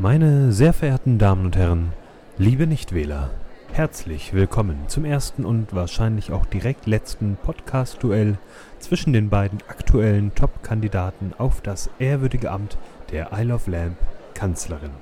Meine 0.00 0.50
sehr 0.50 0.72
verehrten 0.72 1.18
Damen 1.18 1.44
und 1.44 1.58
Herren, 1.58 1.92
liebe 2.38 2.66
Nichtwähler, 2.66 3.28
herzlich 3.74 4.32
willkommen 4.32 4.84
zum 4.86 5.04
ersten 5.04 5.44
und 5.44 5.74
wahrscheinlich 5.74 6.32
auch 6.32 6.46
direkt 6.46 6.86
letzten 6.86 7.36
Podcast-Duell 7.36 8.38
zwischen 8.78 9.12
den 9.12 9.28
beiden 9.28 9.58
aktuellen 9.68 10.34
Top-Kandidaten 10.34 11.34
auf 11.36 11.60
das 11.60 11.90
ehrwürdige 11.98 12.50
Amt 12.50 12.78
der 13.12 13.28
Isle 13.34 13.54
of 13.54 13.66
Lamp 13.66 13.98
Kanzlerin. 14.32 14.92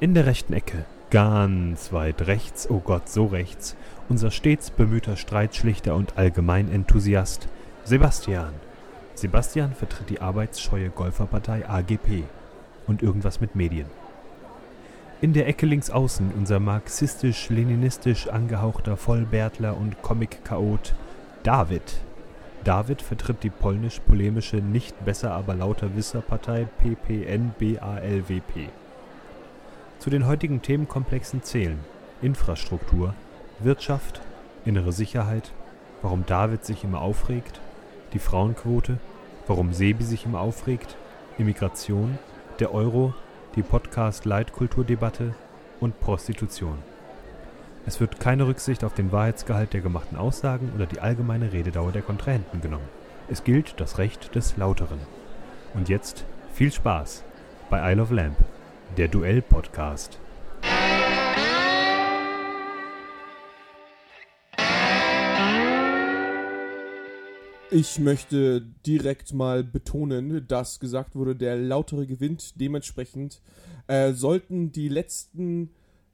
In 0.00 0.14
der 0.14 0.24
rechten 0.24 0.54
Ecke, 0.54 0.86
ganz 1.10 1.92
weit 1.92 2.26
rechts, 2.26 2.70
oh 2.70 2.80
Gott, 2.80 3.10
so 3.10 3.26
rechts, 3.26 3.76
unser 4.08 4.30
stets 4.30 4.70
bemühter 4.70 5.16
Streitschlichter 5.16 5.94
und 5.94 6.16
Allgemeinenthusiast 6.16 7.48
Sebastian. 7.84 8.54
Sebastian 9.14 9.74
vertritt 9.74 10.08
die 10.08 10.22
arbeitsscheue 10.22 10.88
Golferpartei 10.88 11.68
AGP 11.68 12.24
und 12.86 13.02
irgendwas 13.02 13.38
mit 13.38 13.54
Medien. 13.54 13.88
In 15.22 15.32
der 15.34 15.46
Ecke 15.46 15.66
links 15.66 15.88
außen 15.88 16.32
unser 16.36 16.58
marxistisch-leninistisch 16.58 18.26
angehauchter 18.26 18.96
Vollbärtler 18.96 19.76
und 19.76 20.02
Comic-Chaot 20.02 20.94
David. 21.44 22.00
David 22.64 23.02
vertritt 23.02 23.44
die 23.44 23.50
polnisch-polemische 23.50 24.56
nicht 24.56 25.04
besser 25.04 25.30
aber 25.30 25.54
lauter 25.54 25.94
Wisser-Partei 25.94 26.66
PPN-BALWP. 26.82 28.68
Zu 30.00 30.10
den 30.10 30.26
heutigen 30.26 30.60
Themenkomplexen 30.60 31.44
zählen 31.44 31.78
Infrastruktur, 32.20 33.14
Wirtschaft, 33.60 34.22
innere 34.64 34.90
Sicherheit, 34.90 35.52
warum 36.02 36.26
David 36.26 36.64
sich 36.64 36.82
immer 36.82 37.00
aufregt, 37.00 37.60
die 38.12 38.18
Frauenquote, 38.18 38.98
warum 39.46 39.72
Sebi 39.72 40.02
sich 40.02 40.26
immer 40.26 40.40
aufregt, 40.40 40.96
Immigration, 41.38 42.18
der 42.58 42.74
Euro, 42.74 43.14
die 43.54 43.62
Podcast-Leitkulturdebatte 43.62 45.34
und 45.80 46.00
Prostitution. 46.00 46.78
Es 47.84 48.00
wird 48.00 48.20
keine 48.20 48.46
Rücksicht 48.46 48.84
auf 48.84 48.94
den 48.94 49.12
Wahrheitsgehalt 49.12 49.74
der 49.74 49.80
gemachten 49.80 50.16
Aussagen 50.16 50.72
oder 50.74 50.86
die 50.86 51.00
allgemeine 51.00 51.52
Rededauer 51.52 51.92
der 51.92 52.02
Kontrahenten 52.02 52.60
genommen. 52.60 52.88
Es 53.28 53.44
gilt 53.44 53.80
das 53.80 53.98
Recht 53.98 54.34
des 54.34 54.56
Lauteren. 54.56 55.00
Und 55.74 55.88
jetzt 55.88 56.24
viel 56.54 56.72
Spaß 56.72 57.24
bei 57.68 57.92
Isle 57.92 58.02
of 58.02 58.10
Lamp, 58.10 58.36
der 58.96 59.08
Duell-Podcast. 59.08 60.18
Ich 67.74 67.98
möchte 67.98 68.60
direkt 68.84 69.32
mal 69.32 69.64
betonen, 69.64 70.46
dass 70.46 70.78
gesagt 70.78 71.14
wurde, 71.14 71.34
der 71.34 71.56
lautere 71.56 72.06
gewinnt. 72.06 72.60
Dementsprechend 72.60 73.40
äh, 73.86 74.12
sollten 74.12 74.72
die 74.72 74.90
letzten, 74.90 75.70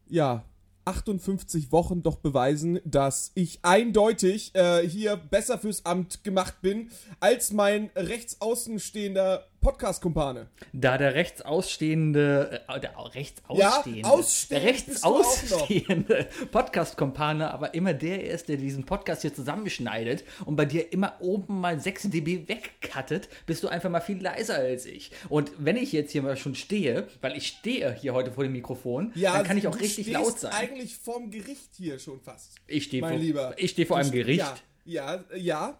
ja, 0.06 0.45
58 0.84 1.73
Wochen 1.73 2.05
doch 2.05 2.19
beweisen, 2.19 2.78
dass 2.84 3.33
ich 3.34 3.59
eindeutig 3.62 4.55
äh, 4.55 4.89
hier 4.89 5.17
besser 5.17 5.59
fürs 5.59 5.84
Amt 5.84 6.23
gemacht 6.23 6.62
bin 6.62 6.91
als 7.19 7.53
mein 7.53 7.91
rechtsaußenstehender 7.97 9.45
Podcast-Kumpane. 9.61 10.48
Da 10.73 10.98
der 10.98 11.14
rechtsausstehende, 11.14 12.62
äh, 12.69 12.81
der 12.81 12.92
rechtsausstehende, 13.14 14.00
Ja, 14.00 14.09
ausstehend 14.09 14.65
rechtsausstehende 14.65 16.28
Podcast-Kumpane, 16.53 17.50
aber 17.53 17.75
immer 17.75 17.92
der 17.92 18.25
ist, 18.25 18.48
der 18.48 18.56
diesen 18.56 18.84
Podcast 18.84 19.23
hier 19.23 19.34
zusammenschneidet 19.34 20.25
und 20.45 20.56
bei 20.56 20.65
dir 20.65 20.92
immer 20.92 21.15
oben 21.20 21.61
mal 21.61 21.81
6 21.81 22.11
dB 22.11 22.48
wegcuttet, 22.48 23.28
bist 23.47 23.62
du 23.62 23.69
einfach 23.69 23.91
mal 23.91 24.00
viel 24.00 24.23
leiser 24.23 24.55
als 24.56 24.87
ich. 24.87 25.11
Und 25.28 25.50
wenn 25.59 25.77
ich 25.77 25.93
jetzt 25.93 26.12
hier 26.12 26.22
mal 26.22 26.37
schon 26.37 26.55
stehe, 26.55 27.09
weil 27.20 27.37
ich 27.37 27.48
stehe 27.48 27.93
hier 27.95 28.15
heute 28.15 28.33
vor 28.33 28.45
dem 28.45 28.53
Mikrofon, 28.53 29.12
dann 29.15 29.45
kann 29.45 29.59
ich 29.59 29.67
auch 29.67 29.78
richtig 29.81 30.09
laut 30.11 30.39
sein. 30.39 30.53
eigentlich 30.53 30.97
vorm 30.97 31.31
Gericht 31.31 31.70
hier 31.77 31.98
schon 31.98 32.20
fast. 32.20 32.55
Ich 32.67 32.84
stehe 32.84 33.03
vor, 33.03 33.17
Lieber. 33.17 33.54
ich 33.56 33.72
stehe 33.72 33.87
vor 33.87 33.99
einem 33.99 34.12
Gericht. 34.12 34.41
Ja, 34.84 35.25
ja, 35.25 35.25
ja. 35.37 35.78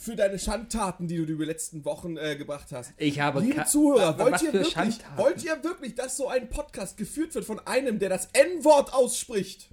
Für 0.00 0.16
deine 0.16 0.38
Schandtaten, 0.38 1.08
die 1.08 1.16
du 1.16 1.24
über 1.24 1.44
die 1.44 1.50
letzten 1.50 1.84
Wochen 1.84 2.16
äh, 2.16 2.34
gebracht 2.34 2.68
hast. 2.72 2.94
Ich 2.96 3.20
habe 3.20 3.40
Liebe 3.40 3.66
Zuhörer, 3.66 4.18
wollt 4.18 4.40
ihr, 4.40 4.48
für 4.48 4.54
wirklich, 4.54 4.72
Schandtaten? 4.72 5.18
wollt 5.18 5.44
ihr 5.44 5.62
wirklich, 5.62 5.94
dass 5.94 6.16
so 6.16 6.26
ein 6.26 6.48
Podcast 6.48 6.96
geführt 6.96 7.34
wird 7.34 7.44
von 7.44 7.60
einem, 7.66 7.98
der 7.98 8.08
das 8.08 8.30
N-Wort 8.32 8.94
ausspricht? 8.94 9.68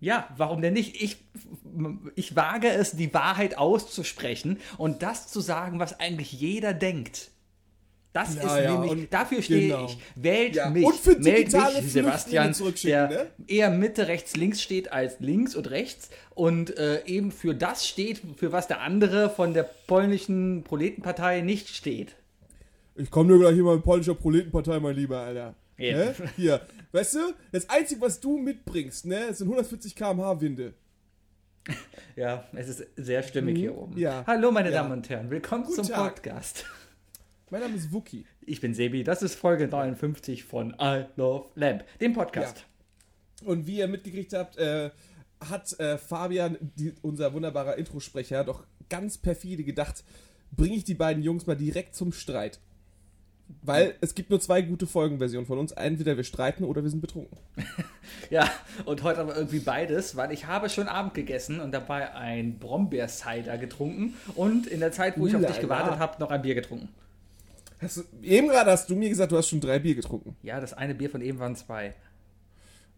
Ja, 0.00 0.28
warum 0.36 0.60
denn 0.60 0.72
nicht? 0.72 1.00
Ich, 1.00 1.18
ich 2.16 2.34
wage 2.34 2.68
es, 2.68 2.96
die 2.96 3.14
Wahrheit 3.14 3.56
auszusprechen 3.56 4.58
und 4.76 5.04
das 5.04 5.28
zu 5.28 5.40
sagen, 5.40 5.78
was 5.78 6.00
eigentlich 6.00 6.32
jeder 6.32 6.74
denkt. 6.74 7.30
Das 8.12 8.34
Ja, 8.34 8.42
ist 8.42 8.64
ja, 8.64 8.72
nämlich, 8.72 8.90
und 8.90 9.12
dafür 9.12 9.40
stehe 9.40 9.68
genau. 9.68 9.86
ich. 9.86 9.98
Wählt 10.16 10.54
Ja, 10.56 10.68
mich, 10.68 10.84
und 10.84 10.94
für 10.96 11.16
digitale 11.16 11.80
mich, 11.80 11.92
Sebastian, 11.92 12.54
der 12.84 13.08
ne? 13.08 13.26
eher 13.46 13.70
Mitte, 13.70 14.06
rechts, 14.06 14.36
links 14.36 14.60
steht 14.60 14.92
als 14.92 15.18
links 15.20 15.54
und 15.56 15.70
rechts 15.70 16.10
und 16.34 16.76
äh, 16.76 17.02
eben 17.06 17.32
für 17.32 17.54
das 17.54 17.88
steht, 17.88 18.20
für 18.36 18.52
was 18.52 18.68
der 18.68 18.80
andere 18.82 19.30
von 19.30 19.54
der 19.54 19.62
polnischen 19.86 20.62
Proletenpartei 20.62 21.40
nicht 21.40 21.68
steht. 21.70 22.16
Ich 22.96 23.10
komme 23.10 23.30
nur 23.30 23.38
gleich 23.38 23.54
hier 23.54 23.64
mal 23.64 23.76
mit 23.76 23.84
polnischer 23.84 24.14
Proletenpartei, 24.14 24.78
mein 24.78 24.94
Lieber, 24.94 25.20
Alter. 25.20 25.54
Ja. 25.78 25.96
Ne? 25.96 26.14
Hier, 26.36 26.60
weißt 26.92 27.14
du, 27.14 27.18
das 27.50 27.70
Einzige, 27.70 28.02
was 28.02 28.20
du 28.20 28.36
mitbringst, 28.36 29.06
ne, 29.06 29.32
sind 29.32 29.46
140 29.48 29.96
km/h 29.96 30.38
Winde. 30.42 30.74
Ja, 32.16 32.44
es 32.54 32.68
ist 32.68 32.86
sehr 32.96 33.22
stimmig 33.22 33.56
hier 33.56 33.74
oben. 33.76 33.92
Mhm. 33.94 33.98
ja. 33.98 34.24
Hallo, 34.26 34.50
meine 34.50 34.70
Ja. 34.70 34.82
Damen 34.82 34.92
und 34.92 35.08
Herren, 35.08 35.30
willkommen 35.30 35.64
Guten 35.64 35.84
zum 35.84 35.94
Tag. 35.94 36.16
Podcast. 36.16 36.66
Mein 37.52 37.60
Name 37.60 37.76
ist 37.76 37.92
Wookie. 37.92 38.24
Ich 38.40 38.62
bin 38.62 38.72
Sebi, 38.72 39.04
das 39.04 39.22
ist 39.22 39.34
Folge 39.34 39.68
59 39.68 40.42
von 40.42 40.74
I 40.80 41.04
Love 41.16 41.50
Lamp, 41.54 41.84
dem 42.00 42.14
Podcast. 42.14 42.64
Und 43.44 43.66
wie 43.66 43.76
ihr 43.76 43.88
mitgekriegt 43.88 44.32
habt, 44.32 44.56
äh, 44.56 44.88
hat 45.38 45.78
äh, 45.78 45.98
Fabian, 45.98 46.56
die, 46.60 46.94
unser 47.02 47.34
wunderbarer 47.34 47.76
Introsprecher, 47.76 48.42
doch 48.44 48.64
ganz 48.88 49.18
perfide 49.18 49.64
gedacht, 49.64 50.02
bringe 50.50 50.76
ich 50.76 50.84
die 50.84 50.94
beiden 50.94 51.22
Jungs 51.22 51.46
mal 51.46 51.54
direkt 51.54 51.94
zum 51.94 52.14
Streit. 52.14 52.58
Weil 53.60 53.96
es 54.00 54.14
gibt 54.14 54.30
nur 54.30 54.40
zwei 54.40 54.62
gute 54.62 54.86
Folgenversionen 54.86 55.46
von 55.46 55.58
uns. 55.58 55.72
Entweder 55.72 56.16
wir 56.16 56.24
streiten 56.24 56.64
oder 56.64 56.82
wir 56.82 56.88
sind 56.88 57.02
betrunken. 57.02 57.36
Ja. 58.30 58.50
und 58.86 59.02
heute 59.02 59.20
aber 59.20 59.36
irgendwie 59.36 59.58
beides, 59.58 60.16
weil 60.16 60.32
ich 60.32 60.46
habe 60.46 60.70
schon 60.70 60.88
Abend 60.88 61.12
gegessen 61.12 61.60
und 61.60 61.72
dabei 61.72 62.14
ein 62.14 62.58
Brombeer-Cider 62.58 63.58
getrunken 63.58 64.14
und 64.36 64.66
in 64.66 64.80
der 64.80 64.90
Zeit, 64.90 65.18
wo 65.18 65.26
ich 65.26 65.36
auf 65.36 65.44
dich 65.44 65.60
gewartet 65.60 65.98
habe, 65.98 66.18
noch 66.18 66.30
ein 66.30 66.40
Bier 66.40 66.54
getrunken. 66.54 66.88
Hast 67.82 67.96
du, 67.98 68.02
eben 68.22 68.48
gerade 68.48 68.70
hast 68.70 68.88
du 68.88 68.94
mir 68.96 69.08
gesagt, 69.08 69.32
du 69.32 69.36
hast 69.36 69.48
schon 69.48 69.60
drei 69.60 69.78
Bier 69.78 69.94
getrunken. 69.94 70.36
Ja, 70.42 70.60
das 70.60 70.72
eine 70.72 70.94
Bier 70.94 71.10
von 71.10 71.20
eben 71.20 71.38
waren 71.38 71.56
zwei. 71.56 71.94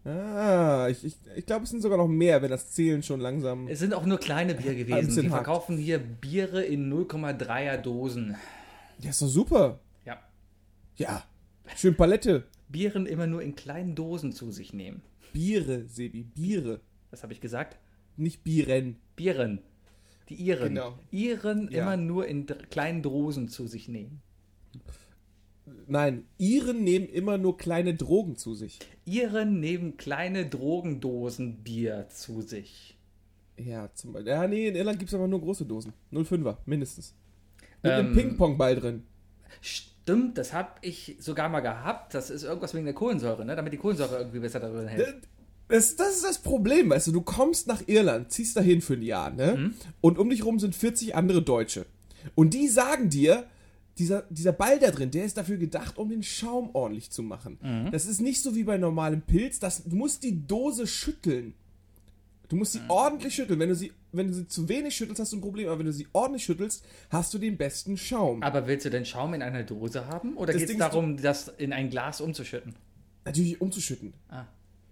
Ah, 0.05 0.87
ich, 0.89 1.03
ich, 1.03 1.17
ich 1.35 1.45
glaube, 1.47 1.63
es 1.63 1.71
sind 1.71 1.81
sogar 1.81 1.97
noch 1.97 2.07
mehr, 2.07 2.41
wenn 2.43 2.51
das 2.51 2.71
Zählen 2.71 3.01
schon 3.01 3.19
langsam. 3.19 3.67
Es 3.67 3.79
sind 3.79 3.93
auch 3.95 4.05
nur 4.05 4.19
kleine 4.19 4.53
Bier 4.53 4.75
gewesen. 4.75 5.15
Die 5.23 5.31
hart. 5.31 5.43
verkaufen 5.43 5.77
hier 5.77 5.97
Biere 5.97 6.63
in 6.63 6.93
0,3er 6.93 7.77
Dosen. 7.77 8.35
Ja, 8.99 9.09
ist 9.09 9.21
doch 9.23 9.27
super. 9.27 9.79
Ja. 10.05 10.19
Ja. 10.97 11.23
Schön 11.75 11.95
Palette. 11.95 12.43
Bieren 12.69 13.07
immer 13.07 13.25
nur 13.25 13.41
in 13.41 13.55
kleinen 13.55 13.95
Dosen 13.95 14.31
zu 14.31 14.51
sich 14.51 14.73
nehmen. 14.73 15.01
Biere, 15.33 15.85
Sebi, 15.87 16.23
Biere. 16.23 16.81
Was 17.09 17.23
habe 17.23 17.33
ich 17.33 17.41
gesagt? 17.41 17.77
Nicht 18.15 18.43
Bieren. 18.43 18.97
Bieren. 19.15 19.59
Die 20.29 20.35
Iren. 20.35 20.69
Genau. 20.75 20.99
Iren 21.11 21.69
Ja. 21.71 21.81
immer 21.81 21.97
nur 21.97 22.27
in 22.27 22.45
kleinen 22.69 23.01
Dosen 23.01 23.47
zu 23.47 23.67
sich 23.67 23.87
nehmen. 23.87 24.21
Nein, 25.87 26.25
Iren 26.37 26.83
nehmen 26.83 27.07
immer 27.07 27.37
nur 27.37 27.57
kleine 27.57 27.95
Drogen 27.95 28.37
zu 28.37 28.53
sich. 28.53 28.79
Iren 29.05 29.59
nehmen 29.59 29.97
kleine 29.97 30.45
Drogendosen 30.47 31.63
Bier 31.63 32.07
zu 32.09 32.41
sich. 32.41 32.97
Ja, 33.57 33.89
zum 33.93 34.13
Beispiel. 34.13 34.31
Ja, 34.31 34.47
nee, 34.47 34.67
in 34.67 34.75
Irland 34.75 34.99
gibt 34.99 35.09
es 35.09 35.15
aber 35.15 35.27
nur 35.27 35.41
große 35.41 35.65
Dosen. 35.65 35.93
05er, 36.11 36.57
mindestens. 36.65 37.13
Mit 37.81 37.91
Ähm, 37.91 37.99
einem 37.99 38.13
Ping-Pong-Ball 38.15 38.75
drin. 38.75 39.03
Stimmt, 39.61 40.37
das 40.37 40.53
habe 40.53 40.69
ich 40.81 41.15
sogar 41.19 41.49
mal 41.49 41.61
gehabt. 41.61 42.13
Das 42.13 42.29
ist 42.29 42.43
irgendwas 42.43 42.73
wegen 42.73 42.85
der 42.85 42.93
Kohlensäure, 42.93 43.45
ne? 43.45 43.55
damit 43.55 43.73
die 43.73 43.77
Kohlensäure 43.77 44.17
irgendwie 44.17 44.39
besser 44.39 44.59
da 44.59 44.69
drin 44.69 44.87
hält. 44.87 45.27
Das, 45.67 45.95
das 45.95 46.17
ist 46.17 46.23
das 46.25 46.37
Problem, 46.37 46.91
weißt 46.91 47.07
du, 47.07 47.11
du 47.11 47.21
kommst 47.21 47.65
nach 47.65 47.81
Irland, 47.87 48.31
ziehst 48.31 48.55
dahin 48.55 48.81
für 48.81 48.93
ein 48.93 49.01
Jahr, 49.01 49.31
ne? 49.31 49.55
Mhm. 49.57 49.73
Und 49.99 50.19
um 50.19 50.29
dich 50.29 50.45
rum 50.45 50.59
sind 50.59 50.75
40 50.75 51.15
andere 51.15 51.41
Deutsche. 51.41 51.87
Und 52.35 52.53
die 52.53 52.67
sagen 52.67 53.09
dir, 53.09 53.45
dieser, 53.97 54.23
dieser 54.29 54.51
Ball 54.51 54.79
da 54.79 54.91
drin, 54.91 55.11
der 55.11 55.25
ist 55.25 55.37
dafür 55.37 55.57
gedacht, 55.57 55.97
um 55.97 56.09
den 56.09 56.23
Schaum 56.23 56.69
ordentlich 56.73 57.11
zu 57.11 57.23
machen. 57.23 57.57
Mhm. 57.61 57.91
Das 57.91 58.05
ist 58.05 58.19
nicht 58.21 58.41
so 58.41 58.55
wie 58.55 58.63
bei 58.63 58.77
normalem 58.77 59.21
Pilz, 59.21 59.59
das, 59.59 59.83
du 59.83 59.95
musst 59.95 60.23
die 60.23 60.45
Dose 60.47 60.85
schütteln. 60.87 61.53
Du 62.49 62.55
musst 62.57 62.73
sie 62.73 62.79
Mhm. 62.79 62.89
ordentlich 62.89 63.33
schütteln. 63.33 63.59
Wenn 63.59 63.69
du, 63.69 63.75
sie, 63.75 63.91
wenn 64.11 64.27
du 64.27 64.33
sie 64.33 64.47
zu 64.47 64.69
wenig 64.69 64.95
schüttelst, 64.95 65.19
hast 65.19 65.31
du 65.33 65.37
ein 65.37 65.41
Problem. 65.41 65.67
Aber 65.69 65.79
wenn 65.79 65.85
du 65.87 65.93
sie 65.93 66.07
ordentlich 66.13 66.43
schüttelst, 66.43 66.85
hast 67.09 67.33
du 67.33 67.39
den 67.39 67.57
besten 67.57 67.97
Schaum. 67.97 68.43
Aber 68.43 68.67
willst 68.67 68.85
du 68.85 68.91
den 68.91 69.03
Schaum 69.05 69.33
in 69.33 69.41
einer 69.41 69.63
Dose 69.63 70.05
haben? 70.07 70.37
Oder 70.37 70.53
geht 70.53 70.69
es 70.69 70.77
darum, 70.77 71.17
das 71.17 71.47
in 71.57 71.73
ein 71.73 71.89
Glas 71.89 72.21
umzuschütten? 72.21 72.75
Natürlich 73.25 73.59
umzuschütten. 73.59 74.13
Ah. 74.29 74.45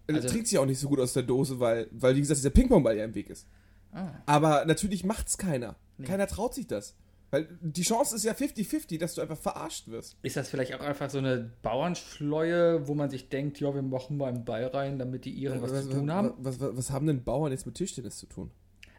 Also, 0.08 0.22
Also- 0.22 0.30
trinkt 0.30 0.48
sie 0.48 0.58
auch 0.58 0.66
nicht 0.66 0.80
so 0.80 0.88
gut 0.90 1.00
aus 1.00 1.14
der 1.14 1.24
Dose, 1.24 1.60
weil, 1.60 1.88
weil 1.92 2.16
wie 2.16 2.22
gesagt, 2.22 2.40
dieser 2.40 2.50
Ping-Pong-Ball 2.50 2.98
ja 2.98 3.06
im 3.06 3.14
Weg 3.14 3.30
ist. 3.30 3.46
Ah. 3.92 4.10
Aber 4.26 4.66
natürlich 4.66 5.04
macht's 5.04 5.38
keiner. 5.38 5.76
Keiner 6.04 6.26
traut 6.26 6.56
sich 6.56 6.66
das. 6.66 6.96
Weil 7.34 7.48
die 7.62 7.82
Chance 7.82 8.16
ist 8.16 8.26
ja 8.26 8.34
50-50, 8.34 9.00
dass 9.00 9.16
du 9.16 9.22
einfach 9.22 9.40
verarscht 9.40 9.88
wirst. 9.88 10.18
Ist 10.22 10.38
das 10.38 10.50
vielleicht 10.50 10.76
auch 10.76 10.82
einfach 10.82 11.10
so 11.10 11.18
eine 11.18 11.50
Bauernschleue, 11.64 12.88
wo 12.88 12.94
man 12.94 13.10
sich 13.10 13.30
denkt, 13.30 13.60
ja, 13.60 13.74
wir 13.74 13.82
machen 13.82 14.18
mal 14.18 14.28
einen 14.28 14.46
Ball 14.46 14.68
rein, 14.68 15.00
damit 15.00 15.26
die 15.26 15.32
Iren 15.32 15.60
was, 15.60 15.72
zu 15.86 15.90
tun 15.90 16.12
haben? 16.12 16.34
Was, 16.38 16.60
was, 16.60 16.78
was 16.78 16.92
haben 16.92 17.08
denn 17.08 17.24
Bauern 17.24 17.52
jetzt 17.52 17.66
mit 17.66 17.74
Tischtennis 17.74 18.20
zu 18.20 18.28
tun? 18.28 18.52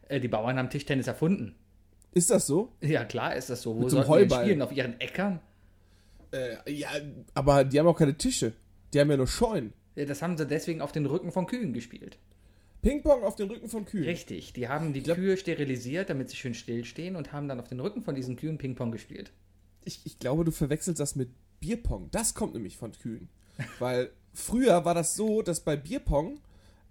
Äh, 0.08 0.18
die 0.18 0.26
Bauern 0.26 0.58
haben 0.58 0.68
Tischtennis 0.68 1.06
erfunden. 1.06 1.54
Ist 2.10 2.32
das 2.32 2.48
so? 2.48 2.72
Ja, 2.80 3.04
klar 3.04 3.36
ist 3.36 3.50
das 3.50 3.62
so. 3.62 3.76
Wo 3.76 3.82
Mit 3.82 3.90
sollten 3.90 4.08
die 4.08 4.12
Heuball. 4.12 4.44
spielen? 4.44 4.62
Auf 4.62 4.72
ihren 4.72 5.00
Äckern? 5.00 5.38
Äh, 6.32 6.72
ja, 6.72 6.88
aber 7.34 7.62
die 7.62 7.78
haben 7.78 7.86
auch 7.86 7.96
keine 7.96 8.18
Tische. 8.18 8.52
Die 8.92 8.98
haben 8.98 9.12
ja 9.12 9.16
nur 9.16 9.28
Scheunen. 9.28 9.72
Ja, 9.94 10.06
Das 10.06 10.22
haben 10.22 10.36
sie 10.36 10.44
deswegen 10.44 10.80
auf 10.80 10.90
den 10.90 11.06
Rücken 11.06 11.30
von 11.30 11.46
Kühen 11.46 11.72
gespielt. 11.72 12.18
Ping-Pong 12.84 13.24
auf 13.24 13.34
den 13.34 13.48
Rücken 13.50 13.68
von 13.68 13.84
Kühen. 13.84 14.04
Richtig, 14.04 14.52
die 14.52 14.68
haben 14.68 14.92
die 14.92 15.02
glaub- 15.02 15.16
Kühe 15.16 15.36
sterilisiert, 15.36 16.10
damit 16.10 16.30
sie 16.30 16.36
schön 16.36 16.54
stillstehen 16.54 17.16
und 17.16 17.32
haben 17.32 17.48
dann 17.48 17.58
auf 17.58 17.68
den 17.68 17.80
Rücken 17.80 18.02
von 18.02 18.14
diesen 18.14 18.36
Kühen 18.36 18.58
Ping-Pong 18.58 18.92
gespielt. 18.92 19.32
Ich, 19.84 20.00
ich 20.04 20.18
glaube, 20.18 20.44
du 20.44 20.50
verwechselst 20.52 21.00
das 21.00 21.16
mit 21.16 21.30
Bierpong. 21.60 22.08
Das 22.10 22.34
kommt 22.34 22.54
nämlich 22.54 22.76
von 22.76 22.92
Kühen. 22.92 23.28
Weil 23.78 24.10
früher 24.32 24.84
war 24.84 24.94
das 24.94 25.14
so, 25.16 25.42
dass 25.42 25.60
bei 25.60 25.76
Bierpong, 25.76 26.40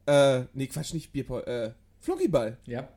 äh, 0.05 0.43
nee, 0.53 0.67
Quatsch, 0.67 0.93
nicht 0.93 1.11
Bierpong, 1.13 1.41
äh, 1.43 1.71
Flunkyball. 1.99 2.57
Ja. 2.65 2.89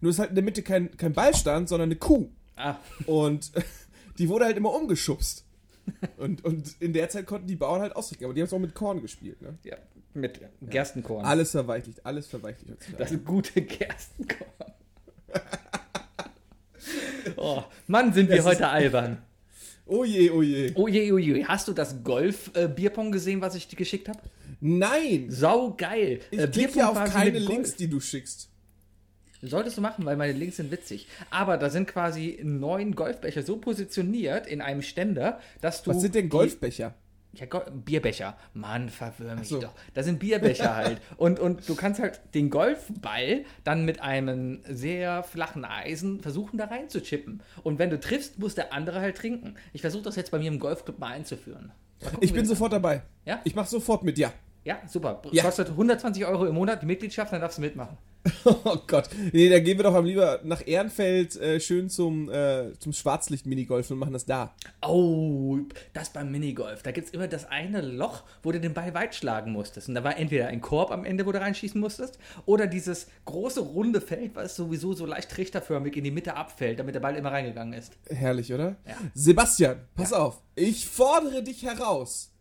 Nur 0.00 0.10
ist 0.10 0.18
halt 0.18 0.30
in 0.30 0.34
der 0.34 0.44
Mitte 0.44 0.62
kein, 0.62 0.96
kein 0.96 1.12
Ball 1.12 1.34
stand, 1.34 1.68
sondern 1.68 1.88
eine 1.88 1.96
Kuh. 1.96 2.28
Ah, 2.56 2.76
Und 3.06 3.52
die 4.18 4.28
wurde 4.28 4.44
halt 4.46 4.56
immer 4.56 4.74
umgeschubst. 4.74 5.46
Und, 6.16 6.44
und 6.44 6.76
in 6.80 6.92
der 6.92 7.08
Zeit 7.08 7.26
konnten 7.26 7.48
die 7.48 7.56
Bauern 7.56 7.80
halt 7.80 7.96
ausrichten. 7.96 8.24
Aber 8.24 8.34
die 8.34 8.40
haben 8.40 8.46
es 8.46 8.52
auch 8.52 8.60
mit 8.60 8.72
Korn 8.72 9.02
gespielt, 9.02 9.42
ne? 9.42 9.58
ja, 9.64 9.76
mit 10.14 10.40
Gerstenkorn. 10.62 11.24
Alles 11.24 11.52
verweichlicht, 11.52 12.04
alles 12.04 12.26
verweichlicht. 12.26 12.76
Das 12.98 13.12
gute 13.24 13.62
Gerstenkorn. 13.62 14.72
oh, 17.36 17.62
Mann, 17.86 18.12
sind 18.12 18.28
wir 18.28 18.36
Das 18.36 18.46
heute 18.46 18.68
albern. 18.68 19.18
Oh 19.84 20.04
je, 20.04 20.30
oh 20.30 20.42
je. 20.42 20.70
Oh 20.76 20.86
je, 20.86 21.12
oh 21.12 21.18
je. 21.18 21.44
Hast 21.44 21.66
du 21.66 21.72
das 21.72 22.04
Golf-Bierpong 22.04 23.10
gesehen, 23.10 23.40
was 23.40 23.56
ich 23.56 23.66
dir 23.66 23.74
geschickt 23.76 24.08
habe? 24.08 24.20
Nein! 24.60 25.26
Sau 25.28 25.74
geil. 25.76 26.20
Ich 26.30 26.38
Äh, 26.38 26.46
klicke 26.46 26.78
ja 26.78 26.88
auf 26.88 27.12
keine 27.12 27.32
Golf. 27.32 27.48
Links, 27.48 27.74
die 27.74 27.88
du 27.88 27.98
schickst. 27.98 28.48
Solltest 29.42 29.76
du 29.76 29.80
machen, 29.80 30.04
weil 30.06 30.16
meine 30.16 30.34
Links 30.34 30.56
sind 30.58 30.70
witzig. 30.70 31.08
Aber 31.30 31.58
da 31.58 31.68
sind 31.68 31.88
quasi 31.88 32.38
neun 32.44 32.94
Golfbecher 32.94 33.42
so 33.42 33.56
positioniert 33.56 34.46
in 34.46 34.60
einem 34.60 34.82
Ständer, 34.82 35.40
dass 35.60 35.82
du. 35.82 35.90
Was 35.90 36.00
sind 36.00 36.14
denn 36.14 36.28
Golfbecher? 36.28 36.94
Ja, 37.34 37.46
Go 37.46 37.60
Bierbecher. 37.70 38.36
Mann, 38.52 38.88
verwirr 38.88 39.36
mich 39.36 39.48
so. 39.48 39.60
doch. 39.60 39.72
Das 39.94 40.04
sind 40.04 40.18
Bierbecher 40.18 40.76
halt. 40.76 41.00
Und, 41.16 41.40
und 41.40 41.68
du 41.68 41.74
kannst 41.74 42.00
halt 42.00 42.20
den 42.34 42.50
Golfball 42.50 43.44
dann 43.64 43.84
mit 43.84 44.00
einem 44.00 44.60
sehr 44.68 45.22
flachen 45.22 45.64
Eisen 45.64 46.20
versuchen, 46.20 46.58
da 46.58 46.66
rein 46.66 46.88
zu 46.88 47.02
chippen. 47.02 47.42
Und 47.62 47.78
wenn 47.78 47.90
du 47.90 47.98
triffst, 47.98 48.38
muss 48.38 48.54
der 48.54 48.72
andere 48.72 49.00
halt 49.00 49.16
trinken. 49.16 49.56
Ich 49.72 49.80
versuche 49.80 50.02
das 50.02 50.16
jetzt 50.16 50.30
bei 50.30 50.38
mir 50.38 50.48
im 50.48 50.58
Golfclub 50.58 50.98
mal 50.98 51.08
einzuführen. 51.08 51.72
Ich 52.20 52.32
bin 52.32 52.44
sofort 52.44 52.72
dabei. 52.72 53.02
Ja? 53.24 53.40
Ich 53.44 53.54
mach 53.54 53.66
sofort 53.66 54.02
mit, 54.02 54.18
ja. 54.18 54.32
Ja, 54.64 54.80
super. 54.86 55.20
Ja. 55.32 55.42
Kostet 55.42 55.70
120 55.70 56.24
Euro 56.26 56.46
im 56.46 56.54
Monat 56.54 56.82
die 56.82 56.86
Mitgliedschaft, 56.86 57.32
dann 57.32 57.40
darfst 57.40 57.58
du 57.58 57.62
mitmachen. 57.62 57.96
Oh 58.44 58.76
Gott. 58.86 59.08
Nee, 59.32 59.48
da 59.48 59.58
gehen 59.58 59.78
wir 59.78 59.84
doch 59.84 59.94
am 59.94 60.04
lieber 60.04 60.40
nach 60.44 60.66
Ehrenfeld 60.66 61.36
äh, 61.36 61.60
schön 61.60 61.88
zum, 61.88 62.30
äh, 62.30 62.72
zum 62.78 62.92
Schwarzlicht-Minigolf 62.92 63.90
und 63.90 63.98
machen 63.98 64.12
das 64.12 64.24
da. 64.24 64.54
Oh, 64.82 65.58
das 65.92 66.10
beim 66.12 66.30
Minigolf. 66.30 66.82
Da 66.82 66.90
gibt 66.90 67.08
es 67.08 67.14
immer 67.14 67.28
das 67.28 67.44
eine 67.46 67.80
Loch, 67.80 68.22
wo 68.42 68.52
du 68.52 68.60
den 68.60 68.74
Ball 68.74 68.94
weit 68.94 69.14
schlagen 69.14 69.52
musstest. 69.52 69.88
Und 69.88 69.94
da 69.94 70.04
war 70.04 70.16
entweder 70.16 70.48
ein 70.48 70.60
Korb 70.60 70.90
am 70.90 71.04
Ende, 71.04 71.26
wo 71.26 71.32
du 71.32 71.40
reinschießen 71.40 71.80
musstest, 71.80 72.18
oder 72.46 72.66
dieses 72.66 73.08
große 73.24 73.60
runde 73.60 74.00
Feld, 74.00 74.34
was 74.34 74.56
sowieso 74.56 74.92
so 74.92 75.06
leicht 75.06 75.30
trichterförmig 75.30 75.96
in 75.96 76.04
die 76.04 76.10
Mitte 76.10 76.36
abfällt, 76.36 76.78
damit 76.78 76.94
der 76.94 77.00
Ball 77.00 77.16
immer 77.16 77.32
reingegangen 77.32 77.74
ist. 77.74 77.92
Herrlich, 78.08 78.52
oder? 78.52 78.76
Ja. 78.86 78.96
Sebastian, 79.14 79.80
pass 79.94 80.12
auf. 80.12 80.40
Ich 80.54 80.86
fordere 80.86 81.42
dich 81.42 81.62
heraus 81.64 82.31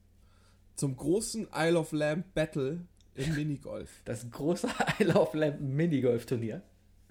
zum 0.75 0.95
großen 0.95 1.47
Isle 1.53 1.77
of 1.79 1.91
Lamp 1.91 2.33
Battle 2.33 2.81
im 3.15 3.35
Minigolf. 3.35 4.01
Das 4.06 4.29
große 4.29 4.68
Isle 5.00 5.15
of 5.15 5.33
Lamp 5.33 5.59
Minigolf-Turnier. 5.62 6.62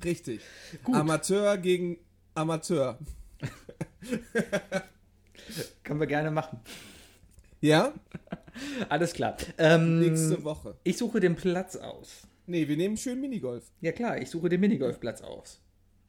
Richtig. 0.04 0.40
Gut. 0.84 0.94
Amateur 0.94 1.56
gegen 1.58 1.98
Amateur. 2.34 2.98
Können 5.82 6.00
wir 6.00 6.06
gerne 6.06 6.30
machen. 6.30 6.60
Ja? 7.60 7.92
Alles 8.88 9.12
klar. 9.12 9.36
Ähm, 9.58 10.00
Nächste 10.00 10.42
Woche. 10.44 10.76
ich 10.84 10.96
suche 10.96 11.20
den 11.20 11.36
Platz 11.36 11.76
aus. 11.76 12.26
Nee, 12.46 12.66
wir 12.68 12.76
nehmen 12.76 12.96
schön 12.96 13.20
Minigolf. 13.20 13.70
Ja 13.80 13.92
klar, 13.92 14.18
ich 14.20 14.30
suche 14.30 14.48
den 14.48 14.60
Minigolfplatz 14.60 15.20
aus. 15.22 15.60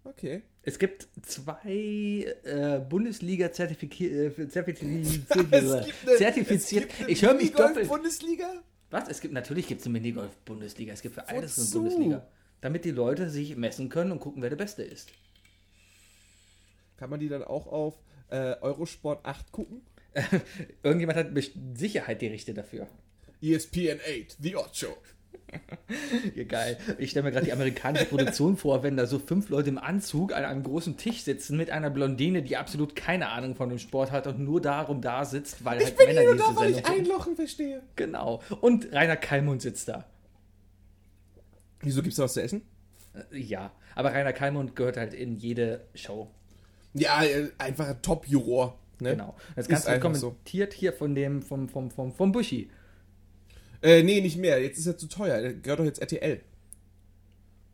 Okay. 0.04 0.42
Es 0.64 0.80
gibt 0.80 1.08
zwei 1.24 2.36
äh, 2.44 2.80
Bundesliga-zertifiziert. 2.80 4.38
Es 4.38 5.34
gibt 5.34 5.54
eine- 5.54 5.86
zertifiziert. 6.18 6.92
ich 7.08 7.22
höre 7.24 7.34
mich 7.34 7.52
doppelt. 7.52 7.76
Minigolf-Bundesliga? 7.78 8.64
Was? 8.90 9.08
Es 9.08 9.22
gibt 9.22 9.34
natürlich 9.34 9.68
gibt 9.68 9.82
es 9.82 9.88
eine 9.88 9.94
Minigolf-Bundesliga. 9.94 10.94
Es 10.94 11.02
gibt 11.02 11.16
für 11.16 11.28
alles 11.28 11.58
eine? 11.58 11.70
Bundesliga. 11.70 12.28
Damit 12.62 12.86
die 12.86 12.92
Leute 12.92 13.30
sich 13.30 13.56
messen 13.56 13.90
können 13.90 14.12
und 14.12 14.20
gucken, 14.20 14.42
wer 14.42 14.50
der 14.50 14.58
Beste 14.58 14.84
ist. 14.84 15.10
Kann 16.98 17.10
man 17.10 17.20
die 17.20 17.30
dann 17.30 17.44
auch 17.44 17.68
auf 17.68 17.96
äh, 18.30 18.56
Eurosport 18.62 19.26
8 19.26 19.52
gucken? 19.52 19.82
Irgendjemand 20.84 21.18
hat 21.18 21.32
mit 21.32 21.52
Sicherheit 21.76 22.22
die 22.22 22.28
Rechte 22.28 22.54
dafür. 22.54 22.88
ESPN 23.42 24.00
8, 24.00 24.38
The 24.40 24.56
Odd 24.56 24.70
Show. 24.76 24.96
Ja, 26.36 26.44
geil. 26.46 26.78
Ich 27.00 27.10
stelle 27.12 27.24
mir 27.24 27.32
gerade 27.32 27.46
die 27.46 27.54
amerikanische 27.54 28.06
Produktion 28.06 28.56
vor, 28.56 28.84
wenn 28.84 28.96
da 28.96 29.06
so 29.06 29.20
fünf 29.20 29.50
Leute 29.50 29.70
im 29.70 29.78
Anzug 29.78 30.34
an 30.34 30.46
einem 30.46 30.64
großen 30.64 30.96
Tisch 30.98 31.24
sitzen 31.24 31.58
mit 31.58 31.70
einer 31.70 31.90
Blondine, 31.90 32.42
die 32.44 32.56
absolut 32.58 32.96
keine 32.96 33.30
Ahnung 33.30 33.56
von 33.56 33.70
dem 33.70 33.80
Sport 33.80 34.12
hat 34.12 34.28
und 34.28 34.40
nur 34.40 34.62
darum 34.62 35.02
da 35.02 35.26
sitzt, 35.26 35.66
weil 35.66 35.80
halt 35.84 35.98
Männer 35.98 36.22
Hier 36.22 36.24
nur 36.24 36.36
diese 36.36 36.54
da, 36.54 36.56
weil 36.60 36.70
ich 36.72 36.76
Sendung. 36.78 36.94
Einlochen 36.96 37.36
verstehe. 37.36 37.82
Genau. 37.96 38.42
Und 38.62 38.92
Rainer 38.94 39.18
Kallmund 39.18 39.62
sitzt 39.62 39.88
da. 39.90 40.06
Wieso 41.82 42.02
gibt's 42.02 42.18
da 42.18 42.24
was 42.24 42.34
zu 42.34 42.42
essen? 42.42 42.62
Äh, 43.32 43.38
Ja, 43.40 43.72
aber 43.96 44.14
Rainer 44.14 44.34
Kallmund 44.34 44.76
gehört 44.76 44.98
halt 44.98 45.14
in 45.14 45.38
jede 45.38 45.82
Show. 45.96 46.30
Ja, 46.94 47.24
äh, 47.24 47.50
einfach 47.58 47.88
ein 47.88 48.02
Top-Juror. 48.02 48.78
Ne? 49.00 49.12
Genau. 49.12 49.36
Das 49.56 49.66
Ist 49.66 49.70
Ganze 49.72 49.88
wird 49.88 49.96
einfach 49.96 50.16
so. 50.16 50.30
kommentiert 50.30 50.74
hier 50.74 50.94
von 50.94 51.16
dem, 51.16 51.42
vom, 51.42 51.68
vom, 51.70 51.90
vom, 51.90 52.14
vom 52.14 52.32
Buschi. 52.32 52.70
Äh, 53.82 54.04
nee, 54.04 54.22
nicht 54.22 54.38
mehr. 54.38 54.62
Jetzt 54.62 54.78
ist 54.78 54.86
er 54.88 54.98
zu 54.98 55.08
teuer. 55.08 55.42
Der 55.42 55.54
gehört 55.54 55.80
doch 55.80 55.86
jetzt 55.86 56.00
RTL. 56.02 56.42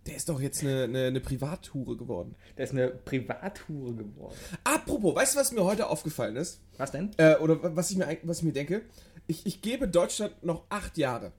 Der 0.05 0.15
ist 0.15 0.29
doch 0.29 0.39
jetzt 0.39 0.63
eine, 0.63 0.83
eine, 0.83 1.05
eine 1.07 1.19
Privathure 1.19 1.97
geworden. 1.97 2.35
Der 2.57 2.63
ist 2.63 2.71
eine 2.71 2.87
Privathure 2.89 3.93
geworden. 3.93 4.33
Apropos, 4.63 5.15
weißt 5.15 5.35
du, 5.35 5.39
was 5.39 5.51
mir 5.51 5.63
heute 5.65 5.87
aufgefallen 5.87 6.37
ist? 6.37 6.61
Was 6.77 6.91
denn? 6.91 7.11
Äh, 7.17 7.35
oder 7.37 7.75
was 7.75 7.91
ich 7.91 7.97
mir, 7.97 8.17
was 8.23 8.37
ich 8.39 8.43
mir 8.45 8.53
denke? 8.53 8.83
Ich, 9.27 9.45
ich 9.45 9.61
gebe 9.61 9.87
Deutschland 9.89 10.41
noch 10.43 10.63
acht 10.69 10.97
Jahre. 10.97 11.33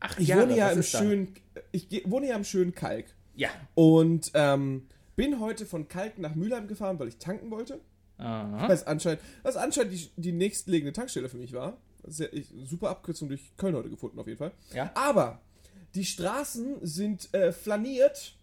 Ach 0.00 0.18
Ich 0.18 0.34
wohne 0.34 0.56
ja 0.56 0.70
im 0.70 0.82
schönen, 0.82 1.34
ich 1.70 1.88
ge- 1.90 2.02
wohne 2.06 2.28
ja 2.28 2.36
im 2.36 2.44
schönen 2.44 2.74
Kalk. 2.74 3.04
Ja. 3.36 3.50
Und 3.74 4.30
ähm, 4.34 4.86
bin 5.14 5.38
heute 5.38 5.66
von 5.66 5.86
Kalk 5.86 6.18
nach 6.18 6.34
Mülheim 6.34 6.68
gefahren, 6.68 6.98
weil 6.98 7.08
ich 7.08 7.18
tanken 7.18 7.50
wollte. 7.50 7.78
Aha. 8.16 8.68
Was 8.68 8.86
anscheinend, 8.86 9.20
was 9.42 9.56
anscheinend 9.56 9.92
die, 9.92 10.08
die 10.16 10.32
nächstliegende 10.32 10.92
Tankstelle 10.94 11.28
für 11.28 11.36
mich 11.36 11.52
war. 11.52 11.76
Sehr, 12.04 12.32
ich, 12.32 12.48
super 12.64 12.90
Abkürzung 12.90 13.28
durch 13.28 13.56
Köln 13.56 13.74
heute 13.76 13.90
gefunden, 13.90 14.18
auf 14.18 14.26
jeden 14.26 14.38
Fall. 14.38 14.52
Ja. 14.74 14.90
Aber 14.94 15.40
die 15.94 16.04
Straßen 16.04 16.78
sind 16.82 17.32
äh, 17.34 17.52
flaniert. 17.52 18.34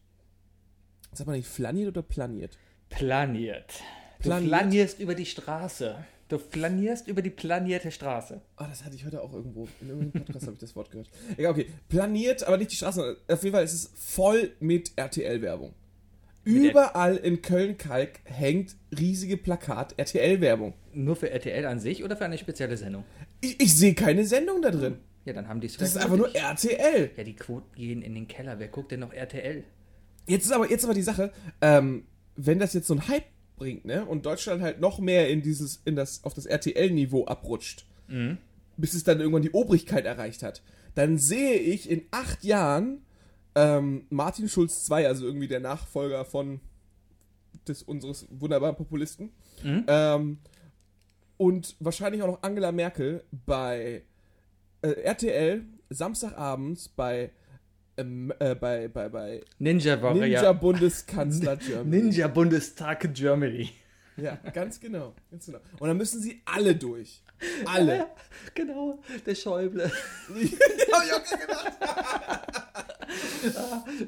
Sagt 1.13 1.27
man 1.27 1.35
nicht 1.35 1.47
flaniert 1.47 1.89
oder 1.89 2.01
planiert? 2.01 2.57
Planiert. 2.89 3.81
Du 4.19 4.23
Planiert? 4.23 4.49
flanierst 4.49 4.99
über 4.99 5.15
die 5.15 5.25
Straße. 5.25 5.97
Du 6.27 6.37
flanierst 6.37 7.07
über 7.07 7.23
die 7.23 7.31
planierte 7.31 7.89
Straße. 7.89 8.39
Ah, 8.55 8.67
das 8.67 8.83
hatte 8.83 8.95
ich 8.95 9.03
heute 9.03 9.21
auch 9.21 9.33
irgendwo. 9.33 9.67
In 9.81 9.89
irgendeinem 9.89 10.25
Podcast 10.25 10.45
habe 10.45 10.53
ich 10.53 10.59
das 10.59 10.75
Wort 10.75 10.91
gehört. 10.91 11.09
Egal, 11.37 11.53
okay. 11.53 11.67
Planiert, 11.87 12.43
aber 12.43 12.57
nicht 12.57 12.71
die 12.71 12.75
sondern 12.75 13.17
Auf 13.27 13.43
jeden 13.43 13.55
Fall 13.55 13.63
ist 13.63 13.73
es 13.73 13.91
voll 13.95 14.51
mit 14.59 14.91
RTL-Werbung. 14.95 15.73
Überall 16.43 17.17
in 17.17 17.41
Köln-Kalk 17.41 18.21
hängt 18.23 18.75
riesige 18.97 19.37
Plakat 19.37 19.95
RTL-Werbung. 19.97 20.73
Nur 20.93 21.15
für 21.15 21.29
RTL 21.31 21.65
an 21.65 21.79
sich 21.79 22.03
oder 22.03 22.15
für 22.15 22.25
eine 22.25 22.37
spezielle 22.37 22.77
Sendung? 22.77 23.03
Ich, 23.41 23.59
ich 23.59 23.75
sehe 23.75 23.93
keine 23.93 24.25
Sendung 24.25 24.61
da 24.61 24.71
drin. 24.71 24.97
Ja, 25.25 25.33
dann 25.33 25.47
haben 25.47 25.61
die 25.61 25.67
es 25.67 25.77
Das 25.77 25.89
ist 25.89 25.97
einfach 25.97 26.17
nur. 26.17 26.33
RTL. 26.35 27.11
Ja, 27.15 27.23
die 27.23 27.35
Quoten 27.35 27.75
gehen 27.75 28.01
in 28.01 28.15
den 28.15 28.27
Keller. 28.27 28.59
Wer 28.59 28.67
guckt 28.67 28.91
denn 28.91 29.01
noch 29.01 29.13
RTL? 29.13 29.63
Jetzt 30.27 30.45
ist 30.45 30.51
aber, 30.51 30.69
jetzt 30.69 30.83
aber 30.83 30.93
die 30.93 31.01
Sache, 31.01 31.31
ähm, 31.61 32.03
wenn 32.35 32.59
das 32.59 32.73
jetzt 32.73 32.87
so 32.87 32.93
ein 32.93 33.07
Hype 33.07 33.25
bringt, 33.57 33.85
ne, 33.85 34.05
und 34.05 34.25
Deutschland 34.25 34.61
halt 34.61 34.79
noch 34.79 34.99
mehr 34.99 35.29
in 35.29 35.41
dieses, 35.41 35.81
in 35.85 35.95
das, 35.95 36.23
auf 36.23 36.33
das 36.33 36.45
RTL-Niveau 36.45 37.25
abrutscht, 37.25 37.85
bis 38.77 38.93
es 38.93 39.03
dann 39.03 39.19
irgendwann 39.19 39.41
die 39.41 39.51
Obrigkeit 39.51 40.05
erreicht 40.05 40.41
hat, 40.41 40.63
dann 40.95 41.17
sehe 41.17 41.55
ich 41.55 41.89
in 41.89 42.03
acht 42.11 42.43
Jahren 42.43 43.03
ähm, 43.55 44.05
Martin 44.09 44.47
Schulz 44.47 44.89
II, 44.89 45.05
also 45.05 45.25
irgendwie 45.25 45.47
der 45.47 45.59
Nachfolger 45.59 46.25
von 46.25 46.59
des, 47.67 47.83
unseres 47.83 48.27
wunderbaren 48.31 48.75
Populisten, 48.75 49.31
ähm, 49.87 50.37
und 51.39 51.77
wahrscheinlich 51.79 52.21
auch 52.21 52.27
noch 52.27 52.43
Angela 52.43 52.71
Merkel 52.73 53.23
bei 53.31 54.03
äh, 54.81 54.89
RTL 54.89 55.63
Samstagabends 55.89 56.89
bei 56.89 57.31
ähm, 57.97 58.33
äh, 58.39 58.55
bei, 58.55 58.89
bei, 58.89 59.07
bei 59.07 59.41
Ninja 59.57 59.95
Ninja. 60.13 60.51
Bundeskanzler 60.51 61.55
Germany. 61.57 62.01
Ninja 62.01 62.27
Bundestag 62.27 63.13
Germany. 63.13 63.71
Ja, 64.17 64.37
ganz 64.53 64.81
genau, 64.81 65.13
ganz 65.31 65.45
genau. 65.45 65.59
Und 65.79 65.87
dann 65.87 65.95
müssen 65.95 66.21
sie 66.21 66.41
alle 66.43 66.75
durch. 66.75 67.23
Alle. 67.65 68.07
genau, 68.53 68.99
der 69.25 69.35
Schäuble. 69.35 69.85
Hab 69.89 70.35
ich 70.35 71.13
auch 71.13 71.23
gerade 71.23 71.41
gedacht. 71.41 71.71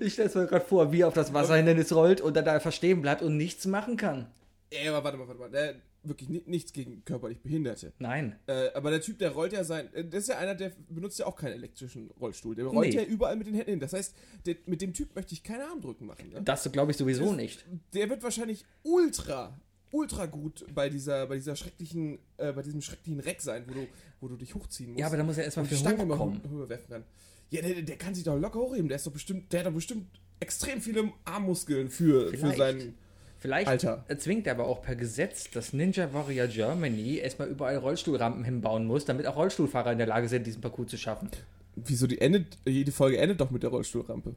Ich 0.01 0.13
stelle 0.13 0.27
es 0.27 0.35
mir 0.35 0.47
gerade 0.47 0.65
vor, 0.65 0.91
wie 0.91 0.99
er 1.01 1.07
auf 1.07 1.13
das 1.13 1.33
Wasserhindernis 1.33 1.93
rollt 1.93 2.19
und 2.19 2.35
dann 2.35 2.43
da 2.43 2.55
einfach 2.55 2.73
stehen 2.73 3.01
bleibt 3.01 3.21
und 3.21 3.37
nichts 3.37 3.65
machen 3.67 3.95
kann. 3.95 4.27
Ey, 4.69 4.89
aber 4.89 5.01
warte 5.05 5.17
mal, 5.17 5.29
warte 5.29 5.39
mal. 5.39 5.81
Wirklich 6.03 6.29
ni- 6.29 6.41
nichts 6.47 6.73
gegen 6.73 7.05
körperlich 7.05 7.39
Behinderte. 7.41 7.93
Nein. 7.99 8.35
Äh, 8.47 8.69
aber 8.73 8.89
der 8.89 9.01
Typ, 9.01 9.19
der 9.19 9.31
rollt 9.31 9.53
ja 9.53 9.63
sein. 9.63 9.93
äh, 9.93 10.03
Das 10.03 10.23
ist 10.23 10.29
ja 10.29 10.39
einer, 10.39 10.55
der 10.55 10.71
benutzt 10.89 11.19
ja 11.19 11.27
auch 11.27 11.35
keinen 11.35 11.53
elektrischen 11.53 12.09
Rollstuhl. 12.19 12.55
Der 12.55 12.65
rollt 12.65 12.89
Nee. 12.89 12.95
ja 12.95 13.03
überall 13.03 13.35
mit 13.35 13.45
den 13.45 13.53
Händen 13.53 13.69
hin. 13.71 13.79
Das 13.79 13.93
heißt, 13.93 14.15
der, 14.47 14.55
mit 14.65 14.81
dem 14.81 14.93
Typ 14.93 15.15
möchte 15.15 15.33
ich 15.33 15.43
keine 15.43 15.65
Armdrücken 15.65 16.07
machen. 16.07 16.29
Ne? 16.29 16.41
Das 16.41 16.69
glaube 16.71 16.91
ich 16.91 16.97
sowieso 16.97 17.33
nicht. 17.33 17.65
Der 17.93 18.09
wird 18.09 18.23
wahrscheinlich 18.23 18.65
ultra, 18.81 19.59
ultra 19.91 20.25
gut 20.25 20.65
bei 20.73 20.89
dieser, 20.89 21.27
bei 21.27 21.35
dieser 21.35 21.55
schrecklichen, 21.55 22.17
äh, 22.37 22.51
bei 22.51 22.63
diesem 22.63 22.81
schrecklichen 22.81 23.19
Reck 23.19 23.39
sein, 23.41 23.65
wo 23.67 23.73
du, 23.73 23.87
wo 24.21 24.27
du 24.27 24.37
dich 24.37 24.55
hochziehen 24.55 24.91
musst. 24.93 24.99
Ja, 25.01 25.05
aber 25.07 25.17
da 25.17 25.23
muss 25.23 25.37
er 25.37 25.43
erstmal 25.43 25.65
für 25.67 25.75
Stange 25.75 26.07
hochkommen. 26.07 26.41
höher 26.49 26.67
werfen 26.67 26.89
kann. 26.89 27.03
Ja, 27.51 27.61
der, 27.61 27.81
der 27.83 27.97
kann 27.97 28.15
sich 28.15 28.23
doch 28.23 28.37
locker 28.39 28.59
hochheben. 28.59 28.87
Der 28.87 28.95
ist 28.95 29.05
doch 29.05 29.11
bestimmt, 29.11 29.51
der 29.53 29.59
hat 29.59 29.67
doch 29.67 29.73
bestimmt 29.73 30.07
extrem 30.39 30.81
viele 30.81 31.11
Armmuskeln 31.25 31.89
für, 31.91 32.29
für 32.33 32.53
seinen. 32.55 32.95
Vielleicht 33.41 33.67
Alter. 33.67 34.05
zwingt 34.19 34.45
er 34.45 34.53
aber 34.53 34.67
auch 34.67 34.83
per 34.83 34.95
Gesetz, 34.95 35.49
dass 35.49 35.73
Ninja 35.73 36.13
Warrior 36.13 36.45
Germany 36.47 37.15
erstmal 37.17 37.47
überall 37.47 37.75
Rollstuhlrampen 37.77 38.43
hinbauen 38.43 38.85
muss, 38.85 39.03
damit 39.05 39.25
auch 39.25 39.35
Rollstuhlfahrer 39.35 39.91
in 39.91 39.97
der 39.97 40.05
Lage 40.05 40.27
sind, 40.29 40.45
diesen 40.45 40.61
Parcours 40.61 40.89
zu 40.91 40.97
schaffen. 40.97 41.29
Wieso 41.75 42.05
die 42.05 42.21
endet, 42.21 42.57
jede 42.67 42.91
Folge 42.91 43.17
endet 43.17 43.41
doch 43.41 43.49
mit 43.49 43.63
der 43.63 43.71
Rollstuhlrampe. 43.71 44.35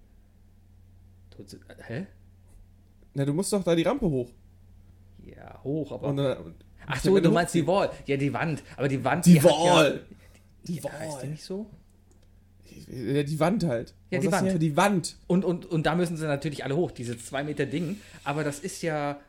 Hä? 1.87 2.07
Na, 3.13 3.25
du 3.27 3.35
musst 3.35 3.53
doch 3.53 3.63
da 3.63 3.75
die 3.75 3.83
Rampe 3.83 4.07
hoch. 4.07 4.31
Ja, 5.25 5.63
hoch, 5.63 5.93
aber. 5.93 6.09
Und 6.09 6.17
dann, 6.17 6.55
Ach 6.87 7.01
so, 7.01 7.19
du 7.19 7.31
meinst 7.31 7.55
die 7.55 7.67
Wall. 7.67 7.91
Ja, 8.07 8.17
die 8.17 8.33
Wand. 8.33 8.63
Aber 8.77 8.89
die 8.89 9.03
Wand, 9.05 9.27
Die 9.27 9.41
hat 9.41 9.51
Wall. 9.51 9.95
Ja, 9.95 10.17
Die 10.67 10.77
Ja, 10.77 10.93
heißt 10.93 11.13
die 11.19 11.23
Wall. 11.23 11.29
nicht 11.29 11.45
so? 11.45 11.67
Die 12.67 13.41
Wand 13.41 13.65
halt. 13.65 13.95
Ja, 14.11 14.19
die 14.19 14.31
Wand. 14.33 14.63
Die 14.63 14.77
Wand. 14.77 15.17
Und, 15.27 15.45
und, 15.45 15.67
und 15.67 15.85
da 15.87 15.95
müssen 15.95 16.17
sie 16.17 16.27
natürlich 16.27 16.65
alle 16.65 16.77
hoch, 16.77 16.91
diese 16.91 17.19
zwei 17.19 17.45
Meter 17.45 17.67
Ding. 17.67 18.01
Aber 18.25 18.43
das 18.45 18.59
ist 18.61 18.83
ja 18.83 19.21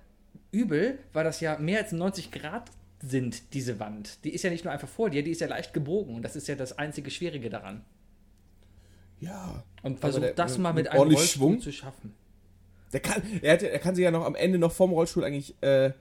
übel, 0.52 1.00
weil 1.14 1.24
das 1.24 1.42
ja 1.42 1.58
mehr 1.58 1.80
als 1.80 1.92
90 1.92 2.32
Grad 2.32 2.72
sind, 3.02 3.54
diese 3.54 3.80
Wand. 3.80 4.24
Die 4.24 4.30
ist 4.32 4.44
ja 4.44 4.50
nicht 4.50 4.64
nur 4.64 4.74
einfach 4.74 4.88
vor 4.88 5.10
dir, 5.10 5.24
die 5.24 5.32
ist 5.32 5.42
ja 5.42 5.48
leicht 5.48 5.74
gebogen. 5.74 6.16
Und 6.16 6.22
das 6.24 6.36
ist 6.36 6.48
ja 6.48 6.56
das 6.56 6.78
einzige 6.78 7.12
Schwierige 7.12 7.50
daran. 7.50 7.84
Ja. 9.20 9.64
Und 9.84 9.94
Aber 9.94 10.00
versuch 10.02 10.22
der- 10.22 10.34
das 10.34 10.58
mal 10.58 10.74
mit 10.74 10.86
mit 10.86 10.92
einem 10.94 11.02
Rollstuhl 11.04 11.26
Schwung? 11.28 11.60
zu 11.60 11.72
schaffen. 11.72 12.14
Der 12.94 13.00
kann, 13.02 13.22
er, 13.42 13.54
hat, 13.54 13.64
er 13.64 13.80
kann 13.80 13.96
sich 13.96 14.04
ja 14.04 14.12
noch 14.12 14.26
am 14.26 14.36
Ende 14.36 14.58
noch 14.58 14.72
vom 14.72 14.92
Rollstuhl 14.92 15.24
eigentlich 15.26 15.56
äh, 15.62 15.92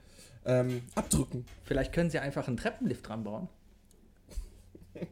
ähm, 0.45 0.81
abdrücken. 0.95 1.45
Vielleicht 1.63 1.91
können 1.93 2.09
sie 2.09 2.19
einfach 2.19 2.47
einen 2.47 2.57
Treppenlift 2.57 3.07
dran 3.07 3.23
bauen. 3.23 3.49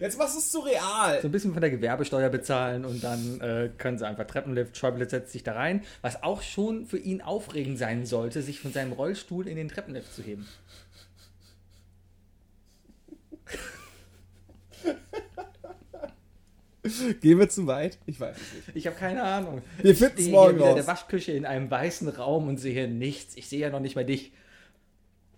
Jetzt 0.00 0.18
machst 0.18 0.34
du 0.34 0.38
es 0.38 0.52
surreal. 0.52 1.20
So 1.20 1.28
ein 1.28 1.32
bisschen 1.32 1.52
von 1.52 1.60
der 1.60 1.70
Gewerbesteuer 1.70 2.28
bezahlen 2.28 2.84
und 2.84 3.02
dann 3.02 3.40
äh, 3.40 3.70
können 3.76 3.98
sie 3.98 4.06
einfach 4.06 4.26
Treppenlift, 4.26 4.76
Schäuble 4.76 5.08
setzt 5.08 5.32
sich 5.32 5.42
da 5.42 5.54
rein. 5.54 5.82
Was 6.02 6.22
auch 6.22 6.42
schon 6.42 6.86
für 6.86 6.98
ihn 6.98 7.22
aufregend 7.22 7.78
sein 7.78 8.06
sollte, 8.06 8.42
sich 8.42 8.60
von 8.60 8.72
seinem 8.72 8.92
Rollstuhl 8.92 9.48
in 9.48 9.56
den 9.56 9.68
Treppenlift 9.68 10.14
zu 10.14 10.22
heben. 10.22 10.46
Gehen 17.20 17.38
wir 17.38 17.48
zu 17.48 17.66
weit? 17.66 17.98
Ich 18.04 18.20
weiß 18.20 18.36
es 18.36 18.52
nicht. 18.66 18.76
Ich 18.76 18.86
habe 18.86 18.96
keine 18.96 19.22
Ahnung. 19.22 19.62
Wir 19.80 19.94
finden's 19.94 20.20
Ich 20.20 20.26
stehe 20.26 20.36
morgen 20.36 20.56
hier 20.56 20.58
wieder 20.58 20.70
in 20.70 20.76
der 20.76 20.86
Waschküche 20.86 21.32
in 21.32 21.46
einem 21.46 21.70
weißen 21.70 22.08
Raum 22.10 22.46
und 22.48 22.58
sehe 22.58 22.88
nichts. 22.88 23.36
Ich 23.36 23.48
sehe 23.48 23.60
ja 23.60 23.70
noch 23.70 23.80
nicht 23.80 23.96
mal 23.96 24.04
dich. 24.04 24.32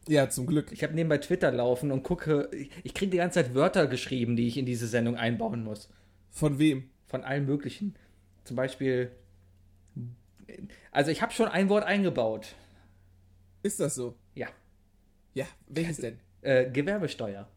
Ja, 0.09 0.29
zum 0.29 0.47
Glück. 0.47 0.71
Ich 0.73 0.83
habe 0.83 0.95
nebenbei 0.95 1.19
Twitter 1.19 1.51
laufen 1.51 1.91
und 1.91 2.03
gucke. 2.03 2.49
Ich 2.85 2.95
kriege 2.95 3.11
die 3.11 3.17
ganze 3.17 3.43
Zeit 3.43 3.55
Wörter 3.55 3.87
geschrieben, 3.87 4.37
die 4.37 4.47
ich 4.47 4.57
in 4.57 4.67
diese 4.67 4.87
Sendung 4.87 5.17
einbauen 5.17 5.65
muss. 5.65 5.89
Von 6.31 6.59
wem? 6.59 6.91
Von 7.07 7.25
allen 7.25 7.45
möglichen. 7.45 7.97
Zum 8.45 8.57
Beispiel. 8.57 9.11
Also 10.93 11.11
ich 11.11 11.23
habe 11.23 11.33
schon 11.33 11.49
ein 11.49 11.69
Wort 11.69 11.85
eingebaut. 11.85 12.55
Ist 13.63 13.81
das 13.81 13.97
so? 13.97 14.17
Ja. 14.35 14.49
Ja, 15.35 15.47
welches 15.67 15.99
denn? 15.99 16.21
Äh, 16.43 16.71
Gewerbesteuer. 16.71 17.49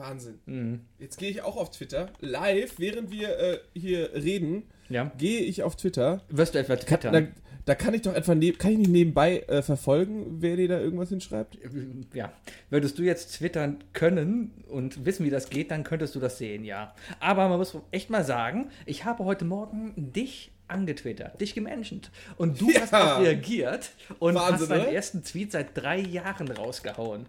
Wahnsinn. 0.00 0.40
Mhm. 0.46 0.80
Jetzt 0.98 1.18
gehe 1.18 1.30
ich 1.30 1.42
auch 1.42 1.56
auf 1.56 1.70
Twitter. 1.70 2.08
Live, 2.20 2.78
während 2.78 3.10
wir 3.12 3.38
äh, 3.38 3.58
hier 3.74 4.12
reden, 4.14 4.64
Ja. 4.88 5.12
gehe 5.18 5.40
ich 5.42 5.62
auf 5.62 5.76
Twitter. 5.76 6.22
Wirst 6.28 6.54
du 6.54 6.58
etwa 6.58 6.76
twittern? 6.76 7.12
da, 7.12 7.22
da 7.66 7.74
kann 7.74 7.94
ich 7.94 8.02
doch 8.02 8.14
etwa 8.14 8.34
neb, 8.34 8.58
kann 8.58 8.72
ich 8.72 8.78
nicht 8.78 8.90
nebenbei 8.90 9.40
äh, 9.40 9.62
verfolgen, 9.62 10.38
wer 10.40 10.56
dir 10.56 10.66
da 10.68 10.80
irgendwas 10.80 11.10
hinschreibt? 11.10 11.58
ja, 12.14 12.32
würdest 12.70 12.98
du 12.98 13.02
jetzt 13.02 13.34
twittern 13.36 13.84
können 13.92 14.64
und 14.68 15.04
wissen, 15.04 15.24
wie 15.26 15.30
das 15.30 15.50
geht, 15.50 15.70
dann 15.70 15.84
könntest 15.84 16.14
du 16.14 16.20
das 16.20 16.38
sehen, 16.38 16.64
ja. 16.64 16.94
Aber 17.20 17.48
man 17.48 17.58
muss 17.58 17.76
echt 17.92 18.10
mal 18.10 18.24
sagen, 18.24 18.70
ich 18.86 19.04
habe 19.04 19.24
heute 19.24 19.44
Morgen 19.44 19.92
dich 20.12 20.50
angetwittert, 20.68 21.40
dich 21.40 21.52
gemenschent. 21.54 22.10
Und 22.36 22.60
du 22.60 22.70
Ja. 22.70 22.80
hast 22.82 22.94
auch 22.94 23.20
reagiert 23.20 23.90
und 24.20 24.36
Wahnsinn, 24.36 24.52
hast 24.60 24.70
deinen 24.70 24.80
oder? 24.82 24.92
ersten 24.92 25.22
Tweet 25.24 25.52
seit 25.52 25.76
drei 25.76 25.98
Jahren 25.98 26.48
rausgehauen. 26.50 27.26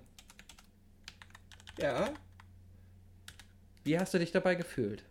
Ja. 1.81 2.09
Wie 3.83 3.97
hast 3.99 4.13
du 4.13 4.19
dich 4.19 4.31
dabei 4.31 4.55
gefühlt? 4.55 5.03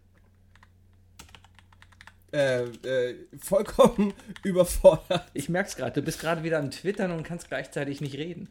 Äh, 2.33 2.63
äh, 2.63 3.17
vollkommen 3.39 4.15
überfordert. 4.45 5.29
Ich 5.35 5.49
merk's 5.49 5.77
gerade, 5.77 6.01
du 6.01 6.03
bist 6.03 6.21
gerade 6.21 6.45
wieder 6.45 6.59
am 6.61 6.71
Twittern 6.71 7.11
und 7.11 7.25
kannst 7.25 7.49
gleichzeitig 7.49 8.01
nicht 8.01 8.17
reden. 8.17 8.49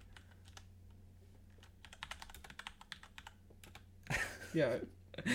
Ja. 4.54 4.70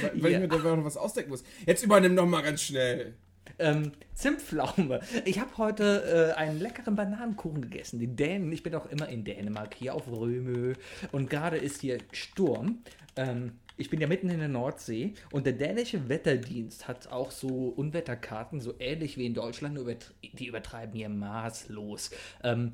Weil, 0.03 0.12
weil 0.23 0.33
Ja. 0.33 0.38
ich 0.43 0.50
mir 0.50 0.59
da 0.59 0.76
noch 0.76 0.85
was 0.85 0.97
ausdenken 0.97 1.31
muss. 1.31 1.45
Jetzt 1.67 1.83
übernimm 1.85 2.17
doch 2.17 2.26
mal 2.26 2.43
ganz 2.43 2.62
schnell. 2.62 3.14
Ähm, 3.59 3.93
Zimtpflaume. 4.14 5.00
Ich 5.25 5.38
habe 5.38 5.57
heute 5.59 6.33
äh, 6.35 6.38
einen 6.38 6.59
leckeren 6.59 6.97
Bananenkuchen 6.97 7.62
gegessen. 7.62 8.00
Die 8.00 8.09
Dänen, 8.09 8.50
ich 8.53 8.62
bin 8.62 8.75
auch 8.75 8.87
immer 8.87 9.09
in 9.09 9.25
Dänemark, 9.25 9.75
hier 9.75 9.95
auf 9.95 10.09
Römö. 10.09 10.75
Und 11.12 11.31
gerade 11.31 11.57
ist 11.59 11.81
hier 11.81 11.99
Sturm. 12.12 12.83
Ähm, 13.17 13.53
ich 13.76 13.90
bin 13.90 14.00
ja 14.00 14.07
mitten 14.07 14.31
in 14.31 14.38
der 14.38 14.49
Nordsee 14.49 15.14
und 15.33 15.47
der 15.47 15.54
dänische 15.54 16.09
Wetterdienst 16.09 16.87
hat 16.87 17.09
auch 17.09 17.31
so 17.31 17.69
Unwetterkarten, 17.69 18.61
so 18.61 18.75
ähnlich 18.78 19.16
wie 19.16 19.26
in 19.26 19.35
Deutschland, 19.35 19.78
die 20.23 20.47
übertreiben 20.47 20.95
hier 20.95 21.09
maßlos. 21.09 22.11
Ähm, 22.43 22.73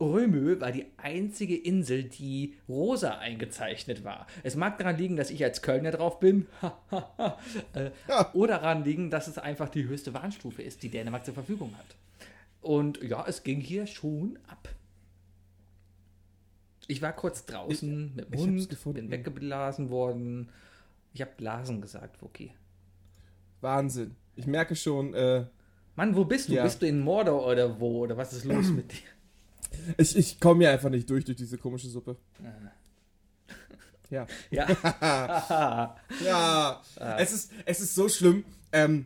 Römö 0.00 0.60
war 0.60 0.70
die 0.70 0.86
einzige 0.96 1.56
Insel, 1.56 2.04
die 2.04 2.54
rosa 2.68 3.18
eingezeichnet 3.18 4.04
war. 4.04 4.28
Es 4.44 4.54
mag 4.54 4.78
daran 4.78 4.96
liegen, 4.96 5.16
dass 5.16 5.30
ich 5.30 5.42
als 5.42 5.60
Kölner 5.60 5.90
drauf 5.90 6.20
bin. 6.20 6.46
äh, 7.74 7.90
Ja. 8.08 8.32
Oder 8.32 8.58
daran 8.58 8.84
liegen, 8.84 9.10
dass 9.10 9.26
es 9.26 9.38
einfach 9.38 9.68
die 9.68 9.88
höchste 9.88 10.14
Warnstufe 10.14 10.62
ist, 10.62 10.84
die 10.84 10.88
Dänemark 10.88 11.24
zur 11.24 11.34
Verfügung 11.34 11.76
hat. 11.76 11.96
Und 12.60 13.02
ja, 13.02 13.24
es 13.26 13.42
ging 13.42 13.60
hier 13.60 13.86
schon 13.86 14.38
ab. 14.46 14.68
Ich 16.88 17.00
war 17.02 17.12
kurz 17.12 17.44
draußen 17.44 18.14
mit 18.16 18.24
dem 18.26 18.34
ich 18.34 18.40
Hund, 18.40 18.70
gefunden. 18.70 19.02
bin 19.02 19.10
weggeblasen 19.10 19.90
worden. 19.90 20.48
Ich 21.12 21.20
habe 21.20 21.30
Blasen 21.36 21.80
gesagt, 21.80 22.20
Wookie. 22.22 22.52
Wahnsinn. 23.60 24.16
Ich 24.36 24.46
merke 24.46 24.74
schon, 24.74 25.14
äh, 25.14 25.44
Mann, 25.96 26.16
wo 26.16 26.24
bist 26.24 26.48
du? 26.48 26.54
Ja. 26.54 26.64
Bist 26.64 26.80
du 26.80 26.86
in 26.86 27.00
Mordor 27.00 27.46
oder 27.46 27.78
wo? 27.78 28.00
Oder 28.00 28.16
was 28.16 28.32
ist 28.32 28.44
los 28.44 28.68
mit 28.70 28.92
dir? 28.92 28.98
ich, 29.98 30.16
ich 30.16 30.40
komme 30.40 30.64
ja 30.64 30.70
einfach 30.70 30.90
nicht 30.90 31.08
durch 31.10 31.24
durch 31.24 31.36
diese 31.36 31.58
komische 31.58 31.88
Suppe. 31.88 32.16
Ja. 34.10 34.26
Ja. 34.50 34.66
Ja. 36.24 36.82
Es, 37.18 37.32
ist, 37.32 37.52
es 37.66 37.80
ist 37.80 37.94
so 37.94 38.08
schlimm. 38.08 38.42
Ähm, 38.72 39.04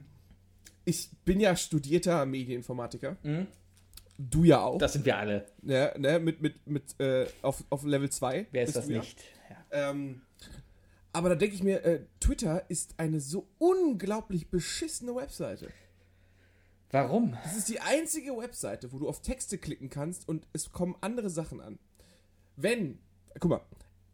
ich 0.84 1.10
bin 1.24 1.40
ja 1.40 1.56
studierter 1.56 2.24
Medieninformatiker. 2.24 3.16
Mhm. 3.24 3.48
Du 4.30 4.44
ja 4.44 4.62
auch. 4.62 4.78
Das 4.78 4.92
sind 4.92 5.04
wir 5.04 5.16
alle. 5.16 5.46
ne, 5.62 5.92
ne, 5.98 6.18
mit, 6.20 6.40
mit, 6.40 6.66
mit, 6.66 7.00
äh, 7.00 7.26
auf, 7.42 7.64
auf 7.70 7.84
Level 7.84 8.10
2. 8.10 8.46
Wer 8.50 8.62
ist 8.62 8.76
das 8.76 8.88
ja. 8.88 8.98
nicht? 8.98 9.20
Ja. 9.50 9.90
Ähm, 9.90 10.22
aber 11.12 11.30
da 11.30 11.34
denke 11.34 11.54
ich 11.54 11.62
mir, 11.62 11.84
äh, 11.84 12.00
Twitter 12.20 12.64
ist 12.68 12.94
eine 12.98 13.20
so 13.20 13.48
unglaublich 13.58 14.48
beschissene 14.48 15.14
Webseite. 15.14 15.68
Warum? 16.90 17.36
Das 17.42 17.56
ist 17.56 17.68
die 17.68 17.80
einzige 17.80 18.36
Webseite, 18.36 18.92
wo 18.92 18.98
du 18.98 19.08
auf 19.08 19.22
Texte 19.22 19.58
klicken 19.58 19.88
kannst 19.88 20.28
und 20.28 20.46
es 20.52 20.72
kommen 20.72 20.94
andere 21.00 21.30
Sachen 21.30 21.60
an. 21.60 21.78
Wenn, 22.56 22.98
guck 23.40 23.50
mal, 23.50 23.60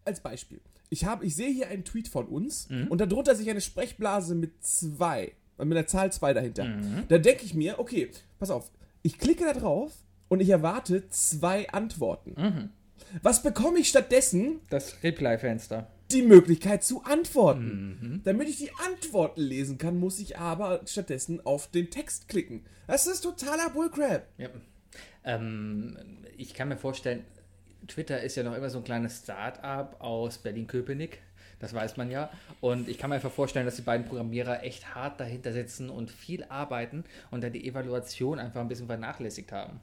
als 0.04 0.20
Beispiel. 0.20 0.60
Ich, 0.88 1.04
habe, 1.04 1.26
ich 1.26 1.36
sehe 1.36 1.52
hier 1.52 1.68
einen 1.68 1.84
Tweet 1.84 2.08
von 2.08 2.26
uns 2.26 2.68
und 2.88 3.00
darunter 3.00 3.34
sehe 3.34 3.44
ich 3.44 3.50
eine 3.50 3.60
Sprechblase 3.60 4.34
mit 4.34 4.64
zwei, 4.64 5.32
mit 5.58 5.76
der 5.76 5.86
Zahl 5.86 6.12
zwei 6.12 6.32
dahinter. 6.32 6.66
Da 7.08 7.18
denke 7.18 7.44
ich 7.44 7.54
mir, 7.54 7.78
okay, 7.78 8.10
pass 8.38 8.50
auf, 8.50 8.70
ich 9.08 9.18
klicke 9.18 9.44
da 9.46 9.54
drauf 9.54 9.92
und 10.28 10.40
ich 10.40 10.50
erwarte 10.50 11.08
zwei 11.08 11.70
Antworten. 11.70 12.70
Was 13.22 13.42
bekomme 13.42 13.78
ich 13.78 13.88
stattdessen? 13.88 14.60
Das 14.68 15.02
Reply-Fenster. 15.02 15.90
die 16.10 16.20
Möglichkeit 16.20 16.84
zu 16.84 17.02
antworten. 17.04 18.20
Damit 18.24 18.50
ich 18.50 18.58
die 18.58 18.70
Antworten 18.86 19.40
lesen 19.40 19.78
kann, 19.78 19.98
muss 19.98 20.18
ich 20.18 20.36
aber 20.36 20.82
stattdessen 20.84 21.44
auf 21.46 21.70
den 21.70 21.88
Text 21.90 22.28
klicken. 22.28 22.66
Das 22.86 23.06
ist 23.06 23.22
totaler 23.22 23.70
Bullcrap. 23.70 24.26
Ja. 24.36 24.48
Ähm, 25.24 25.96
ich 26.36 26.52
kann 26.52 26.68
mir 26.68 26.76
vorstellen, 26.76 27.24
Twitter 27.86 28.22
ist 28.22 28.36
ja 28.36 28.42
noch 28.42 28.54
immer 28.54 28.68
so 28.68 28.78
ein 28.78 28.84
kleines 28.84 29.20
Start-up 29.20 30.00
aus 30.00 30.36
Berlin-Köpenick. 30.38 31.20
Das 31.58 31.74
weiß 31.74 31.96
man 31.96 32.10
ja. 32.10 32.30
Und 32.60 32.88
ich 32.88 32.98
kann 32.98 33.10
mir 33.10 33.16
einfach 33.16 33.32
vorstellen, 33.32 33.66
dass 33.66 33.76
die 33.76 33.82
beiden 33.82 34.06
Programmierer 34.06 34.62
echt 34.62 34.94
hart 34.94 35.20
dahinter 35.20 35.52
sitzen 35.52 35.90
und 35.90 36.10
viel 36.10 36.44
arbeiten 36.44 37.04
und 37.30 37.42
dann 37.42 37.52
die 37.52 37.66
Evaluation 37.66 38.38
einfach 38.38 38.60
ein 38.60 38.68
bisschen 38.68 38.86
vernachlässigt 38.86 39.50
haben. 39.52 39.80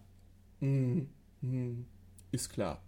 Mhm. 0.61 1.09
Mhm. 1.41 1.85
Ist 2.31 2.49
klar. 2.49 2.81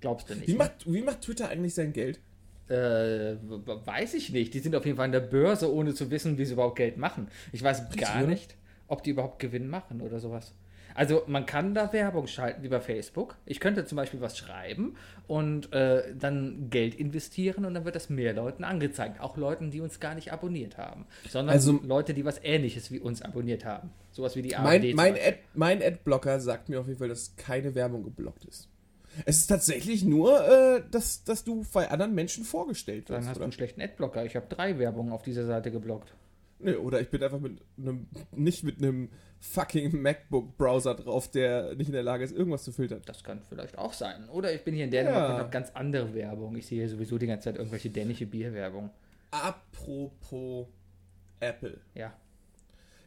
Glaubst 0.00 0.30
du 0.30 0.34
nicht? 0.34 0.48
Wie 0.48 0.52
ne? 0.52 0.58
macht, 0.58 0.92
wie 0.92 1.02
macht 1.02 1.22
Twitter 1.22 1.48
eigentlich 1.48 1.74
sein 1.74 1.92
Geld? 1.92 2.20
Äh, 2.68 3.36
weiß 3.36 4.14
ich 4.14 4.30
nicht. 4.30 4.54
Die 4.54 4.60
sind 4.60 4.76
auf 4.76 4.86
jeden 4.86 4.96
Fall 4.96 5.06
an 5.06 5.12
der 5.12 5.20
Börse, 5.20 5.72
ohne 5.72 5.92
zu 5.92 6.10
wissen, 6.10 6.38
wie 6.38 6.44
sie 6.44 6.52
überhaupt 6.52 6.76
Geld 6.76 6.96
machen. 6.96 7.28
Ich 7.52 7.62
weiß 7.62 7.90
gar 7.96 8.22
nicht, 8.22 8.54
ob 8.86 9.02
die 9.02 9.10
überhaupt 9.10 9.40
Gewinn 9.40 9.68
machen 9.68 10.00
oder 10.00 10.20
sowas. 10.20 10.54
Also 10.94 11.22
man 11.26 11.46
kann 11.46 11.74
da 11.74 11.92
Werbung 11.92 12.26
schalten 12.26 12.62
wie 12.62 12.68
bei 12.68 12.80
Facebook. 12.80 13.36
Ich 13.46 13.60
könnte 13.60 13.84
zum 13.84 13.96
Beispiel 13.96 14.20
was 14.20 14.36
schreiben 14.36 14.96
und 15.26 15.72
äh, 15.72 16.14
dann 16.18 16.68
Geld 16.70 16.94
investieren 16.94 17.64
und 17.64 17.74
dann 17.74 17.84
wird 17.84 17.94
das 17.96 18.10
mehr 18.10 18.32
Leuten 18.32 18.64
angezeigt. 18.64 19.20
Auch 19.20 19.36
Leuten, 19.36 19.70
die 19.70 19.80
uns 19.80 20.00
gar 20.00 20.14
nicht 20.14 20.32
abonniert 20.32 20.78
haben. 20.78 21.06
Sondern 21.28 21.54
Also- 21.54 21.80
Leute, 21.84 22.14
die 22.14 22.24
was 22.24 22.40
ähnliches 22.42 22.90
wie 22.90 22.98
uns 23.00 23.22
abonniert 23.22 23.64
haben. 23.64 23.90
Sowas 24.12 24.34
wie 24.36 24.42
die 24.42 24.56
ARD. 24.56 24.64
Mein, 24.64 24.94
mein. 24.96 25.14
Ad, 25.14 25.38
mein 25.54 25.82
Adblocker 25.82 26.40
sagt 26.40 26.68
mir 26.68 26.80
auf 26.80 26.86
jeden 26.88 26.98
Fall, 26.98 27.08
dass 27.08 27.36
keine 27.36 27.74
Werbung 27.74 28.02
geblockt 28.02 28.44
ist. 28.44 28.68
Es 29.26 29.38
ist 29.38 29.46
tatsächlich 29.48 30.04
nur, 30.04 30.40
äh, 30.48 30.82
dass, 30.90 31.24
dass 31.24 31.42
du 31.44 31.64
bei 31.72 31.90
anderen 31.90 32.14
Menschen 32.14 32.44
vorgestellt 32.44 33.10
dann 33.10 33.18
wirst. 33.18 33.28
hast 33.28 33.36
du 33.36 33.38
Oder? 33.40 33.44
einen 33.44 33.52
schlechten 33.52 33.80
Adblocker. 33.80 34.24
Ich 34.24 34.36
habe 34.36 34.46
drei 34.48 34.78
Werbungen 34.78 35.12
auf 35.12 35.22
dieser 35.22 35.46
Seite 35.46 35.70
geblockt. 35.70 36.14
Nee, 36.62 36.74
oder 36.74 37.00
ich 37.00 37.08
bin 37.08 37.22
einfach 37.22 37.40
mit 37.40 37.60
einem, 37.78 38.06
nicht 38.32 38.64
mit 38.64 38.78
einem 38.78 39.08
fucking 39.40 40.00
MacBook-Browser 40.02 40.94
drauf, 40.94 41.30
der 41.30 41.74
nicht 41.74 41.86
in 41.88 41.94
der 41.94 42.02
Lage 42.02 42.22
ist, 42.24 42.36
irgendwas 42.36 42.64
zu 42.64 42.72
filtern. 42.72 43.00
Das 43.06 43.24
kann 43.24 43.40
vielleicht 43.48 43.78
auch 43.78 43.92
sein. 43.94 44.28
Oder 44.28 44.52
ich 44.54 44.62
bin 44.62 44.74
hier 44.74 44.84
in 44.84 44.90
Dänemark 44.90 45.28
Ja. 45.28 45.34
und 45.34 45.40
habe 45.40 45.50
ganz 45.50 45.70
andere 45.74 46.12
Werbung. 46.14 46.56
Ich 46.56 46.66
sehe 46.66 46.80
hier 46.80 46.88
sowieso 46.88 47.16
die 47.18 47.26
ganze 47.26 47.44
Zeit 47.44 47.56
irgendwelche 47.56 47.88
dänische 47.90 48.26
Bierwerbung. 48.26 48.90
Apropos 49.30 50.66
Apple. 51.40 51.78
Ja, 51.94 52.12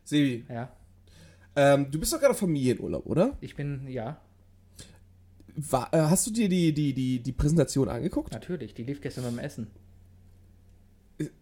Sebi, 0.04 0.46
ja. 0.50 0.72
ähm, 1.56 1.92
du 1.92 2.00
bist 2.00 2.12
doch 2.14 2.20
gerade 2.20 2.32
auf 2.32 2.40
Familienurlaub, 2.40 3.06
oder? 3.06 3.38
Ich 3.42 3.56
bin, 3.56 3.88
ja, 3.88 4.20
War, 5.56 5.94
äh, 5.94 5.98
hast 6.00 6.26
du 6.26 6.32
dir 6.32 6.50
die, 6.50 6.74
die, 6.74 6.94
die, 6.94 7.20
die 7.22 7.32
Präsentation 7.32 7.88
angeguckt? 7.90 8.34
natürlich. 8.34 8.74
Die 8.74 8.84
lief 8.84 9.02
gestern 9.02 9.24
beim 9.26 9.38
Essen. 9.40 9.68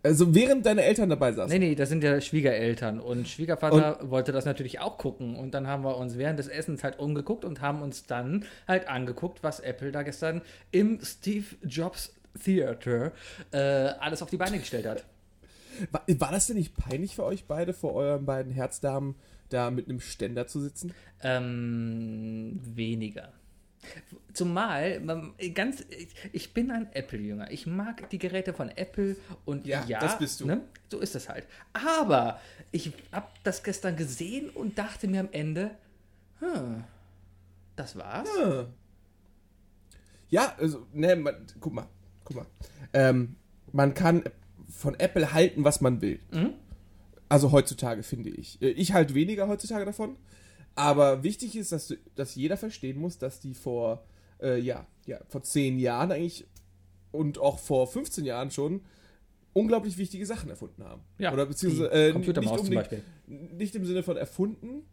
Also 0.03 0.33
während 0.33 0.65
deine 0.65 0.83
Eltern 0.83 1.09
dabei 1.09 1.31
saßen? 1.33 1.51
Nee, 1.51 1.69
nee, 1.69 1.75
das 1.75 1.89
sind 1.89 2.03
ja 2.03 2.19
Schwiegereltern. 2.19 2.99
Und 2.99 3.27
Schwiegervater 3.27 3.99
wollte 4.01 4.31
das 4.31 4.45
natürlich 4.45 4.79
auch 4.79 4.97
gucken. 4.97 5.35
Und 5.35 5.53
dann 5.53 5.67
haben 5.67 5.83
wir 5.83 5.97
uns 5.97 6.17
während 6.17 6.39
des 6.39 6.47
Essens 6.47 6.83
halt 6.83 6.99
umgeguckt 6.99 7.45
und 7.45 7.61
haben 7.61 7.81
uns 7.81 8.05
dann 8.05 8.45
halt 8.67 8.87
angeguckt, 8.87 9.43
was 9.43 9.59
Apple 9.59 9.91
da 9.91 10.03
gestern 10.03 10.41
im 10.71 10.99
Steve 11.03 11.45
Jobs 11.63 12.13
Theater 12.43 13.11
äh, 13.51 13.57
alles 13.57 14.21
auf 14.21 14.29
die 14.29 14.37
Beine 14.37 14.59
gestellt 14.59 14.85
hat. 14.85 15.03
War, 15.91 16.03
war 16.07 16.31
das 16.31 16.47
denn 16.47 16.57
nicht 16.57 16.75
peinlich 16.75 17.15
für 17.15 17.23
euch 17.23 17.45
beide, 17.45 17.73
vor 17.73 17.93
euren 17.93 18.25
beiden 18.25 18.51
Herzdamen, 18.51 19.15
da 19.49 19.71
mit 19.71 19.89
einem 19.89 19.99
Ständer 19.99 20.47
zu 20.47 20.59
sitzen? 20.59 20.93
Ähm, 21.23 22.59
weniger. 22.63 23.33
Zumal, 24.33 25.01
ganz, 25.53 25.83
ich, 26.31 26.53
bin 26.53 26.71
ein 26.71 26.91
Apple-Jünger. 26.93 27.51
Ich 27.51 27.67
mag 27.67 28.09
die 28.11 28.17
Geräte 28.17 28.53
von 28.53 28.69
Apple 28.69 29.17
und 29.45 29.65
Ja, 29.67 29.83
ja, 29.87 29.99
das 29.99 30.17
bist 30.17 30.39
du. 30.39 30.45
Ne? 30.45 30.61
So 30.89 30.99
ist 30.99 31.15
es 31.15 31.27
halt. 31.27 31.47
Aber 31.73 32.39
ich 32.71 32.93
habe 33.11 33.27
das 33.43 33.63
gestern 33.63 33.95
gesehen 33.97 34.49
und 34.49 34.77
dachte 34.77 35.07
mir 35.07 35.19
am 35.19 35.29
Ende, 35.31 35.71
hm, 36.39 36.83
das 37.75 37.95
war's? 37.97 38.29
Ja, 40.29 40.55
also, 40.57 40.87
ne, 40.93 41.15
man, 41.17 41.35
guck 41.59 41.73
mal, 41.73 41.87
guck 42.23 42.37
mal. 42.37 42.45
Ähm, 42.93 43.35
man 43.73 43.93
kann 43.93 44.23
von 44.69 44.97
Apple 44.99 45.33
halten, 45.33 45.63
was 45.65 45.81
man 45.81 46.01
will. 46.01 46.19
Mhm. 46.31 46.53
Also 47.27 47.51
heutzutage, 47.51 48.03
finde 48.03 48.29
ich. 48.29 48.61
Äh, 48.61 48.69
Ich 48.69 48.93
halte 48.93 49.13
weniger 49.13 49.47
heutzutage 49.47 49.85
davon. 49.85 50.15
Aber 50.75 51.23
wichtig 51.23 51.55
ist, 51.55 51.71
dass, 51.71 51.87
du, 51.87 51.95
dass 52.15 52.35
jeder 52.35 52.57
verstehen 52.57 52.99
muss, 52.99 53.17
dass 53.17 53.39
die 53.39 53.53
vor, 53.53 54.03
äh, 54.41 54.59
ja, 54.59 54.87
ja, 55.05 55.19
vor 55.27 55.43
zehn 55.43 55.79
Jahren 55.79 56.11
eigentlich 56.11 56.45
und 57.11 57.37
auch 57.39 57.59
vor 57.59 57.87
15 57.87 58.23
Jahren 58.25 58.51
schon 58.51 58.81
unglaublich 59.53 59.97
wichtige 59.97 60.25
Sachen 60.25 60.49
erfunden 60.49 60.83
haben. 60.83 61.01
Ja, 61.17 61.33
Oder 61.33 61.45
beziehungsweise 61.45 61.91
äh, 61.91 62.11
Computermaus 62.13 62.51
nicht 62.63 62.65
zum 62.65 62.77
unbedingt- 62.77 63.03
Beispiel. 63.27 63.55
Nicht 63.57 63.75
im 63.75 63.85
Sinne 63.85 64.01
von 64.03 64.15
erfunden, 64.17 64.83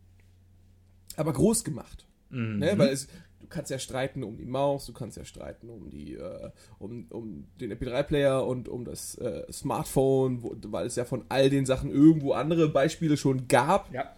aber 1.17 1.33
groß 1.33 1.65
gemacht. 1.65 2.07
Mhm. 2.31 2.59
Ne? 2.59 2.75
Weil 2.77 2.89
es, 2.89 3.07
du 3.41 3.47
kannst 3.49 3.71
ja 3.71 3.79
streiten 3.79 4.25
um 4.25 4.37
die 4.37 4.45
Maus, 4.47 4.87
du 4.87 4.93
kannst 4.93 5.17
ja 5.17 5.25
streiten 5.25 5.71
um 5.71 5.91
die, 5.91 6.15
äh, 6.15 6.51
um, 6.81 7.07
um 7.11 7.47
den 7.61 7.73
MP3-Player 7.73 8.45
und 8.45 8.69
um 8.69 8.85
das 8.85 9.17
äh, 9.19 9.45
Smartphone, 9.53 10.43
wo, 10.43 10.57
weil 10.67 10.87
es 10.87 10.97
ja 10.97 11.05
von 11.05 11.25
all 11.29 11.51
den 11.51 11.65
Sachen 11.67 11.91
irgendwo 11.91 12.33
andere 12.33 12.69
Beispiele 12.69 13.17
schon 13.17 13.47
gab. 13.49 13.93
Ja. 13.95 14.13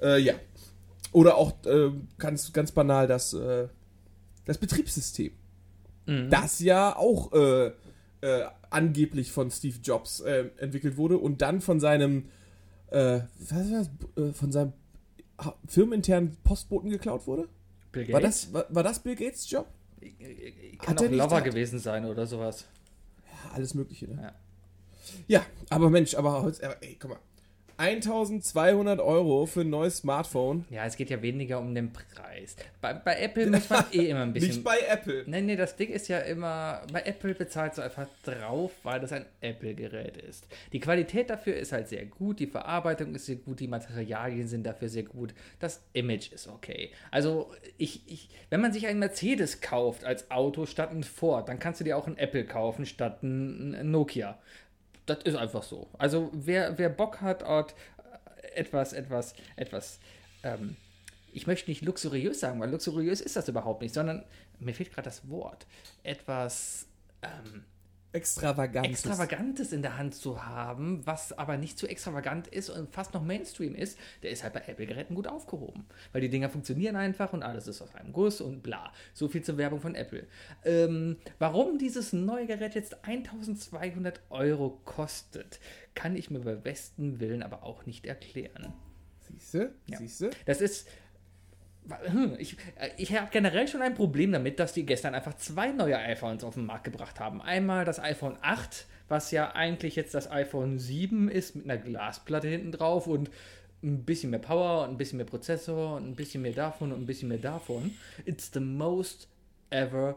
Äh, 0.00 0.18
ja. 0.20 0.34
Oder 1.12 1.36
auch 1.36 1.54
äh, 1.64 1.90
ganz, 2.18 2.52
ganz 2.52 2.72
banal 2.72 3.06
das, 3.06 3.32
äh, 3.32 3.68
das 4.44 4.58
Betriebssystem. 4.58 5.32
Mhm. 6.06 6.30
Das 6.30 6.60
ja 6.60 6.96
auch 6.96 7.32
äh, 7.32 7.72
äh, 8.20 8.46
angeblich 8.70 9.32
von 9.32 9.50
Steve 9.50 9.78
Jobs 9.82 10.20
äh, 10.20 10.50
entwickelt 10.58 10.96
wurde 10.96 11.18
und 11.18 11.42
dann 11.42 11.60
von 11.60 11.80
seinem 11.80 12.26
äh, 12.88 13.20
was 13.38 13.52
war 13.52 13.78
das? 13.78 14.36
Von 14.36 14.52
seinem 14.52 14.72
firmeninternen 15.66 16.36
Postboten 16.44 16.90
geklaut 16.90 17.26
wurde? 17.26 17.48
Bill 17.92 18.12
War 18.12 18.20
Gates? 18.20 18.42
das, 18.42 18.52
war, 18.52 18.66
war 18.70 18.82
das 18.82 19.00
Bill 19.00 19.16
Gates 19.16 19.50
Job? 19.50 19.66
Kann 20.78 20.88
Hat 20.88 20.98
auch 20.98 21.04
er 21.04 21.10
Lover 21.10 21.40
gewesen 21.42 21.78
sein 21.78 22.04
oder 22.04 22.26
sowas. 22.26 22.64
Ja, 23.26 23.52
alles 23.54 23.74
Mögliche, 23.74 24.06
ne? 24.06 24.22
Ja. 24.22 24.32
Ja, 25.28 25.46
aber 25.70 25.88
Mensch, 25.88 26.14
aber 26.14 26.52
ey, 26.80 26.96
guck 27.00 27.10
mal. 27.10 27.20
1200 27.78 29.00
Euro 29.00 29.46
für 29.46 29.60
ein 29.60 29.70
neues 29.70 29.98
Smartphone. 29.98 30.64
Ja, 30.70 30.86
es 30.86 30.96
geht 30.96 31.10
ja 31.10 31.20
weniger 31.20 31.60
um 31.60 31.74
den 31.74 31.92
Preis. 31.92 32.56
Bei, 32.80 32.94
bei 32.94 33.20
Apple 33.20 33.50
muss 33.50 33.68
man 33.68 33.84
eh 33.92 34.06
immer 34.06 34.22
ein 34.22 34.32
bisschen. 34.32 34.50
Nicht 34.50 34.64
bei 34.64 34.78
Apple. 34.88 35.24
Nee, 35.26 35.42
nee, 35.42 35.56
das 35.56 35.76
Ding 35.76 35.90
ist 35.90 36.08
ja 36.08 36.20
immer, 36.20 36.82
bei 36.92 37.02
Apple 37.02 37.34
bezahlst 37.34 37.78
du 37.78 37.82
einfach 37.82 38.06
drauf, 38.24 38.72
weil 38.82 39.00
das 39.00 39.12
ein 39.12 39.26
Apple-Gerät 39.40 40.16
ist. 40.16 40.46
Die 40.72 40.80
Qualität 40.80 41.28
dafür 41.28 41.56
ist 41.56 41.72
halt 41.72 41.88
sehr 41.88 42.06
gut, 42.06 42.40
die 42.40 42.46
Verarbeitung 42.46 43.14
ist 43.14 43.26
sehr 43.26 43.36
gut, 43.36 43.60
die 43.60 43.68
Materialien 43.68 44.48
sind 44.48 44.64
dafür 44.64 44.88
sehr 44.88 45.04
gut, 45.04 45.34
das 45.60 45.82
Image 45.92 46.32
ist 46.32 46.48
okay. 46.48 46.90
Also, 47.10 47.52
ich, 47.76 48.02
ich, 48.06 48.30
wenn 48.48 48.60
man 48.60 48.72
sich 48.72 48.86
einen 48.86 49.00
Mercedes 49.00 49.60
kauft 49.60 50.04
als 50.04 50.30
Auto 50.30 50.64
statt 50.64 50.90
ein 50.92 51.04
Ford, 51.04 51.48
dann 51.48 51.58
kannst 51.58 51.80
du 51.80 51.84
dir 51.84 51.96
auch 51.98 52.06
ein 52.06 52.16
Apple 52.16 52.44
kaufen 52.44 52.86
statt 52.86 53.22
ein, 53.22 53.74
ein 53.74 53.90
Nokia. 53.90 54.38
Das 55.06 55.18
ist 55.22 55.36
einfach 55.36 55.62
so. 55.62 55.88
Also, 55.98 56.30
wer, 56.32 56.76
wer 56.78 56.88
Bock 56.88 57.20
hat, 57.20 57.42
dort 57.42 57.74
etwas, 58.54 58.92
etwas, 58.92 59.34
etwas, 59.54 60.00
ähm, 60.42 60.76
ich 61.32 61.46
möchte 61.46 61.70
nicht 61.70 61.82
luxuriös 61.82 62.40
sagen, 62.40 62.60
weil 62.60 62.70
luxuriös 62.70 63.20
ist 63.20 63.36
das 63.36 63.48
überhaupt 63.48 63.82
nicht, 63.82 63.94
sondern 63.94 64.24
mir 64.58 64.74
fehlt 64.74 64.92
gerade 64.92 65.04
das 65.04 65.28
Wort, 65.28 65.66
etwas 66.02 66.86
ähm, 67.22 67.64
Extravagantes. 68.16 68.90
Extravagantes 68.90 69.72
in 69.72 69.82
der 69.82 69.98
Hand 69.98 70.14
zu 70.14 70.44
haben, 70.44 71.06
was 71.06 71.32
aber 71.32 71.56
nicht 71.56 71.78
zu 71.78 71.86
extravagant 71.86 72.48
ist 72.48 72.70
und 72.70 72.92
fast 72.92 73.14
noch 73.14 73.22
Mainstream 73.22 73.74
ist, 73.74 73.98
der 74.22 74.30
ist 74.30 74.42
halt 74.42 74.54
bei 74.54 74.62
Apple-Geräten 74.66 75.14
gut 75.14 75.26
aufgehoben. 75.26 75.86
Weil 76.12 76.22
die 76.22 76.28
Dinger 76.28 76.48
funktionieren 76.48 76.96
einfach 76.96 77.32
und 77.32 77.42
alles 77.42 77.68
ist 77.68 77.82
aus 77.82 77.94
einem 77.94 78.12
Guss 78.12 78.40
und 78.40 78.62
bla. 78.62 78.92
So 79.14 79.28
viel 79.28 79.42
zur 79.42 79.58
Werbung 79.58 79.80
von 79.80 79.94
Apple. 79.94 80.26
Ähm, 80.64 81.16
warum 81.38 81.78
dieses 81.78 82.12
neue 82.12 82.46
Gerät 82.46 82.74
jetzt 82.74 83.04
1200 83.04 84.20
Euro 84.30 84.80
kostet, 84.84 85.60
kann 85.94 86.16
ich 86.16 86.30
mir 86.30 86.40
bei 86.40 86.54
besten 86.54 87.20
Willen 87.20 87.42
aber 87.42 87.62
auch 87.62 87.86
nicht 87.86 88.06
erklären. 88.06 88.72
Siehste? 89.20 89.74
Ja. 89.86 89.98
Siehste? 89.98 90.30
Das 90.44 90.60
ist. 90.60 90.88
Hm, 91.88 92.34
Ich, 92.38 92.56
äh, 92.76 92.90
ich 92.96 93.14
habe 93.16 93.28
generell 93.30 93.68
schon 93.68 93.82
ein 93.82 93.94
Problem 93.94 94.32
damit, 94.32 94.58
dass 94.58 94.72
die 94.72 94.84
gestern 94.84 95.14
einfach 95.14 95.34
zwei 95.36 95.70
neue 95.72 95.96
iPhones 95.98 96.42
auf 96.44 96.54
den 96.54 96.66
Markt 96.66 96.84
gebracht 96.84 97.20
haben. 97.20 97.40
Einmal 97.40 97.84
das 97.84 98.00
iPhone 98.00 98.36
8, 98.42 98.86
was 99.08 99.30
ja 99.30 99.52
eigentlich 99.52 99.94
jetzt 99.96 100.14
das 100.14 100.30
iPhone 100.30 100.78
7 100.78 101.28
ist, 101.28 101.54
mit 101.54 101.64
einer 101.68 101.78
Glasplatte 101.80 102.48
hinten 102.48 102.72
drauf 102.72 103.06
und 103.06 103.30
ein 103.82 104.04
bisschen 104.04 104.30
mehr 104.30 104.40
Power 104.40 104.84
und 104.84 104.90
ein 104.94 104.96
bisschen 104.96 105.18
mehr 105.18 105.26
Prozessor 105.26 105.96
und 105.96 106.08
ein 106.08 106.16
bisschen 106.16 106.42
mehr 106.42 106.52
davon 106.52 106.92
und 106.92 107.00
ein 107.02 107.06
bisschen 107.06 107.28
mehr 107.28 107.38
davon. 107.38 107.94
It's 108.24 108.50
the 108.52 108.60
most 108.60 109.28
ever 109.70 110.16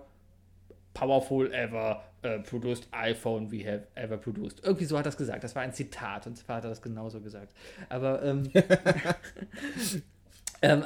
powerful 0.94 1.52
ever 1.54 2.04
uh, 2.26 2.42
produced 2.42 2.88
iPhone 2.92 3.52
we 3.52 3.64
have 3.64 3.84
ever 3.96 4.18
produced. 4.18 4.60
Irgendwie 4.64 4.86
so 4.86 4.98
hat 4.98 5.06
er 5.06 5.10
das 5.10 5.18
gesagt. 5.18 5.44
Das 5.44 5.56
war 5.56 5.62
ein 5.62 5.74
Zitat 5.74 6.26
und 6.26 6.36
zwar 6.36 6.58
hat 6.58 6.64
er 6.64 6.72
das 6.72 6.82
genauso 6.82 7.22
gesagt. 7.22 7.54
Aber 7.90 8.24
ähm, 8.24 8.50
ähm, 10.62 10.84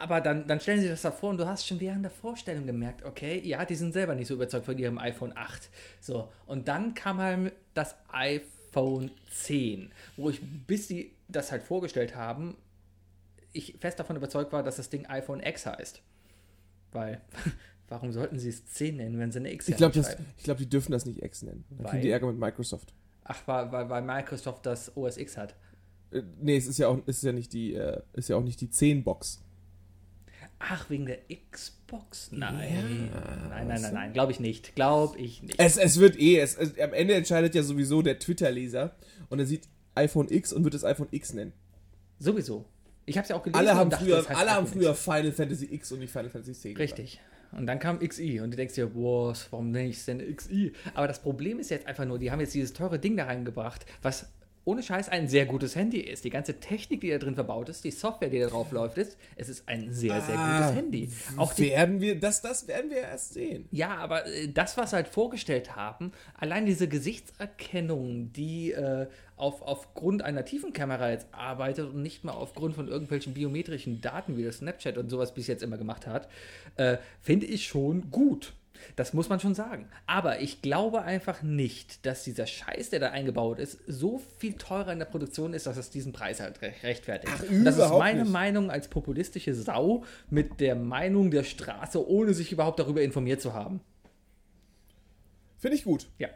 aber 0.00 0.20
dann, 0.20 0.46
dann 0.46 0.60
stellen 0.60 0.80
sie 0.80 0.88
das 0.88 1.02
da 1.02 1.10
vor 1.10 1.30
und 1.30 1.38
du 1.38 1.46
hast 1.46 1.66
schon 1.66 1.80
während 1.80 2.04
der 2.04 2.10
Vorstellung 2.10 2.66
gemerkt, 2.66 3.04
okay, 3.04 3.40
ja, 3.44 3.64
die 3.64 3.74
sind 3.74 3.92
selber 3.92 4.14
nicht 4.14 4.28
so 4.28 4.34
überzeugt 4.34 4.66
von 4.66 4.76
ihrem 4.78 4.98
iPhone 4.98 5.32
8. 5.36 5.70
So, 6.00 6.30
und 6.46 6.68
dann 6.68 6.94
kam 6.94 7.18
halt 7.18 7.52
das 7.74 7.94
iPhone 8.12 9.10
10, 9.30 9.92
wo 10.16 10.30
ich, 10.30 10.40
bis 10.66 10.88
die 10.88 11.12
das 11.28 11.52
halt 11.52 11.62
vorgestellt 11.62 12.16
haben, 12.16 12.56
ich 13.52 13.76
fest 13.78 13.98
davon 14.00 14.16
überzeugt 14.16 14.52
war, 14.52 14.62
dass 14.62 14.76
das 14.76 14.90
Ding 14.90 15.06
iPhone 15.06 15.40
X 15.40 15.66
heißt. 15.66 16.02
Weil, 16.92 17.20
warum 17.88 18.12
sollten 18.12 18.38
sie 18.38 18.48
es 18.48 18.66
10 18.66 18.96
nennen, 18.96 19.18
wenn 19.18 19.30
sie 19.30 19.38
eine 19.38 19.52
X 19.52 19.68
Ich 19.68 19.76
glaube, 19.76 19.94
schreiben? 20.02 20.26
glaub, 20.42 20.58
die 20.58 20.68
dürfen 20.68 20.92
das 20.92 21.06
nicht 21.06 21.22
X 21.22 21.42
nennen. 21.42 21.64
Dann 21.70 21.84
Weil? 21.84 21.90
kriegen 21.90 22.02
die 22.02 22.10
Ärger 22.10 22.26
mit 22.26 22.38
Microsoft. 22.38 22.92
Ach, 23.24 23.40
weil, 23.46 23.72
weil, 23.72 23.88
weil 23.88 24.02
Microsoft 24.02 24.66
das 24.66 24.94
OS 24.96 25.16
X 25.16 25.36
hat. 25.36 25.54
Äh, 26.14 26.22
nee, 26.40 26.56
es 26.56 26.66
ist 26.66 26.78
ja 26.78 26.88
auch, 26.88 26.98
ist 27.06 27.22
ja 27.22 27.32
nicht 27.32 27.52
die, 27.52 27.74
äh, 27.74 28.00
ist 28.14 28.28
ja 28.28 28.36
auch 28.36 28.42
nicht 28.42 28.60
die 28.60 28.68
10-Box. 28.68 29.42
Ach, 30.58 30.88
wegen 30.88 31.06
der 31.06 31.18
Xbox? 31.50 32.30
Nein. 32.32 33.10
nein, 33.50 33.66
nein, 33.68 33.82
nein, 33.82 33.94
nein. 33.94 34.12
Glaube 34.12 34.32
ich 34.32 34.40
nicht. 34.40 34.74
Glaube 34.74 35.18
ich 35.18 35.42
nicht. 35.42 35.58
Es, 35.58 35.76
es 35.76 35.98
wird 35.98 36.18
eh, 36.18 36.38
es, 36.38 36.56
es, 36.56 36.78
am 36.78 36.94
Ende 36.94 37.14
entscheidet 37.14 37.54
ja 37.54 37.62
sowieso 37.62 38.00
der 38.00 38.18
Twitter-Leser 38.18 38.94
und 39.28 39.40
er 39.40 39.46
sieht 39.46 39.68
iPhone 39.94 40.28
X 40.30 40.52
und 40.52 40.64
wird 40.64 40.74
es 40.74 40.84
iPhone 40.84 41.08
X 41.10 41.34
nennen. 41.34 41.52
Sowieso. 42.18 42.64
Ich 43.04 43.18
habe 43.18 43.24
es 43.24 43.28
ja 43.28 43.36
auch 43.36 43.42
gelesen. 43.42 43.58
Alle 43.58 43.74
haben 43.74 43.90
dachte, 43.90 44.04
früher, 44.04 44.16
das 44.16 44.28
heißt 44.28 44.40
alle 44.40 44.50
haben 44.52 44.66
früher. 44.66 44.94
Final 44.94 45.32
Fantasy 45.32 45.68
X 45.70 45.92
und 45.92 45.98
nicht 45.98 46.12
Final 46.12 46.30
Fantasy 46.30 46.70
X. 46.70 46.80
Richtig. 46.80 47.20
Und 47.52 47.66
dann 47.66 47.78
kam 47.78 48.00
XI 48.00 48.40
und 48.40 48.50
du 48.50 48.56
denkst 48.56 48.74
dir, 48.74 48.86
boah, 48.86 49.34
warum 49.50 49.70
nenne 49.70 49.88
ich 49.88 49.98
es 49.98 50.06
denn 50.06 50.18
XI? 50.34 50.72
Aber 50.94 51.06
das 51.06 51.20
Problem 51.20 51.58
ist 51.58 51.70
jetzt 51.70 51.86
einfach 51.86 52.04
nur, 52.04 52.18
die 52.18 52.30
haben 52.30 52.40
jetzt 52.40 52.54
dieses 52.54 52.72
teure 52.72 52.98
Ding 52.98 53.16
da 53.16 53.24
reingebracht, 53.26 53.84
was 54.02 54.32
ohne 54.64 54.82
Scheiß 54.82 55.08
ein 55.10 55.28
sehr 55.28 55.46
gutes 55.46 55.76
Handy 55.76 56.00
ist. 56.00 56.24
Die 56.24 56.30
ganze 56.30 56.58
Technik, 56.58 57.00
die 57.02 57.10
da 57.10 57.18
drin 57.18 57.34
verbaut 57.34 57.68
ist, 57.68 57.84
die 57.84 57.90
Software, 57.90 58.30
die 58.30 58.38
da 58.40 58.46
drauf 58.46 58.72
läuft, 58.72 58.98
ist, 58.98 59.18
es 59.36 59.48
ist 59.48 59.68
ein 59.68 59.92
sehr, 59.92 60.20
sehr 60.20 60.38
Ah, 60.38 60.60
gutes 60.60 60.76
Handy. 60.76 61.10
Auch 61.36 61.56
werden 61.58 62.00
wir, 62.00 62.18
das, 62.18 62.40
das 62.42 62.66
werden 62.66 62.90
wir 62.90 62.98
erst 62.98 63.34
sehen. 63.34 63.66
Ja, 63.70 63.96
aber 63.96 64.26
äh, 64.26 64.48
das, 64.48 64.76
was 64.76 64.90
sie 64.90 64.96
halt 64.96 65.08
vorgestellt 65.08 65.76
haben, 65.76 66.12
allein 66.38 66.66
diese 66.66 66.88
Gesichtserkennung, 66.88 68.32
die 68.32 68.72
äh, 68.72 69.06
auf, 69.36 69.62
aufgrund 69.62 70.22
einer 70.22 70.44
Tiefenkamera 70.44 71.10
jetzt 71.10 71.26
arbeitet 71.32 71.88
und 71.90 72.02
nicht 72.02 72.24
mal 72.24 72.32
aufgrund 72.32 72.74
von 72.74 72.88
irgendwelchen 72.88 73.34
biometrischen 73.34 74.00
Daten, 74.00 74.36
wie 74.36 74.44
das 74.44 74.58
Snapchat 74.58 74.96
und 74.96 75.10
sowas 75.10 75.34
bis 75.34 75.46
jetzt 75.46 75.62
immer 75.62 75.76
gemacht 75.76 76.06
hat, 76.06 76.28
äh, 76.76 76.98
finde 77.20 77.46
ich 77.46 77.66
schon 77.66 78.10
gut. 78.10 78.54
Das 78.96 79.12
muss 79.12 79.28
man 79.28 79.40
schon 79.40 79.54
sagen. 79.54 79.88
Aber 80.06 80.40
ich 80.40 80.62
glaube 80.62 81.02
einfach 81.02 81.42
nicht, 81.42 82.04
dass 82.06 82.24
dieser 82.24 82.46
Scheiß, 82.46 82.90
der 82.90 83.00
da 83.00 83.10
eingebaut 83.10 83.58
ist, 83.58 83.78
so 83.86 84.20
viel 84.38 84.54
teurer 84.54 84.92
in 84.92 84.98
der 84.98 85.06
Produktion 85.06 85.54
ist, 85.54 85.66
dass 85.66 85.76
es 85.76 85.90
diesen 85.90 86.12
Preis 86.12 86.40
halt 86.40 86.60
re- 86.60 86.72
rechtfertigt. 86.82 87.32
Ach, 87.34 87.44
das 87.64 87.78
ist 87.78 87.90
meine 87.90 88.22
nicht. 88.22 88.32
Meinung 88.32 88.70
als 88.70 88.88
populistische 88.88 89.54
Sau 89.54 90.04
mit 90.28 90.60
der 90.60 90.74
Meinung 90.74 91.30
der 91.30 91.44
Straße, 91.44 92.06
ohne 92.06 92.34
sich 92.34 92.52
überhaupt 92.52 92.78
darüber 92.78 93.02
informiert 93.02 93.40
zu 93.40 93.54
haben. 93.54 93.80
Finde 95.58 95.76
ich 95.76 95.84
gut. 95.84 96.08
Ja. 96.18 96.28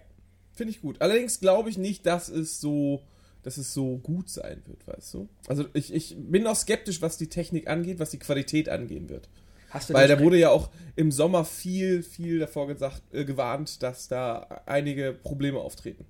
Finde 0.53 0.71
ich 0.73 0.81
gut. 0.81 1.01
Allerdings 1.01 1.41
glaube 1.41 1.71
ich 1.71 1.79
nicht, 1.79 2.07
dass 2.07 2.29
es 2.29 2.61
so, 2.61 3.03
dass 3.43 3.59
es 3.59 3.75
so 3.75 3.99
gut 3.99 4.29
sein 4.29 4.63
wird, 4.67 4.87
weißt 4.87 5.15
du? 5.15 5.29
Also 5.47 5.67
ich, 5.75 5.93
ich 5.93 6.17
bin 6.19 6.43
noch 6.45 6.57
skeptisch, 6.57 7.03
was 7.03 7.19
die 7.19 7.29
Technik 7.29 7.69
angeht, 7.69 7.99
was 7.99 8.11
die 8.11 8.19
Qualität 8.19 8.69
angehen 8.69 9.09
wird. 9.09 9.29
Weil 9.89 10.09
da 10.09 10.21
wurde 10.21 10.39
ja 10.39 10.51
auch 10.51 10.71
im 10.97 11.13
Sommer 11.13 11.45
viel, 11.45 12.03
viel 12.03 12.39
davor 12.39 12.67
gesagt, 12.67 13.03
äh, 13.13 13.25
gewarnt, 13.25 13.83
dass 13.83 14.09
da 14.09 14.63
einige 14.67 15.13
Probleme 15.13 15.59
auftreten. 15.59 16.07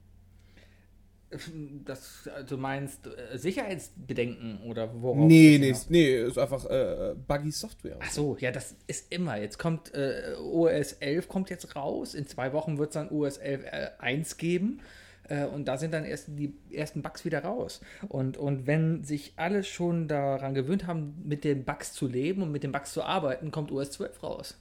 Das, 1.85 2.27
du 2.49 2.57
meinst 2.57 3.07
äh, 3.07 3.37
Sicherheitsbedenken 3.37 4.61
oder 4.62 4.90
worauf? 5.03 5.18
nee, 5.18 5.59
nee, 5.61 5.73
genau? 5.73 5.79
nee, 5.90 6.23
ist 6.23 6.38
einfach 6.38 6.64
äh, 6.64 7.14
buggy 7.27 7.51
Software. 7.51 7.99
Ach 8.01 8.11
so, 8.11 8.38
ja, 8.40 8.51
das 8.51 8.77
ist 8.87 9.12
immer. 9.12 9.37
Jetzt 9.38 9.59
kommt 9.59 9.92
äh, 9.92 10.37
OS 10.40 10.94
11 10.94 11.29
kommt 11.29 11.51
jetzt 11.51 11.77
raus. 11.77 12.14
In 12.14 12.27
zwei 12.27 12.55
Wochen 12.55 12.79
wird 12.79 12.90
es 12.90 12.94
dann 12.94 13.11
OS 13.11 13.37
11 13.37 13.64
äh, 13.64 13.90
1 13.99 14.38
geben. 14.38 14.81
Äh, 15.29 15.45
und 15.45 15.67
da 15.67 15.77
sind 15.77 15.93
dann 15.93 16.05
erst 16.05 16.29
die 16.29 16.55
ersten 16.71 17.03
Bugs 17.03 17.25
wieder 17.25 17.45
raus. 17.45 17.81
Und, 18.09 18.37
und 18.37 18.67
wenn 18.67 19.05
sich 19.05 19.35
alle 19.37 19.62
schon 19.62 20.09
daran 20.09 20.55
gewöhnt 20.55 20.87
haben, 20.87 21.23
mit 21.25 21.45
den 21.45 21.64
Bugs 21.64 21.93
zu 21.93 22.07
leben 22.07 22.43
und 22.43 22.51
mit 22.51 22.62
den 22.62 22.73
Bugs 22.73 22.93
zu 22.93 23.03
arbeiten, 23.03 23.51
kommt 23.51 23.71
OS 23.71 23.91
12 23.93 24.23
raus. 24.23 24.59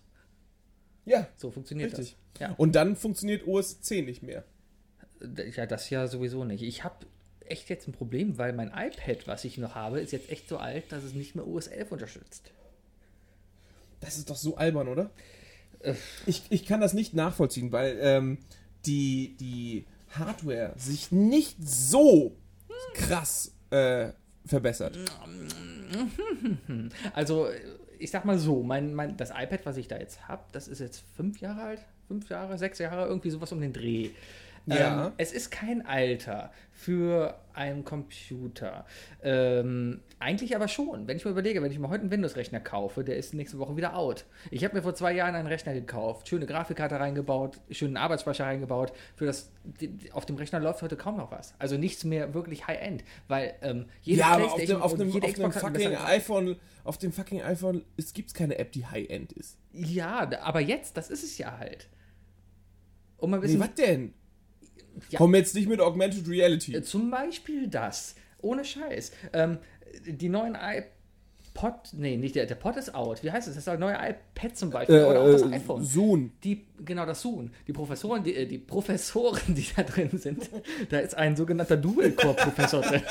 Ja, 1.06 1.27
So 1.38 1.51
funktioniert 1.51 1.97
richtig. 1.97 2.17
das. 2.34 2.41
Ja. 2.41 2.56
Und 2.58 2.75
dann 2.75 2.95
funktioniert 2.95 3.47
OS 3.47 3.82
10 3.82 4.06
nicht 4.06 4.23
mehr. 4.23 4.43
Ja, 5.56 5.65
das 5.65 5.89
ja 5.89 6.06
sowieso 6.08 6.43
nicht. 6.43 6.62
Ich 6.62 6.84
habe 6.84 7.08
echt 7.45 7.69
jetzt 7.69 7.88
ein 7.88 7.93
Problem, 7.93 8.38
weil 8.38 8.53
mein 8.53 8.67
iPad, 8.67 9.25
was 9.25 9.45
ich 9.45 9.58
noch 9.58 9.73
habe, 9.73 10.01
ist 10.01 10.12
jetzt 10.12 10.30
echt 10.30 10.49
so 10.49 10.58
alt, 10.58 10.91
dass 10.91 11.03
es 11.03 11.13
nicht 11.13 11.34
mehr 11.34 11.47
OS 11.47 11.67
11 11.67 11.91
unterstützt. 11.93 12.51
Das 14.01 14.17
ist 14.17 14.30
doch 14.30 14.36
so 14.36 14.58
albern, 14.58 14.89
oder? 14.89 15.10
Äh. 15.80 15.93
Ich, 16.25 16.43
ich 16.49 16.65
kann 16.65 16.82
das 16.82 16.93
nicht 16.93 17.13
nachvollziehen, 17.13 17.71
weil 17.71 17.97
ähm, 18.01 18.38
die, 18.86 19.36
die 19.39 19.86
Hardware 20.12 20.74
sich 20.78 21.12
nicht 21.12 21.58
so 21.60 22.36
krass 22.93 23.54
äh, 23.70 24.10
verbessert. 24.46 24.98
Also, 27.13 27.48
ich 27.98 28.12
sag 28.12 28.26
mal 28.26 28.38
so, 28.38 28.62
mein, 28.62 28.93
mein, 28.93 29.15
das 29.15 29.30
iPad, 29.30 29.65
was 29.65 29.78
ich 29.78 29.88
da 29.88 29.98
jetzt 29.98 30.28
habe, 30.28 30.43
das 30.52 30.67
ist 30.67 30.80
jetzt 30.80 31.02
fünf 31.15 31.39
Jahre 31.39 31.62
alt, 31.62 31.86
fünf 32.10 32.30
Jahre, 32.30 32.58
sechs 32.58 32.80
Jahre, 32.80 33.08
irgendwie 33.08 33.30
sowas 33.30 33.54
um 33.54 33.62
den 33.62 33.72
Dreh. 33.72 34.10
Ja. 34.67 35.08
Ähm, 35.08 35.13
es 35.17 35.32
ist 35.32 35.49
kein 35.49 35.86
Alter 35.86 36.51
für 36.71 37.39
einen 37.53 37.84
Computer. 37.86 38.86
Ähm, 39.23 40.01
eigentlich 40.19 40.56
aber 40.56 40.67
schon. 40.67 41.08
Wenn 41.08 41.17
ich 41.17 41.25
mir 41.25 41.32
überlege, 41.32 41.62
wenn 41.63 41.71
ich 41.71 41.80
mir 41.80 41.89
heute 41.89 42.01
einen 42.01 42.12
Windows-Rechner 42.12 42.60
kaufe, 42.60 43.03
der 43.03 43.17
ist 43.17 43.34
nächste 43.34 43.58
Woche 43.60 43.77
wieder 43.77 43.95
out. 43.95 44.25
Ich 44.51 44.63
habe 44.63 44.75
mir 44.75 44.84
vor 44.84 44.93
zwei 44.93 45.13
Jahren 45.13 45.36
einen 45.36 45.47
Rechner 45.47 45.73
gekauft, 45.73 46.27
schöne 46.27 46.45
Grafikkarte 46.45 46.99
reingebaut, 46.99 47.60
schönen 47.71 47.97
Arbeitsspeicher 47.97 48.45
reingebaut. 48.45 48.91
Für 49.15 49.25
das, 49.25 49.51
auf 50.12 50.25
dem 50.25 50.36
Rechner 50.36 50.60
läuft 50.60 50.82
heute 50.82 50.97
kaum 50.97 51.17
noch 51.17 51.32
was. 51.32 51.56
Also 51.60 51.77
nichts 51.77 52.03
mehr 52.03 52.34
wirklich 52.34 52.67
High-End, 52.67 53.03
weil 53.27 53.56
ähm, 53.62 53.86
jede 54.01 54.19
Ja, 54.19 54.27
aber 54.27 54.45
auf 54.53 54.63
dem, 54.63 54.82
auf 54.82 54.95
dem, 54.95 55.15
auf 55.23 55.34
dem 55.34 55.51
fucking 55.51 55.95
iPhone, 55.95 56.58
auf 56.84 56.97
dem 56.97 57.12
fucking 57.13 57.41
iPhone 57.41 57.86
gibt 58.13 58.27
es 58.30 58.34
keine 58.34 58.60
App, 58.60 58.71
die 58.73 58.86
High-End 58.86 59.32
ist. 59.34 59.58
Ja, 59.71 60.30
aber 60.41 60.60
jetzt, 60.60 60.97
das 60.97 61.10
ist 61.10 61.23
es 61.23 61.38
ja 61.38 61.58
halt. 61.58 61.88
Um 63.17 63.34
ein 63.34 63.39
Nee, 63.39 63.45
bisschen. 63.47 63.60
was 63.62 63.73
denn? 63.73 64.13
Ja. 65.10 65.17
Komm 65.17 65.36
jetzt 65.36 65.55
nicht 65.55 65.67
mit 65.67 65.79
Augmented 65.79 66.27
Reality. 66.27 66.75
Äh, 66.75 66.83
Zum 66.83 67.12
Beispiel 67.12 67.67
das. 67.67 68.15
Ohne 68.41 68.63
Scheiß. 68.63 69.12
Ähm, 69.33 69.57
die 70.05 70.29
neuen 70.29 70.55
iPod, 70.55 71.89
nee, 71.93 72.17
nicht 72.17 72.36
der, 72.36 72.45
der 72.45 72.55
Pod 72.55 72.77
ist 72.77 72.93
out. 72.93 73.23
Wie 73.23 73.31
heißt 73.31 73.47
es? 73.47 73.55
Das 73.55 73.62
ist 73.62 73.67
das 73.67 73.79
neue 73.79 73.95
iPad 73.95 74.57
zum 74.57 74.69
Beispiel. 74.69 75.03
oder 75.03 75.21
auch 75.21 75.31
das 75.31 75.41
äh, 75.43 75.55
iPhone. 75.55 75.83
Zoom. 75.83 76.31
Die, 76.43 76.65
genau, 76.83 77.05
das 77.05 77.21
Zoom. 77.21 77.51
Die 77.67 77.73
Professoren, 77.73 78.23
die, 78.23 78.36
äh, 78.36 78.45
die 78.45 78.57
Professoren, 78.60 79.41
die 79.55 79.65
da 79.75 79.83
drin 79.83 80.12
sind, 80.17 80.49
da 80.89 80.99
ist 80.99 81.15
ein 81.15 81.36
sogenannter 81.36 81.77
Dual-Core-Professor 81.77 82.81
drin. 82.81 83.01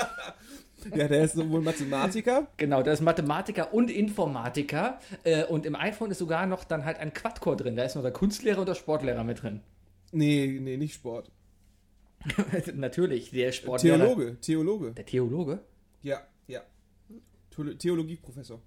Ja, 0.95 1.09
der 1.09 1.25
ist 1.25 1.35
sowohl 1.35 1.63
Mathematiker. 1.63 2.47
Genau, 2.57 2.83
da 2.83 2.93
ist 2.93 3.01
Mathematiker 3.01 3.75
und 3.75 3.91
Informatiker. 3.91 5.01
Äh, 5.25 5.45
und 5.45 5.67
im 5.67 5.75
iPhone 5.75 6.11
ist 6.11 6.19
sogar 6.19 6.47
noch 6.47 6.65
dann 6.65 6.85
halt 6.85 6.99
ein 6.99 7.13
Quad-Core 7.13 7.57
drin. 7.57 7.77
Da 7.77 7.85
ist 7.85 7.97
noch 7.97 8.03
der 8.03 8.13
Kunstlehrer 8.13 8.61
und 8.61 8.69
der 8.69 8.75
Sportlehrer 8.75 9.25
mit 9.25 9.43
drin. 9.43 9.61
Nee, 10.13 10.59
nee, 10.61 10.77
nicht 10.77 10.95
Sport. 10.95 11.31
Natürlich, 12.75 13.31
der 13.31 13.53
Sportlehrer. 13.53 13.99
Theologe, 13.99 14.37
Theologe. 14.41 14.93
Der 14.93 15.07
Theologe? 15.07 15.59
Ja, 16.03 16.21
ja. 16.47 16.61
Theolo- 17.55 17.75
Theologieprofessor. 17.75 18.61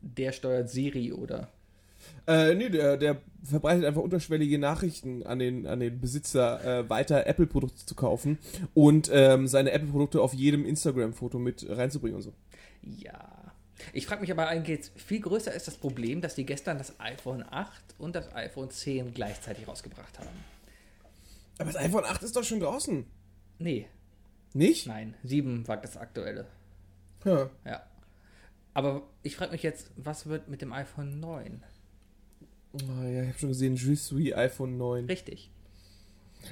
Der 0.00 0.32
steuert 0.32 0.70
Siri 0.70 1.12
oder. 1.12 1.48
Äh, 2.26 2.54
nee, 2.54 2.68
der, 2.68 2.96
der 2.96 3.20
verbreitet 3.42 3.84
einfach 3.84 4.02
unterschwellige 4.02 4.58
Nachrichten 4.58 5.24
an 5.24 5.38
den, 5.40 5.66
an 5.66 5.80
den 5.80 6.00
Besitzer, 6.00 6.64
äh, 6.64 6.88
weiter 6.88 7.26
Apple-Produkte 7.26 7.84
zu 7.84 7.94
kaufen 7.96 8.38
und 8.74 9.10
ähm, 9.12 9.48
seine 9.48 9.72
Apple-Produkte 9.72 10.22
auf 10.22 10.32
jedem 10.32 10.64
Instagram-Foto 10.64 11.38
mit 11.38 11.66
reinzubringen 11.68 12.16
und 12.16 12.22
so. 12.22 12.32
Ja. 12.82 13.52
Ich 13.92 14.06
frage 14.06 14.20
mich 14.20 14.30
aber 14.30 14.46
eigentlich, 14.48 14.90
viel 14.96 15.20
größer 15.20 15.52
ist 15.52 15.66
das 15.66 15.76
Problem, 15.76 16.20
dass 16.20 16.34
die 16.36 16.46
gestern 16.46 16.78
das 16.78 16.98
iPhone 17.00 17.44
8 17.48 17.72
und 17.98 18.14
das 18.14 18.32
iPhone 18.34 18.70
10 18.70 19.12
gleichzeitig 19.14 19.66
rausgebracht 19.66 20.18
haben. 20.18 20.28
Aber 21.58 21.72
das 21.72 21.76
iPhone 21.76 22.04
8 22.04 22.22
ist 22.22 22.36
doch 22.36 22.44
schon 22.44 22.60
draußen. 22.60 23.04
Nee, 23.58 23.88
Nicht? 24.54 24.86
nein, 24.86 25.14
7 25.24 25.66
war 25.66 25.76
das 25.76 25.96
aktuelle. 25.96 26.46
Ja. 27.24 27.50
Ja. 27.64 27.82
Aber 28.74 29.02
ich 29.24 29.36
frage 29.36 29.52
mich 29.52 29.64
jetzt, 29.64 29.90
was 29.96 30.26
wird 30.26 30.48
mit 30.48 30.62
dem 30.62 30.72
iPhone 30.72 31.18
9? 31.18 31.64
Oh, 32.72 32.78
ja, 33.02 33.22
ich 33.22 33.28
habe 33.28 33.38
schon 33.38 33.48
gesehen, 33.48 33.74
Je 33.74 33.94
suis 33.96 34.32
iPhone 34.34 34.76
9. 34.78 35.06
Richtig. 35.06 35.50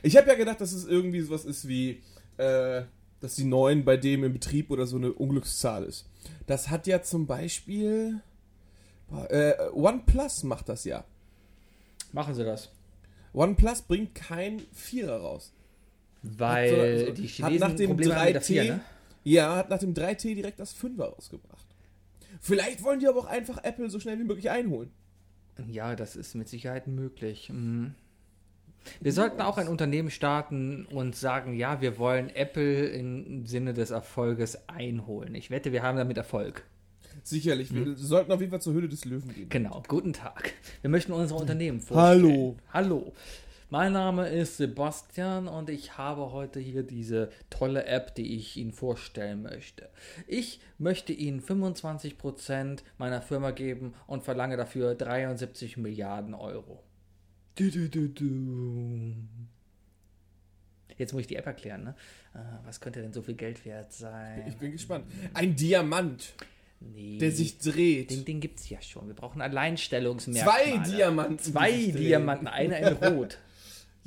Ich 0.02 0.16
habe 0.16 0.28
ja 0.28 0.34
gedacht, 0.34 0.60
dass 0.60 0.72
es 0.72 0.86
irgendwie 0.86 1.20
sowas 1.20 1.44
ist 1.44 1.68
wie, 1.68 2.02
äh, 2.36 2.82
dass 3.20 3.36
die 3.36 3.44
9 3.44 3.84
bei 3.84 3.96
dem 3.96 4.24
im 4.24 4.32
Betrieb 4.32 4.70
oder 4.70 4.86
so 4.86 4.96
eine 4.96 5.12
Unglückszahl 5.12 5.84
ist. 5.84 6.08
Das 6.46 6.68
hat 6.68 6.86
ja 6.88 7.02
zum 7.02 7.26
Beispiel. 7.26 8.20
Äh, 9.28 9.52
OnePlus 9.72 10.42
macht 10.42 10.68
das 10.68 10.84
ja. 10.84 11.04
Machen 12.12 12.34
sie 12.34 12.44
das. 12.44 12.70
OnePlus 13.36 13.82
bringt 13.82 14.14
kein 14.14 14.60
Vierer 14.72 15.18
raus. 15.20 15.52
Weil 16.22 17.00
Hat 17.00 17.06
so- 17.06 17.12
die 17.12 17.22
hat 17.28 17.30
Chinesen 17.30 17.58
nach 17.68 17.76
dem 17.76 17.88
Probleme 17.90 18.16
haben 18.16 18.24
mit 18.26 18.34
der 18.34 18.42
3T 18.42 18.46
4, 18.46 18.64
ne? 18.64 18.80
Ja, 19.24 19.56
hat 19.56 19.70
nach 19.70 19.78
dem 19.78 19.94
3T 19.94 20.34
direkt 20.34 20.58
das 20.58 20.74
5er 20.74 21.04
rausgebracht. 21.14 21.66
Vielleicht 22.40 22.82
wollen 22.82 22.98
die 23.00 23.06
aber 23.08 23.20
auch 23.20 23.26
einfach 23.26 23.62
Apple 23.62 23.90
so 23.90 24.00
schnell 24.00 24.18
wie 24.18 24.24
möglich 24.24 24.50
einholen. 24.50 24.90
Ja, 25.68 25.94
das 25.96 26.16
ist 26.16 26.34
mit 26.34 26.48
Sicherheit 26.48 26.86
möglich. 26.86 27.50
Mhm. 27.50 27.94
Wir 29.00 29.12
sollten 29.12 29.40
auch 29.40 29.58
ein 29.58 29.68
Unternehmen 29.68 30.10
starten 30.10 30.86
und 30.86 31.16
sagen, 31.16 31.54
ja, 31.54 31.80
wir 31.80 31.98
wollen 31.98 32.30
Apple 32.30 32.86
im 32.88 33.46
Sinne 33.46 33.74
des 33.74 33.90
Erfolges 33.90 34.68
einholen. 34.68 35.34
Ich 35.34 35.50
wette, 35.50 35.72
wir 35.72 35.82
haben 35.82 35.98
damit 35.98 36.16
Erfolg. 36.16 36.64
Sicherlich. 37.22 37.74
Wir 37.74 37.96
sollten 37.96 38.32
auf 38.32 38.40
jeden 38.40 38.50
Fall 38.50 38.60
zur 38.60 38.74
Höhle 38.74 38.88
des 38.88 39.04
Löwen 39.04 39.32
gehen. 39.34 39.48
Genau, 39.48 39.82
guten 39.88 40.12
Tag. 40.12 40.52
Wir 40.80 40.90
möchten 40.90 41.12
unser 41.12 41.36
Unternehmen 41.36 41.82
Hallo. 41.90 42.56
Hallo. 42.72 43.12
Mein 43.68 43.94
Name 43.94 44.28
ist 44.28 44.58
Sebastian 44.58 45.48
und 45.48 45.70
ich 45.70 45.98
habe 45.98 46.30
heute 46.30 46.60
hier 46.60 46.84
diese 46.84 47.30
tolle 47.50 47.84
App, 47.86 48.14
die 48.14 48.36
ich 48.36 48.56
Ihnen 48.56 48.70
vorstellen 48.70 49.42
möchte. 49.42 49.88
Ich 50.28 50.60
möchte 50.78 51.12
Ihnen 51.12 51.42
25% 51.42 52.78
meiner 52.96 53.20
Firma 53.22 53.50
geben 53.50 53.94
und 54.06 54.22
verlange 54.22 54.56
dafür 54.56 54.94
73 54.94 55.78
Milliarden 55.78 56.34
Euro. 56.34 56.84
Du, 57.56 57.68
du, 57.70 57.88
du, 57.88 58.08
du. 58.08 59.14
Jetzt 60.96 61.12
muss 61.12 61.22
ich 61.22 61.26
die 61.26 61.36
App 61.36 61.46
erklären, 61.46 61.84
ne? 61.84 61.94
Äh, 62.34 62.38
Was 62.64 62.80
könnte 62.80 63.02
denn 63.02 63.12
so 63.12 63.20
viel 63.22 63.34
Geld 63.34 63.64
wert 63.64 63.92
sein? 63.92 64.44
Ich 64.46 64.56
bin 64.56 64.72
gespannt. 64.72 65.06
Ein 65.34 65.56
Diamant, 65.56 66.34
Nee. 66.80 67.18
der 67.18 67.32
sich 67.32 67.58
dreht. 67.58 68.10
Den, 68.10 68.24
den 68.24 68.40
gibt's 68.40 68.68
ja 68.68 68.80
schon. 68.82 69.06
Wir 69.08 69.14
brauchen 69.14 69.40
Alleinstellungsmerkmale. 69.40 70.62
Zwei 70.84 70.90
Diamanten. 70.96 71.38
Zwei 71.38 71.72
die. 71.72 71.92
Diamanten, 71.92 72.46
einer 72.48 72.78
in 72.78 72.92
Rot. 72.94 73.38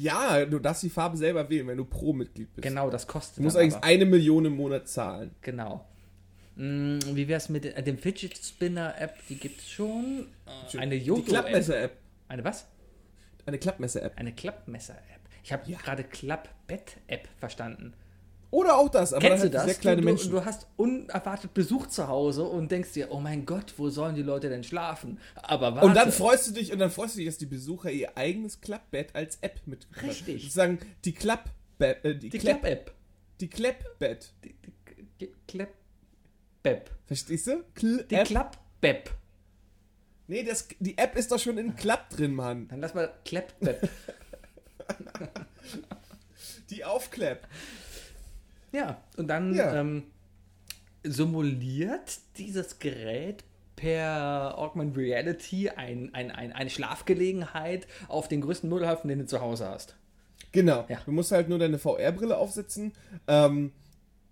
Ja, 0.02 0.46
du 0.46 0.60
darfst 0.60 0.82
die 0.84 0.90
Farbe 0.90 1.18
selber 1.18 1.50
wählen, 1.50 1.68
wenn 1.68 1.76
du 1.76 1.84
Pro-Mitglied 1.84 2.56
bist. 2.56 2.66
Genau, 2.66 2.90
das 2.90 3.06
kostet 3.06 3.40
Du 3.40 3.42
musst 3.42 3.58
eigentlich 3.58 3.76
aber. 3.76 3.84
eine 3.84 4.06
Million 4.06 4.46
im 4.46 4.56
Monat 4.56 4.88
zahlen. 4.88 5.32
Genau. 5.42 5.86
Mm, 6.56 7.00
Wie 7.16 7.28
wär's 7.28 7.50
mit 7.50 7.66
dem 7.86 7.98
Fidget 7.98 8.38
Spinner 8.38 8.94
App? 8.98 9.16
Die 9.28 9.36
gibt's 9.36 9.70
schon. 9.70 10.28
Äh, 10.74 10.78
Eine 10.78 10.98
Die 10.98 11.06
Yoto 11.06 11.20
App. 11.24 11.28
Klappmesser-App. 11.28 11.98
Eine 12.30 12.46
was? 12.46 12.66
Eine 13.46 13.58
Klappmesser-App. 13.58 14.14
Eine 14.18 14.32
Klappmesser 14.32 14.94
App. 14.94 15.20
Ich 15.44 15.52
habe 15.52 15.70
Ja. 15.70 15.78
gerade 15.80 16.06
Klappbett 16.06 16.96
App 17.08 17.28
verstanden. 17.38 17.94
Oder 18.52 18.78
auch 18.78 18.90
das, 18.90 19.14
aber 19.14 19.28
Kennst 19.28 19.44
du 19.44 19.50
dann 19.50 19.60
halt 19.62 19.70
das? 19.70 19.76
sehr 19.76 19.82
kleine 19.82 20.02
du, 20.02 20.06
Menschen. 20.06 20.32
Du, 20.32 20.38
du 20.38 20.46
hast 20.46 20.68
unerwartet 20.76 21.54
Besuch 21.54 21.88
zu 21.88 22.08
Hause 22.08 22.44
und 22.46 22.72
denkst 22.72 22.94
dir, 22.94 23.12
oh 23.12 23.20
mein 23.20 23.46
Gott, 23.46 23.74
wo 23.78 23.90
sollen 23.90 24.16
die 24.16 24.24
Leute 24.24 24.50
denn 24.50 24.64
schlafen? 24.64 25.20
Aber 25.36 25.76
warte. 25.76 25.86
und 25.86 25.96
dann 25.96 26.12
freust 26.12 26.48
du 26.48 26.54
dich 26.54 26.72
und 26.72 26.80
dann 26.80 26.90
freust 26.90 27.16
du 27.16 27.20
dich, 27.20 27.28
dass 27.28 27.38
die 27.38 27.46
Besucher 27.46 27.92
ihr 27.92 28.18
eigenes 28.18 28.60
Klappbett 28.62 29.16
als 29.16 29.38
App 29.42 29.62
mitgebracht 29.66 30.02
haben. 30.02 30.10
Richtig. 30.10 30.42
Sozusagen 30.42 30.80
die 31.06 31.14
Klapp 31.14 31.50
äh, 31.80 32.16
die, 32.16 32.30
die 32.30 32.40
Klapp 32.40 32.62
Klapp-App. 32.62 32.92
die 33.40 33.50
Klappbett. 33.50 34.34
Die, 34.44 34.56
die 35.22 35.32
Klapp-App. 35.48 36.90
Verstehst 37.08 37.48
du? 37.48 37.64
Kl 37.76 38.06
Die 38.10 38.16
App. 38.16 38.28
Klapp-App. 38.28 39.12
Nee, 40.28 40.44
das, 40.44 40.68
die 40.80 40.98
App 40.98 41.16
ist 41.16 41.32
doch 41.32 41.40
schon 41.40 41.58
in 41.58 41.76
Klapp 41.76 42.10
drin, 42.10 42.36
Mann. 42.36 42.68
Dann 42.68 42.82
lass 42.82 42.94
mal 42.94 43.12
Klapp-App. 43.26 43.90
Die 46.70 46.86
Aufklapp. 46.86 47.48
Ja, 48.72 49.02
und 49.18 49.28
dann 49.28 49.54
Ja. 49.54 49.76
Ähm, 49.80 50.04
simuliert 51.04 52.20
dieses 52.38 52.80
Gerät 52.80 53.44
per 53.76 54.58
Augmented 54.58 54.98
Reality 54.98 55.70
ein, 55.70 56.14
ein, 56.14 56.32
ein, 56.32 56.52
eine 56.52 56.70
Schlafgelegenheit 56.70 57.88
auf 58.10 58.28
den 58.28 58.42
größten 58.42 58.70
Müllhaufen, 58.70 59.08
den 59.08 59.20
du 59.20 59.26
zu 59.26 59.40
Hause 59.40 59.70
hast. 59.70 59.96
Genau. 60.52 60.86
Ja. 60.90 61.00
Du 61.06 61.12
musst 61.12 61.32
halt 61.32 61.48
nur 61.48 61.60
deine 61.60 61.80
VR-Brille 61.80 62.38
aufsetzen, 62.38 62.92
ähm, 63.28 63.72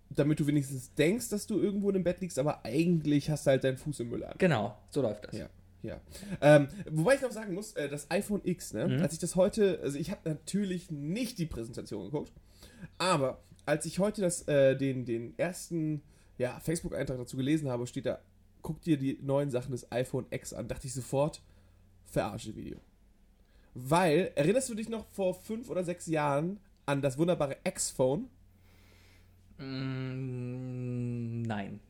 damit 0.09 0.39
du 0.39 0.47
wenigstens 0.47 0.93
denkst, 0.95 1.29
dass 1.29 1.47
du 1.47 1.59
irgendwo 1.59 1.89
im 1.91 2.03
Bett 2.03 2.19
liegst, 2.21 2.39
aber 2.39 2.65
eigentlich 2.65 3.29
hast 3.29 3.45
du 3.45 3.51
halt 3.51 3.63
deinen 3.63 3.77
Fuß 3.77 4.01
im 4.01 4.09
Müll 4.09 4.23
an. 4.25 4.35
Genau, 4.37 4.77
so 4.89 5.01
läuft 5.01 5.25
das. 5.25 5.37
Ja. 5.37 5.47
Ja. 5.83 6.01
Ähm, 6.41 6.67
wobei 6.89 7.15
ich 7.15 7.21
noch 7.21 7.31
sagen 7.31 7.53
muss, 7.53 7.73
äh, 7.73 7.87
das 7.87 8.09
iPhone 8.11 8.41
X, 8.43 8.73
ne, 8.73 8.87
Mhm. 8.87 9.01
als 9.01 9.13
ich 9.13 9.19
das 9.19 9.35
heute, 9.35 9.79
also 9.83 9.97
ich 9.97 10.11
habe 10.11 10.27
natürlich 10.27 10.89
nicht 10.91 11.37
die 11.37 11.45
Präsentation 11.45 12.05
geguckt, 12.05 12.31
aber 12.97 13.39
als 13.67 13.85
ich 13.85 13.99
heute 13.99 14.21
das, 14.21 14.47
äh, 14.47 14.75
den, 14.75 15.05
den 15.05 15.37
ersten 15.37 16.01
ja, 16.37 16.59
Facebook-Eintrag 16.59 17.17
dazu 17.17 17.37
gelesen 17.37 17.69
habe, 17.69 17.85
steht 17.85 18.05
da, 18.05 18.19
guck 18.61 18.81
dir 18.81 18.97
die 18.97 19.19
neuen 19.21 19.51
Sachen 19.51 19.71
des 19.71 19.91
iPhone 19.91 20.25
X 20.29 20.53
an, 20.53 20.67
dachte 20.67 20.87
ich 20.87 20.93
sofort, 20.93 21.41
verarsche 22.05 22.55
Video. 22.55 22.79
Weil, 23.73 24.31
erinnerst 24.35 24.69
du 24.69 24.75
dich 24.75 24.89
noch 24.89 25.05
vor 25.07 25.35
fünf 25.35 25.69
oder 25.69 25.83
sechs 25.83 26.07
Jahren 26.07 26.59
an 26.85 27.01
das 27.01 27.17
wunderbare 27.17 27.57
X-Phone? 27.63 28.29
Mm, 29.57 31.41
nein. 31.41 31.81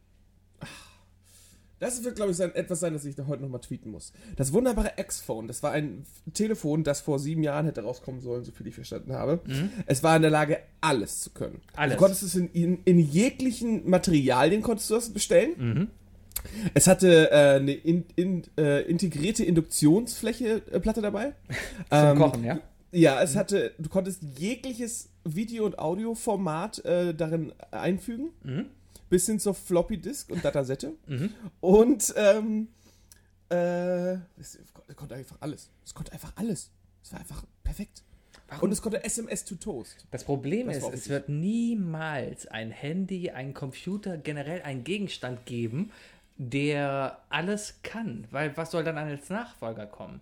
Das 1.80 2.04
wird, 2.04 2.16
glaube 2.16 2.32
ich, 2.32 2.38
sein, 2.38 2.54
etwas 2.56 2.80
sein, 2.80 2.94
das 2.94 3.06
ich 3.06 3.16
da 3.16 3.28
heute 3.28 3.44
nochmal 3.44 3.62
tweeten 3.62 3.92
muss. 3.92 4.12
Das 4.36 4.52
wunderbare 4.54 4.94
X-Phone, 4.98 5.48
das 5.48 5.62
war 5.62 5.72
ein 5.72 6.06
Telefon, 6.34 6.84
das 6.84 7.02
vor 7.02 7.20
sieben 7.20 7.44
Jahren 7.44 7.66
hätte 7.66 7.84
rauskommen 7.84 8.22
sollen, 8.22 8.44
so 8.44 8.52
viel 8.52 8.68
ich 8.68 8.76
verstanden 8.76 9.14
habe. 9.14 9.40
Es 9.86 10.04
war 10.04 10.16
in 10.16 10.24
der 10.24 10.32
Lage, 10.32 10.60
alles 10.82 11.22
zu 11.22 11.30
können. 11.32 11.62
Alles. 11.76 11.96
Du 11.96 12.00
konntest 12.00 12.24
es 12.24 12.36
in, 12.36 12.50
in, 12.52 12.80
in 12.86 13.00
jeglichen 13.00 13.90
Materialien 13.90 14.62
konntest 14.62 14.90
du 14.90 14.96
das 14.96 15.10
bestellen. 15.12 15.90
Es 16.74 16.88
hatte 16.88 17.32
äh, 17.32 17.56
eine 17.56 17.74
in, 17.74 18.06
in, 18.16 18.44
äh, 18.58 18.82
integrierte 18.84 19.44
Induktionsfläche 19.44 20.62
äh, 20.72 20.80
Platte 20.80 21.02
dabei. 21.02 21.34
Zum 21.90 22.18
Kochen, 22.18 22.44
ja? 22.44 22.60
Ja, 22.92 23.22
es 23.22 23.36
hatte, 23.36 23.74
du 23.78 23.90
konntest 23.90 24.24
jegliches 24.38 25.10
Video- 25.26 25.66
und 25.66 25.78
Audioformat 25.78 26.86
äh, 26.86 27.14
darin 27.14 27.54
einfügen. 27.72 28.30
Bis 29.10 29.26
hin 29.26 29.40
zur 29.40 29.54
Floppy 29.54 29.98
Disk 29.98 30.30
und 30.32 30.44
Datasette. 30.44 30.94
Und 31.62 32.14
ähm, 32.18 32.68
äh, 33.50 34.14
es 34.38 34.58
konnte 34.96 35.16
einfach 35.16 35.38
alles. 35.40 35.70
Es 35.86 35.94
konnte 35.94 36.12
einfach 36.12 36.34
alles. 36.36 36.72
Es 37.02 37.14
war 37.14 37.20
einfach 37.20 37.44
perfekt. 37.64 38.04
Und 38.62 38.72
es 38.72 38.82
konnte 38.82 39.04
SMS 39.04 39.44
to 39.46 39.56
Toast. 39.56 40.06
Das 40.12 40.24
Problem 40.24 40.68
Das 40.68 40.78
ist, 40.78 40.94
es 40.94 41.10
wird 41.10 41.30
niemals 41.30 42.48
ein 42.48 42.72
Handy, 42.72 43.30
ein 43.30 43.54
Computer, 43.54 44.18
generell 44.18 44.62
einen 44.62 44.84
Gegenstand 44.84 45.46
geben, 45.46 45.92
der 46.38 47.22
alles 47.30 47.80
kann. 47.84 48.26
Weil 48.32 48.56
was 48.56 48.72
soll 48.72 48.84
dann 48.84 48.98
als 48.98 49.30
Nachfolger 49.30 49.86
kommen? 49.86 50.22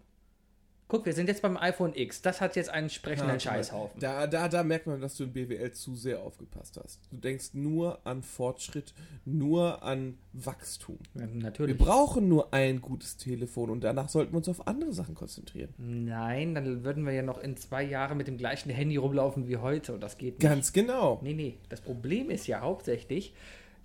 Guck, 0.87 1.07
wir 1.07 1.13
sind 1.13 1.27
jetzt 1.27 1.41
beim 1.41 1.57
iPhone 1.57 1.93
X. 1.95 2.21
Das 2.21 2.41
hat 2.41 2.55
jetzt 2.55 2.69
einen 2.69 2.91
sprechenden 2.91 3.39
Scheißhaufen. 3.39 3.99
Da, 3.99 4.27
da, 4.27 4.47
da 4.47 4.63
merkt 4.63 4.85
man, 4.85 5.01
dass 5.01 5.17
du 5.17 5.23
in 5.23 5.33
BWL 5.33 5.71
zu 5.71 5.95
sehr 5.95 6.21
aufgepasst 6.21 6.79
hast. 6.81 6.99
Du 7.11 7.17
denkst 7.17 7.53
nur 7.53 8.05
an 8.05 8.21
Fortschritt, 8.21 8.93
nur 9.25 9.81
an 9.81 10.19
Wachstum. 10.33 10.99
Ja, 11.15 11.21
Wir 11.21 11.41
natürlich. 11.41 11.77
brauchen 11.77 12.27
nur 12.27 12.53
ein 12.53 12.81
gutes 12.81 13.17
Telefon 13.17 13.71
und 13.71 13.83
danach 13.83 14.09
sollten 14.09 14.33
wir 14.33 14.37
uns 14.37 14.49
auf 14.49 14.67
andere 14.67 14.93
Sachen 14.93 15.15
konzentrieren. 15.15 15.73
Nein, 15.79 16.53
dann 16.53 16.83
würden 16.83 17.03
wir 17.03 17.13
ja 17.13 17.23
noch 17.23 17.39
in 17.39 17.57
zwei 17.57 17.81
Jahren 17.83 18.17
mit 18.17 18.27
dem 18.27 18.37
gleichen 18.37 18.69
Handy 18.69 18.97
rumlaufen 18.97 19.47
wie 19.47 19.57
heute 19.57 19.91
und 19.93 20.01
das 20.01 20.19
geht 20.19 20.35
nicht. 20.35 20.41
Ganz 20.41 20.71
genau. 20.71 21.19
Nee, 21.23 21.33
nee. 21.33 21.57
Das 21.69 21.81
Problem 21.81 22.29
ist 22.29 22.45
ja 22.45 22.61
hauptsächlich, 22.61 23.33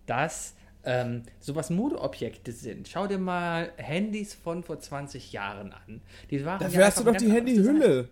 dass 0.05 0.55
ähm, 0.85 1.23
sowas 1.41 1.71
Modeobjekte 1.71 2.53
sind. 2.53 2.89
Schau 2.89 3.07
dir 3.07 3.19
mal 3.19 3.73
Handys 3.77 4.35
von 4.35 4.63
vor 4.63 4.79
20 4.79 5.33
Jahren 5.33 5.73
an. 5.73 6.01
Die 6.31 6.45
waren 6.45 6.59
Dafür 6.61 6.81
ja 6.81 6.87
hast 6.87 7.01
du 7.01 7.05
doch 7.05 7.17
die. 7.17 7.31
Handyhülle. 7.31 8.09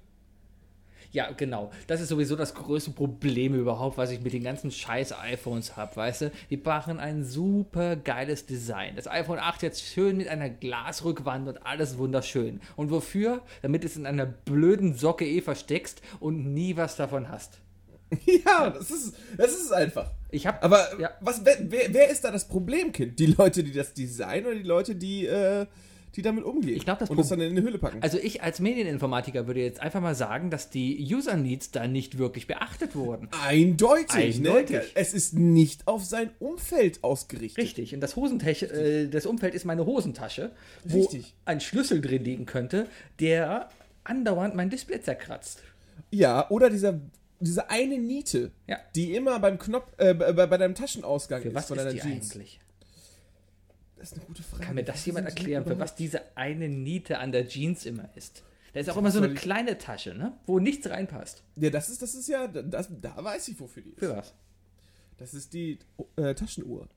Ja, 1.11 1.31
genau. 1.31 1.70
Das 1.87 2.02
ist 2.02 2.09
sowieso 2.09 2.37
das 2.37 2.54
größte 2.54 2.90
Problem 2.90 3.54
überhaupt, 3.54 3.96
was 3.96 4.11
ich 4.11 4.20
mit 4.20 4.35
den 4.35 4.42
ganzen 4.42 4.70
scheiß 4.70 5.14
iPhones 5.14 5.74
habe, 5.76 5.96
weißt 5.96 6.22
du? 6.22 6.33
Die 6.50 6.59
machen 6.59 7.00
ein 7.00 7.24
super 7.24 7.96
geiles 7.96 8.44
Design. 8.44 8.94
Das 8.94 9.09
iPhone 9.09 9.38
8 9.38 9.62
jetzt 9.62 9.83
schön 9.83 10.18
mit 10.18 10.28
einer 10.28 10.50
Glasrückwand 10.50 11.48
und 11.48 11.64
alles 11.64 11.96
wunderschön. 11.96 12.61
Und 12.76 12.90
wofür? 12.90 13.40
Damit 13.62 13.85
es 13.85 13.96
in 13.96 14.04
einer 14.04 14.26
blöden 14.26 14.92
Socke 14.94 15.26
eh 15.26 15.40
versteckst 15.40 16.02
und 16.20 16.52
nie 16.52 16.76
was 16.76 16.96
davon 16.96 17.31
hast. 17.31 17.61
Ja, 18.44 18.71
das 18.71 18.90
ist, 18.90 19.14
das 19.37 19.53
ist 19.53 19.73
einfach. 19.73 20.11
Ich 20.31 20.47
habe 20.47 20.62
Aber 20.62 20.99
Ja. 21.01 21.11
was, 21.21 21.44
wer, 21.44 21.57
wer, 21.68 22.11
ist 22.11 22.25
da 22.25 22.31
das 22.31 22.49
Problemkind? 22.49 23.18
Die 23.18 23.27
Leute, 23.27 23.62
die 23.64 23.73
das 23.73 23.94
designen 23.94 24.47
oder 24.47 24.57
die 24.57 24.62
Leute, 24.62 24.94
die, 24.94 25.27
äh, 25.27 25.66
die 26.14 26.23
damit 26.23 26.44
umgehen? 26.44 26.75
Ich 26.77 26.85
glaub, 26.85 26.99
das 26.99 27.11
Und 27.11 27.18
das 27.18 27.29
Pro- 27.29 27.37
dann 27.37 27.44
in 27.44 27.53
eine 27.57 27.62
Hülle 27.62 27.79
packen. 27.79 28.03
Also 28.03 28.18
ich 28.18 28.42
als 28.42 28.61
Medieninformatiker 28.61 29.47
würde 29.47 29.61
jetzt 29.61 29.81
einfach 29.81 30.01
mal 30.01 30.14
sagen, 30.14 30.51
dass 30.51 30.71
die 30.71 31.07
User 31.14 31.37
Needs 31.37 31.71
da 31.71 31.87
nicht 31.87 32.18
wirklich 32.18 32.47
beachtet 32.47 32.97
wurden. 32.97 33.29
Eindeutig, 33.47 34.37
Eindeutig. 34.37 34.77
Ne? 34.77 34.83
Es 34.94 35.12
ist 35.14 35.35
nicht 35.35 35.87
auf 35.87 36.05
sein 36.05 36.31
Umfeld 36.38 37.05
ausgerichtet. 37.05 37.62
Richtig. 37.62 37.94
Und 37.94 38.01
das 38.01 38.16
Hosentech, 38.16 38.62
äh, 38.64 39.07
das 39.09 39.27
Umfeld 39.27 39.55
ist 39.55 39.64
meine 39.64 39.85
Hosentasche, 39.87 40.53
wo 40.85 40.99
Richtig. 41.01 41.35
ein 41.44 41.61
Schlüssel 41.61 42.01
drin 42.01 42.25
liegen 42.25 42.47
könnte, 42.47 42.87
der 43.21 43.68
andauernd 44.05 44.55
mein 44.55 44.71
Display 44.71 45.01
zerkratzt. 45.03 45.62
Ja, 46.11 46.49
oder 46.51 46.71
dieser, 46.71 47.01
diese 47.40 47.70
eine 47.70 47.98
Niete, 47.98 48.51
Ja. 48.66 48.79
die 48.94 49.14
immer 49.14 49.38
beim 49.40 49.59
Knopf, 49.59 49.90
äh, 49.98 50.14
bei, 50.14 50.33
bei 50.33 50.57
deinem 50.59 50.74
Taschenausgang 50.74 51.42
Für 51.42 51.48
ist 51.48 51.55
was 51.55 51.66
von 51.66 51.79
ist 51.79 51.85
deiner 51.85 51.94
die 51.94 52.01
Jeans. 52.01 52.33
eigentlich? 52.33 52.61
Das 53.96 54.12
ist 54.12 54.18
eine 54.18 54.27
gute 54.27 54.42
Frage. 54.42 54.64
Kann 54.64 54.74
mir 54.77 54.85
das 54.85 55.05
jemand 55.07 55.27
erklären, 55.27 55.64
für 55.64 55.79
was 55.79 55.94
diese 55.96 56.20
eine 56.37 56.68
Niete 56.68 57.18
an 57.18 57.33
der 57.33 57.48
Jeans 57.48 57.85
immer 57.85 58.09
ist? 58.14 58.42
Da 58.72 58.81
ist 58.81 58.90
auch 58.90 58.96
immer 58.96 59.11
so 59.11 59.18
eine 59.18 59.35
kleine 59.35 59.79
Tasche, 59.79 60.14
ne? 60.14 60.38
wo 60.46 60.59
nichts 60.61 60.88
reinpasst. 60.88 61.42
Ja, 61.57 61.70
das 61.70 61.88
ist, 61.88 62.03
das 62.03 62.14
ist 62.14 62.29
ja, 62.29 62.46
das, 62.46 62.88
da 63.01 63.16
weiß 63.22 63.48
ich, 63.48 63.59
wofür 63.59 63.83
die 63.83 63.90
ist. 63.90 63.98
Für 63.98 64.16
was? 64.16 64.35
Das 65.16 65.35
ist 65.35 65.53
die 65.53 65.79
äh, 66.16 66.35
Taschenuhr. 66.35 66.88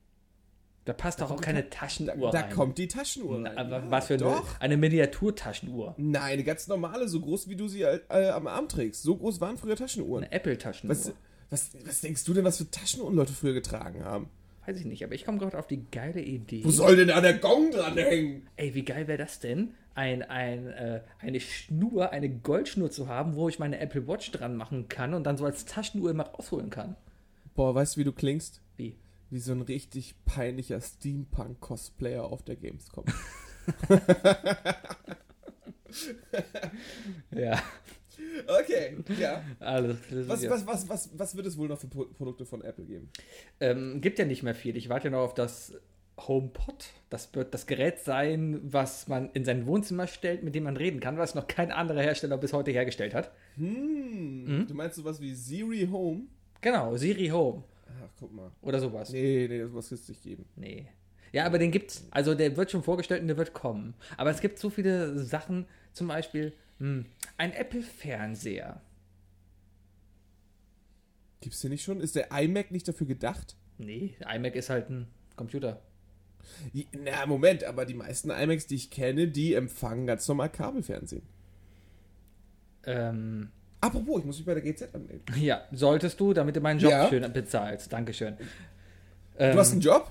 Da 0.84 0.92
passt 0.92 1.20
doch 1.20 1.30
auch 1.30 1.40
keine 1.40 1.62
Da, 1.62 1.68
Taschenuhr 1.70 2.30
da 2.32 2.40
rein. 2.40 2.50
kommt 2.50 2.76
die 2.78 2.88
Taschenuhr 2.88 3.38
Na, 3.38 3.50
rein. 3.50 3.70
Ja, 3.70 3.90
was 3.90 4.08
für 4.08 4.14
eine, 4.14 4.22
Doch. 4.24 4.60
eine 4.60 4.76
Miniaturtaschenuhr? 4.76 5.94
Nein, 5.96 6.22
eine 6.22 6.44
ganz 6.44 6.66
normale, 6.66 7.08
so 7.08 7.20
groß 7.20 7.48
wie 7.48 7.54
du 7.56 7.68
sie 7.68 7.82
äh, 7.82 8.00
am 8.30 8.46
Arm 8.48 8.68
trägst. 8.68 9.02
So 9.02 9.16
groß 9.16 9.40
waren 9.40 9.58
früher 9.58 9.76
Taschenuhren. 9.76 10.24
Eine 10.24 10.32
Apple-Taschenuhr. 10.32 10.90
Was, 10.90 11.12
was, 11.50 11.70
was 11.86 12.00
denkst 12.00 12.24
du 12.24 12.34
denn, 12.34 12.44
was 12.44 12.58
für 12.58 12.68
Taschenuhren 12.68 13.14
Leute 13.14 13.32
früher 13.32 13.52
getragen 13.52 14.04
haben? 14.04 14.28
Weiß 14.66 14.76
ich 14.76 14.84
nicht, 14.84 15.04
aber 15.04 15.14
ich 15.14 15.24
komme 15.24 15.38
gerade 15.38 15.58
auf 15.58 15.66
die 15.66 15.84
geile 15.90 16.20
Idee. 16.20 16.64
Wo 16.64 16.70
soll 16.70 16.96
denn 16.96 17.08
da 17.08 17.20
der 17.20 17.34
Gong 17.34 17.70
dran 17.72 17.96
hängen? 17.96 18.46
Ey, 18.56 18.74
wie 18.74 18.84
geil 18.84 19.06
wäre 19.08 19.18
das 19.18 19.40
denn, 19.40 19.74
ein, 19.94 20.22
ein, 20.22 20.68
äh, 20.68 21.00
eine 21.18 21.40
Schnur, 21.40 22.10
eine 22.10 22.28
Goldschnur 22.28 22.90
zu 22.90 23.08
haben, 23.08 23.34
wo 23.34 23.48
ich 23.48 23.58
meine 23.58 23.78
Apple 23.80 24.06
Watch 24.06 24.30
dran 24.30 24.56
machen 24.56 24.88
kann 24.88 25.14
und 25.14 25.24
dann 25.24 25.36
so 25.36 25.44
als 25.44 25.64
Taschenuhr 25.64 26.10
immer 26.10 26.24
rausholen 26.28 26.70
kann. 26.70 26.96
Boah, 27.54 27.74
weißt 27.74 27.96
du, 27.96 28.00
wie 28.00 28.04
du 28.04 28.12
klingst? 28.12 28.60
Wie? 29.32 29.38
So 29.38 29.52
ein 29.52 29.62
richtig 29.62 30.14
peinlicher 30.26 30.78
Steampunk-Cosplayer 30.78 32.22
auf 32.22 32.42
der 32.42 32.56
Gamescom. 32.56 33.06
Ja, 37.36 37.62
okay, 38.46 38.96
ja. 39.20 39.42
alles. 39.60 39.98
Was, 40.10 40.48
was, 40.48 40.66
was, 40.66 40.88
was, 40.88 41.10
was 41.18 41.36
wird 41.36 41.46
es 41.46 41.58
wohl 41.58 41.68
noch 41.68 41.78
für 41.78 41.86
Pro 41.86 42.06
Produkte 42.06 42.46
von 42.46 42.62
Apple 42.62 42.86
geben? 42.86 43.10
Ähm, 43.60 44.00
gibt 44.00 44.18
ja 44.18 44.24
nicht 44.24 44.42
mehr 44.42 44.54
viel. 44.54 44.74
Ich 44.78 44.88
warte 44.88 45.08
ja 45.08 45.10
noch 45.10 45.20
auf 45.20 45.34
das 45.34 45.74
HomePod. 46.18 46.86
Das 47.10 47.34
wird 47.34 47.52
das 47.52 47.66
Gerät 47.66 48.00
sein, 48.00 48.60
was 48.62 49.06
man 49.06 49.30
in 49.32 49.44
sein 49.44 49.66
Wohnzimmer 49.66 50.06
stellt, 50.06 50.42
mit 50.42 50.54
dem 50.54 50.64
man 50.64 50.78
reden 50.78 51.00
kann, 51.00 51.18
was 51.18 51.34
noch 51.34 51.46
kein 51.46 51.72
anderer 51.72 52.00
Hersteller 52.00 52.38
bis 52.38 52.54
heute 52.54 52.70
hergestellt 52.70 53.12
hat. 53.12 53.32
Hm, 53.56 54.64
du 54.66 54.74
meinst 54.74 54.96
sowas 54.96 55.20
wie 55.20 55.34
Siri 55.34 55.88
Home? 55.90 56.22
Genau, 56.62 56.96
Siri 56.96 57.28
Home 57.28 57.64
Ach, 58.02 58.10
guck 58.18 58.32
mal. 58.32 58.50
oder 58.62 58.80
sowas. 58.80 59.10
Nee, 59.10 59.46
nee, 59.48 59.64
sowas 59.64 59.90
wird 59.90 60.00
es 60.00 60.08
nicht 60.08 60.22
geben. 60.22 60.44
Nee. 60.56 60.86
Ja, 61.32 61.46
aber 61.46 61.58
den 61.58 61.70
gibt's, 61.70 62.06
also 62.10 62.34
der 62.34 62.56
wird 62.56 62.70
schon 62.70 62.82
vorgestellt 62.82 63.22
und 63.22 63.28
der 63.28 63.38
wird 63.38 63.54
kommen. 63.54 63.94
Aber 64.16 64.30
es 64.30 64.40
gibt 64.40 64.58
so 64.58 64.68
viele 64.70 65.18
Sachen, 65.18 65.66
zum 65.92 66.08
Beispiel 66.08 66.52
hm, 66.78 67.06
ein 67.38 67.52
Apple-Fernseher. 67.52 68.80
Gibt's 71.40 71.60
den 71.60 71.70
nicht 71.70 71.84
schon? 71.84 72.00
Ist 72.00 72.16
der 72.16 72.30
iMac 72.30 72.70
nicht 72.70 72.86
dafür 72.86 73.06
gedacht? 73.06 73.56
Nee, 73.78 74.14
iMac 74.32 74.54
ist 74.54 74.70
halt 74.70 74.90
ein 74.90 75.08
Computer. 75.36 75.82
Na, 76.92 77.26
Moment, 77.26 77.64
aber 77.64 77.84
die 77.84 77.94
meisten 77.94 78.30
iMacs, 78.30 78.66
die 78.66 78.74
ich 78.74 78.90
kenne, 78.90 79.28
die 79.28 79.54
empfangen 79.54 80.06
ganz 80.06 80.26
normal 80.28 80.50
Kabelfernsehen. 80.50 81.22
Ähm, 82.84 83.50
Apropos, 83.82 84.20
ich 84.20 84.24
muss 84.24 84.36
mich 84.38 84.46
bei 84.46 84.54
der 84.54 84.62
GZ 84.62 84.94
anmelden. 84.94 85.22
ja, 85.38 85.62
solltest 85.72 86.18
du, 86.20 86.32
damit 86.32 86.56
du 86.56 86.60
meinen 86.60 86.78
Job 86.80 86.90
Ja. 86.92 87.08
schön 87.08 87.30
bezahlst. 87.32 87.92
Dankeschön. 87.92 88.36
Du 88.38 88.44
Ähm, 89.44 89.58
hast 89.58 89.72
einen 89.72 89.80
Job? 89.80 90.10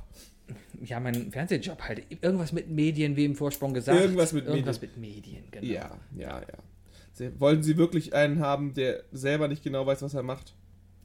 Ja, 0.84 1.00
mein 1.00 1.32
Fernsehjob 1.32 1.82
halt. 1.82 2.04
Irgendwas 2.10 2.52
mit 2.52 2.70
Medien, 2.70 3.16
wie 3.16 3.24
im 3.26 3.36
Vorsprung 3.36 3.74
gesagt. 3.74 4.00
Irgendwas 4.00 4.34
mit 4.34 4.46
Irgendwas 4.46 4.82
mit 4.82 4.98
Medien, 4.98 5.44
genau. 5.52 5.66
Ja, 5.72 5.92
ja, 6.18 6.40
ja. 6.42 6.46
Sie, 7.14 7.40
wollen 7.40 7.64
Sie 7.64 7.78
wirklich 7.78 8.14
einen 8.14 8.40
haben, 8.40 8.74
der 8.74 9.04
selber 9.12 9.48
nicht 9.48 9.64
genau 9.64 9.86
weiß, 9.86 10.02
was 10.02 10.14
er 10.16 10.24
macht? 10.24 10.54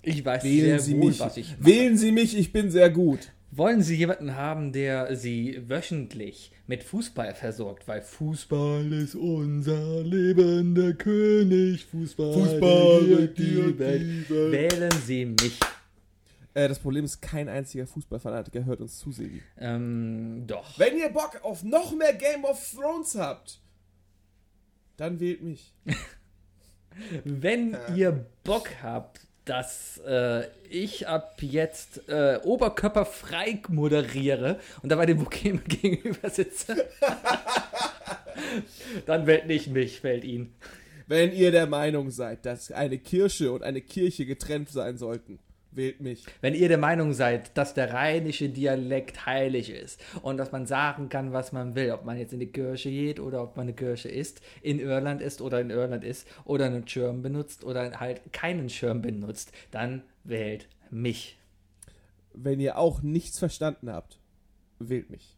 Ich 0.03 0.25
weiß 0.25 0.43
Wählen 0.45 0.65
sehr 0.65 0.81
Sie 0.81 0.99
wohl, 0.99 1.09
mich. 1.09 1.21
was 1.21 1.37
ich 1.37 1.55
Wählen 1.65 1.97
Sie 1.97 2.11
mich, 2.13 2.37
ich 2.37 2.53
bin 2.53 2.71
sehr 2.71 2.91
gut. 2.91 3.33
Wollen 3.57 3.81
Sie 3.81 3.97
jemanden 3.97 4.37
haben, 4.37 4.71
der 4.71 5.17
Sie 5.17 5.67
wöchentlich 5.67 6.53
mit 6.67 6.85
Fußball 6.85 7.35
versorgt? 7.35 7.89
Weil 7.89 8.03
Fußball 8.03 8.93
ist 8.93 9.15
unser 9.15 10.03
Leben, 10.03 10.75
der 10.75 10.93
König. 10.93 11.87
Fußball, 11.87 12.35
Fußball 12.35 12.99
regiert 12.99 13.39
die 13.39 13.79
Welt. 13.79 14.29
Wählen 14.29 14.93
Sie 15.07 15.25
mich. 15.25 15.59
Äh, 16.53 16.69
das 16.69 16.79
Problem 16.79 17.07
ist, 17.07 17.23
kein 17.23 17.49
einziger 17.49 17.87
Fußballfanatiker 17.87 18.67
hört 18.67 18.83
uns 18.83 18.99
zu, 18.99 19.11
Sebi. 19.11 19.41
Ähm, 19.57 20.45
doch. 20.47 20.79
Wenn 20.79 20.99
ihr 20.99 21.09
Bock 21.09 21.41
auf 21.43 21.63
noch 21.63 21.97
mehr 21.97 22.13
Game 22.13 22.45
of 22.45 22.63
Thrones 22.75 23.15
habt, 23.15 23.63
dann 24.99 25.19
wählt 25.19 25.43
mich. 25.43 25.73
Wenn 27.25 27.75
ihr 27.95 28.27
Bock 28.45 28.69
habt, 28.83 29.26
dass 29.47 29.99
äh, 30.07 30.43
ich 30.69 31.09
ab 31.09 31.37
jetzt 31.41 32.09
äh, 32.09 32.39
oberkörperfrei 32.43 33.63
moderiere 33.69 34.59
und 34.83 34.91
dabei 34.91 35.07
dem 35.07 35.19
Bouquet 35.19 35.65
gegenüber 35.69 36.29
sitze, 36.29 36.77
dann 39.07 39.27
wählt 39.27 39.47
nicht 39.47 39.69
mich, 39.69 40.03
wählt 40.03 40.25
ihn. 40.25 40.53
Wenn 41.07 41.33
ihr 41.33 41.53
der 41.53 41.69
Meinung 41.69 42.11
seid, 42.11 42.45
dass 42.45 42.73
eine 42.73 42.99
Kirche 42.99 43.53
und 43.53 43.63
eine 43.63 43.81
Kirche 43.81 44.27
getrennt 44.27 44.69
sein 44.69 44.99
sollten, 44.99 45.39
wählt 45.77 46.01
mich. 46.01 46.25
Wenn 46.41 46.55
ihr 46.55 46.69
der 46.69 46.79
Meinung 46.79 47.13
seid, 47.13 47.57
dass 47.57 47.75
der 47.75 47.93
rheinische 47.93 48.49
Dialekt 48.49 49.27
heilig 49.27 49.71
ist 49.71 50.03
und 50.23 50.39
dass 50.39 50.53
man 50.53 50.67
sagen 50.67 51.09
kann, 51.09 51.33
was 51.33 51.53
man 51.53 51.75
will, 51.75 51.93
ob 51.93 52.05
man 52.05 52.19
jetzt 52.19 52.33
in 52.33 52.41
die 52.41 52.51
Kirche 52.51 52.91
geht 52.91 53.21
oder 53.21 53.43
ob 53.43 53.57
man 53.57 53.65
eine 53.65 53.75
Kirche 53.75 54.09
ist, 54.09 54.41
in 54.63 54.81
Irland 54.81 55.21
ist 55.21 55.41
oder 55.41 55.61
in 55.61 55.71
Irland 55.71 56.05
ist 56.05 56.27
oder 56.45 56.67
einen 56.67 56.89
Schirm 56.89 57.23
benutzt 57.23 57.65
oder 57.65 58.01
halt 58.01 58.33
keinen 58.33 58.69
Schirm 58.69 59.03
benutzt, 59.03 59.53
dann 59.71 60.03
wählt 60.25 60.69
mich. 60.91 61.39
Wenn 62.33 62.61
ihr 62.61 62.79
auch 62.79 63.03
nichts 63.03 63.39
verstanden 63.39 63.91
habt, 63.91 64.19
wählt 64.79 65.11
mich. 65.11 65.37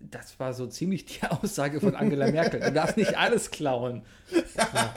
Das 0.00 0.40
war 0.40 0.54
so 0.54 0.66
ziemlich 0.66 1.04
die 1.04 1.22
Aussage 1.28 1.80
von 1.80 1.94
Angela 1.94 2.30
Merkel. 2.30 2.60
Du 2.60 2.72
darfst 2.72 2.96
nicht 2.96 3.18
alles 3.18 3.50
klauen. 3.50 4.02
Ja. 4.72 4.94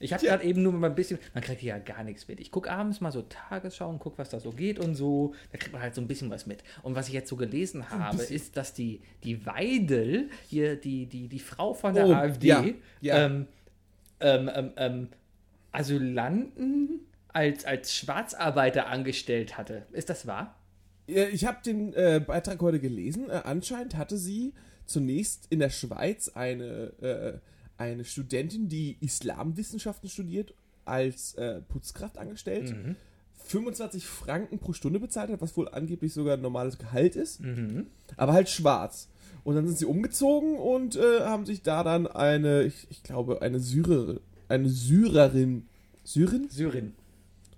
Ich 0.00 0.12
habe 0.12 0.24
gerade 0.24 0.44
eben 0.44 0.62
nur 0.62 0.72
mal 0.72 0.88
ein 0.88 0.94
bisschen, 0.94 1.18
man 1.34 1.42
kriegt 1.42 1.60
hier 1.60 1.70
ja 1.70 1.78
gar 1.78 2.04
nichts 2.04 2.28
mit. 2.28 2.40
Ich 2.40 2.50
gucke 2.50 2.70
abends 2.70 3.00
mal 3.00 3.10
so 3.10 3.22
Tagesschau 3.22 3.88
und 3.88 3.98
gucke, 3.98 4.18
was 4.18 4.28
da 4.28 4.38
so 4.38 4.52
geht 4.52 4.78
und 4.78 4.94
so. 4.94 5.34
Da 5.50 5.58
kriegt 5.58 5.72
man 5.72 5.82
halt 5.82 5.94
so 5.94 6.00
ein 6.00 6.06
bisschen 6.06 6.30
was 6.30 6.46
mit. 6.46 6.62
Und 6.82 6.94
was 6.94 7.08
ich 7.08 7.14
jetzt 7.14 7.28
so 7.28 7.36
gelesen 7.36 7.90
habe, 7.90 8.22
ist, 8.22 8.56
dass 8.56 8.74
die, 8.74 9.00
die 9.24 9.44
Weidel, 9.44 10.30
hier 10.48 10.76
die, 10.76 11.06
die, 11.06 11.28
die 11.28 11.38
Frau 11.38 11.74
von 11.74 11.94
der 11.94 12.06
Oh, 12.06 12.12
AfD, 12.12 12.46
ja, 12.46 12.64
ja. 13.00 13.26
Ähm, 13.26 13.46
ähm, 14.20 14.50
ähm, 14.54 14.72
ähm, 14.76 15.08
Asylanten 15.72 17.00
als, 17.28 17.64
als 17.64 17.94
Schwarzarbeiter 17.94 18.86
angestellt 18.88 19.58
hatte. 19.58 19.86
Ist 19.92 20.10
das 20.10 20.26
wahr? 20.26 20.54
Ich 21.06 21.46
habe 21.46 21.58
den 21.64 21.94
äh, 21.94 22.20
Beitrag 22.24 22.60
heute 22.60 22.80
gelesen. 22.80 23.30
Äh, 23.30 23.40
anscheinend 23.44 23.96
hatte 23.96 24.18
sie 24.18 24.52
zunächst 24.86 25.46
in 25.50 25.58
der 25.58 25.70
Schweiz 25.70 26.30
eine, 26.34 26.92
äh, 27.00 27.38
eine 27.78 28.04
Studentin, 28.04 28.68
die 28.68 28.96
Islamwissenschaften 29.00 30.08
studiert, 30.10 30.52
als 30.84 31.34
äh, 31.34 31.60
Putzkraft 31.62 32.18
angestellt. 32.18 32.74
25 33.46 34.04
Franken 34.06 34.58
pro 34.58 34.72
Stunde 34.72 35.00
bezahlt 35.00 35.30
hat, 35.30 35.40
was 35.40 35.56
wohl 35.56 35.68
angeblich 35.68 36.12
sogar 36.12 36.34
ein 36.34 36.42
normales 36.42 36.76
Gehalt 36.76 37.16
ist. 37.16 37.40
Aber 38.16 38.32
halt 38.34 38.48
schwarz. 38.50 39.08
Und 39.44 39.54
dann 39.54 39.66
sind 39.66 39.78
sie 39.78 39.86
umgezogen 39.86 40.56
und 40.58 40.96
äh, 40.96 41.20
haben 41.20 41.46
sich 41.46 41.62
da 41.62 41.82
dann 41.82 42.06
eine, 42.06 42.64
ich, 42.64 42.86
ich 42.90 43.02
glaube, 43.02 43.40
eine 43.40 43.60
Syrerin, 43.60 44.20
eine 44.48 44.68
Syrerin, 44.68 45.66
Syrin? 46.04 46.48
Syrien. 46.50 46.94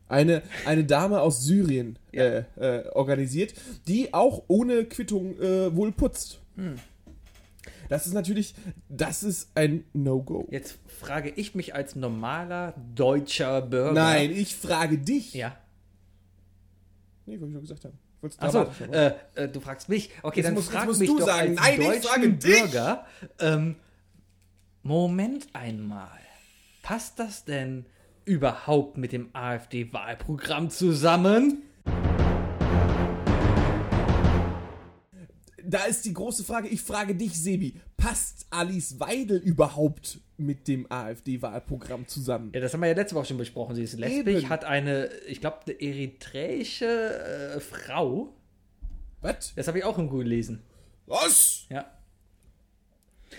eine, 0.08 0.42
eine 0.66 0.84
Dame 0.84 1.20
aus 1.20 1.42
Syrien 1.44 1.98
Ja. 2.12 2.22
äh, 2.22 2.44
äh, 2.60 2.88
organisiert, 2.90 3.54
die 3.88 4.12
auch 4.14 4.44
ohne 4.48 4.84
Quittung 4.84 5.38
äh, 5.40 5.74
wohl 5.74 5.90
putzt. 5.92 6.40
Hm. 6.56 6.76
Das 7.90 8.06
ist 8.06 8.12
natürlich, 8.14 8.54
das 8.88 9.22
ist 9.24 9.50
ein 9.56 9.84
No-Go. 9.92 10.46
Jetzt 10.50 10.78
frage 10.86 11.28
ich 11.28 11.54
mich 11.56 11.74
als 11.74 11.96
normaler 11.96 12.72
deutscher 12.94 13.60
Bürger. 13.62 13.92
Nein, 13.92 14.30
ich 14.30 14.54
frage 14.54 14.96
dich. 14.96 15.34
Ja. 15.34 15.56
Nee, 17.26 17.32
wollte 17.34 17.46
ich 17.46 17.52
nur 17.52 17.62
gesagt 17.62 17.84
haben. 17.84 17.98
Achso, 18.38 18.66
äh, 18.92 19.12
äh, 19.34 19.48
du 19.48 19.60
fragst 19.60 19.88
mich. 19.88 20.10
Okay, 20.22 20.38
Jetzt 20.40 20.46
dann 20.46 20.54
musst- 20.54 20.70
frag 20.70 20.86
musst 20.86 21.00
mich 21.00 21.08
du 21.08 21.18
doch 21.18 21.26
sagen. 21.26 21.58
als 21.58 21.78
Nein, 21.78 21.92
ich 21.98 22.06
frage 22.06 22.28
dich. 22.32 22.60
Bürger. 22.60 23.06
Ähm, 23.40 23.76
Moment 24.82 25.48
einmal. 25.52 26.18
Passt 26.82 27.18
das 27.18 27.44
denn 27.44 27.86
überhaupt 28.24 28.98
mit 28.98 29.12
dem 29.12 29.30
AfD-Wahlprogramm 29.34 30.70
zusammen? 30.70 31.62
Da 35.64 35.84
ist 35.84 36.04
die 36.04 36.14
große 36.14 36.44
Frage, 36.44 36.68
ich 36.68 36.82
frage 36.82 37.14
dich, 37.14 37.40
Sebi, 37.40 37.74
passt 37.96 38.46
Alice 38.50 38.98
Weidel 39.00 39.38
überhaupt 39.38 40.18
mit 40.36 40.68
dem 40.68 40.90
AfD-Wahlprogramm 40.90 42.06
zusammen? 42.08 42.50
Ja, 42.54 42.60
das 42.60 42.72
haben 42.72 42.80
wir 42.80 42.88
ja 42.88 42.94
letzte 42.94 43.14
Woche 43.16 43.26
schon 43.26 43.38
besprochen. 43.38 43.74
Sie 43.74 43.82
ist 43.82 43.98
lesbisch, 43.98 44.42
Eben. 44.42 44.48
hat 44.48 44.64
eine, 44.64 45.06
ich 45.26 45.40
glaube, 45.40 45.58
eine 45.66 45.80
eritreische 45.80 46.86
äh, 47.56 47.60
Frau. 47.60 48.34
Was? 49.20 49.54
Das 49.54 49.68
habe 49.68 49.78
ich 49.78 49.84
auch 49.84 49.98
irgendwo 49.98 50.18
gelesen. 50.18 50.62
Was? 51.06 51.66
Ja. 51.68 51.90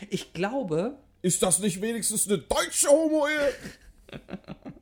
Ich 0.09 0.33
glaube, 0.33 0.97
Ist 1.21 1.41
das 1.43 1.59
nicht 1.59 1.81
wenigstens 1.81 2.27
eine 2.27 2.39
deutsche 2.39 2.87
Homo-Ehe? 2.89 3.53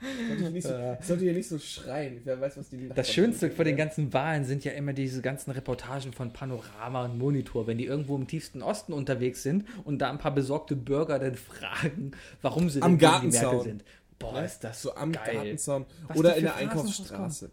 Sollte 0.00 0.44
ich 0.44 0.50
nicht 0.50 0.66
so, 0.66 0.74
sollte 1.00 1.24
hier 1.24 1.32
nicht 1.32 1.48
so 1.48 1.58
schreien. 1.58 2.20
Wer 2.24 2.40
weiß, 2.40 2.56
was 2.56 2.70
die 2.70 2.76
Nachbarn 2.76 2.96
Das 2.96 3.12
Schönste 3.12 3.50
vor 3.50 3.64
den 3.64 3.76
ja. 3.76 3.84
ganzen 3.84 4.12
Wahlen 4.12 4.44
sind 4.44 4.64
ja 4.64 4.72
immer 4.72 4.92
diese 4.92 5.20
ganzen 5.20 5.50
Reportagen 5.50 6.12
von 6.12 6.32
Panorama 6.32 7.04
und 7.04 7.18
Monitor, 7.18 7.66
wenn 7.66 7.78
die 7.78 7.86
irgendwo 7.86 8.16
im 8.16 8.26
tiefsten 8.26 8.62
Osten 8.62 8.92
unterwegs 8.92 9.42
sind 9.42 9.66
und 9.84 9.98
da 9.98 10.10
ein 10.10 10.18
paar 10.18 10.34
besorgte 10.34 10.76
Bürger 10.76 11.18
dann 11.18 11.34
fragen, 11.34 12.12
warum 12.42 12.70
sie 12.70 12.82
Am 12.82 12.92
denn 12.92 12.98
Gartenzaun. 12.98 13.56
Merkel 13.56 13.70
sind. 13.70 13.84
Boah, 14.18 14.42
ist 14.42 14.60
das 14.60 14.82
so 14.82 14.94
am 14.94 15.12
geil. 15.12 15.34
Gartenzaun 15.34 15.86
Was 16.08 16.16
oder 16.16 16.36
in 16.36 16.44
der 16.44 16.56
Einkaufsstraße. 16.56 17.50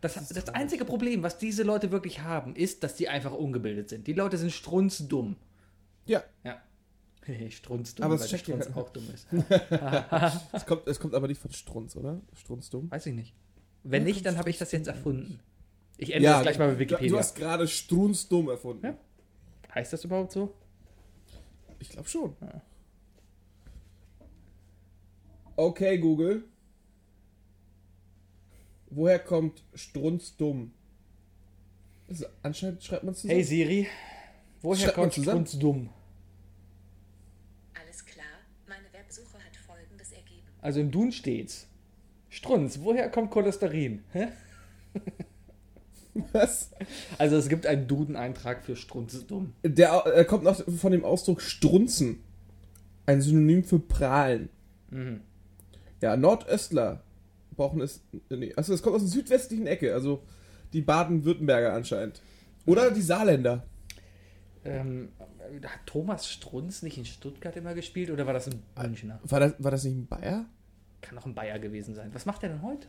Das, 0.00 0.14
das, 0.14 0.48
einzige 0.48 0.84
Problem, 0.84 1.22
was 1.22 1.38
diese 1.38 1.62
Leute 1.62 1.92
wirklich 1.92 2.22
haben, 2.22 2.56
ist, 2.56 2.82
dass 2.82 2.96
die 2.96 3.08
einfach 3.08 3.32
ungebildet 3.32 3.88
sind. 3.88 4.08
Die 4.08 4.14
Leute 4.14 4.36
sind 4.36 4.50
strunzdumm. 4.50 5.36
Ja, 6.06 6.24
Ja. 6.42 6.60
strunzdumm, 7.50 8.04
Aber 8.04 8.18
weil 8.18 8.28
der 8.28 8.38
ja 8.38 8.38
Strunz 8.38 8.64
keiner. 8.66 8.76
auch 8.76 8.88
dumm 8.90 9.04
ist. 9.12 9.26
es 10.52 10.66
kommt, 10.66 10.86
es 10.86 10.98
kommt 10.98 11.14
aber 11.14 11.28
nicht 11.28 11.40
von 11.40 11.52
Strunz, 11.52 11.96
oder? 11.96 12.20
Strunzdumm? 12.34 12.90
Weiß 12.90 13.06
ich 13.06 13.14
nicht. 13.14 13.34
Wenn 13.84 14.04
nicht, 14.04 14.24
dann 14.26 14.38
habe 14.38 14.50
ich 14.50 14.58
das 14.58 14.72
jetzt 14.72 14.86
erfunden. 14.88 15.40
Ich 15.96 16.12
ändere 16.14 16.34
das 16.34 16.42
gleich 16.42 16.58
mal 16.58 16.68
bei 16.72 16.78
Wikipedia. 16.78 17.10
Du 17.10 17.18
hast 17.18 17.34
gerade 17.36 17.66
strunzdumm 17.68 18.48
erfunden. 18.48 18.86
Ja. 18.86 18.96
heißt 19.74 19.92
das 19.92 20.04
überhaupt 20.04 20.32
so? 20.32 20.54
Ich 21.78 21.88
glaube 21.90 22.08
schon. 22.08 22.36
Okay, 25.56 25.98
Google. 25.98 26.44
Woher 28.90 29.18
kommt 29.18 29.64
strunzdumm? 29.74 30.72
Also, 32.08 32.26
anscheinend 32.42 32.82
schreibt 32.84 33.04
man 33.04 33.14
zusammen. 33.14 33.34
Hey 33.34 33.42
Siri, 33.44 33.88
woher 34.60 34.84
Schreibt 34.84 34.94
kommt 34.94 35.12
zusammen? 35.14 35.46
Strunz 35.46 35.58
dumm? 35.58 35.90
Alles 37.74 38.04
klar, 38.04 38.26
meine 38.66 38.92
Websuche 38.92 39.38
hat 39.38 39.56
folgendes 39.56 40.12
ergeben. 40.12 40.51
Also 40.62 40.80
im 40.80 40.90
Dun 40.90 41.12
steht's. 41.12 41.68
Strunz, 42.30 42.80
woher 42.80 43.10
kommt 43.10 43.30
Cholesterin? 43.30 44.02
Hä? 44.12 44.28
Was? 46.32 46.70
Also 47.18 47.36
es 47.36 47.48
gibt 47.48 47.66
einen 47.66 47.86
Duden-Eintrag 47.88 48.64
für 48.64 48.76
Strunz 48.76 49.26
dumm. 49.26 49.52
Der 49.62 50.04
äh, 50.06 50.24
kommt 50.24 50.44
noch 50.44 50.62
von 50.78 50.92
dem 50.92 51.04
Ausdruck 51.04 51.42
strunzen. 51.42 52.22
Ein 53.04 53.20
Synonym 53.20 53.64
für 53.64 53.78
prahlen. 53.78 54.48
Mhm. 54.90 55.20
Ja, 56.00 56.16
Nordöstler 56.16 57.02
brauchen 57.56 57.80
es. 57.80 58.00
Nee, 58.30 58.52
also 58.56 58.72
es 58.72 58.82
kommt 58.82 58.96
aus 58.96 59.02
der 59.02 59.10
südwestlichen 59.10 59.66
Ecke, 59.66 59.92
also 59.94 60.22
die 60.72 60.82
Baden-Württemberger 60.82 61.72
anscheinend. 61.72 62.22
Oder 62.66 62.90
die 62.90 63.02
Saarländer. 63.02 63.66
Ähm, 64.64 65.08
hat 65.62 65.86
Thomas 65.86 66.28
Strunz 66.28 66.82
nicht 66.82 66.98
in 66.98 67.04
Stuttgart 67.04 67.56
immer 67.56 67.74
gespielt 67.74 68.10
oder 68.10 68.26
war 68.26 68.32
das 68.32 68.48
ein 68.48 68.62
Münchner? 68.80 69.20
War 69.24 69.40
das, 69.40 69.54
war 69.58 69.70
das 69.70 69.84
nicht 69.84 69.94
ein 69.96 70.06
Bayer? 70.06 70.46
Kann 71.00 71.18
auch 71.18 71.26
ein 71.26 71.34
Bayer 71.34 71.58
gewesen 71.58 71.94
sein. 71.94 72.10
Was 72.14 72.26
macht 72.26 72.42
er 72.42 72.50
denn 72.50 72.62
heute? 72.62 72.88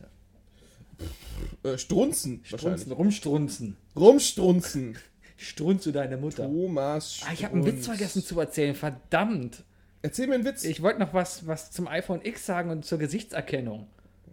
Äh, 1.64 1.78
Strunzen. 1.78 2.40
Strunzen, 2.44 2.92
rumstrunzen. 2.92 3.76
Rumstrunzen. 3.96 4.96
Strunze 5.36 5.90
deine 5.92 6.16
Mutter. 6.16 6.44
Thomas 6.46 7.22
Ah, 7.26 7.32
ich 7.32 7.44
habe 7.44 7.54
einen 7.54 7.64
Witz 7.66 7.82
Strunz. 7.82 7.86
vergessen 7.86 8.22
zu 8.22 8.38
erzählen, 8.38 8.74
verdammt. 8.74 9.64
Erzähl 10.02 10.28
mir 10.28 10.34
einen 10.34 10.44
Witz. 10.44 10.64
Ich 10.64 10.82
wollte 10.82 11.00
noch 11.00 11.12
was, 11.12 11.46
was 11.46 11.70
zum 11.70 11.88
iPhone 11.88 12.20
X 12.24 12.46
sagen 12.46 12.70
und 12.70 12.84
zur 12.84 12.98
Gesichtserkennung. 12.98 13.88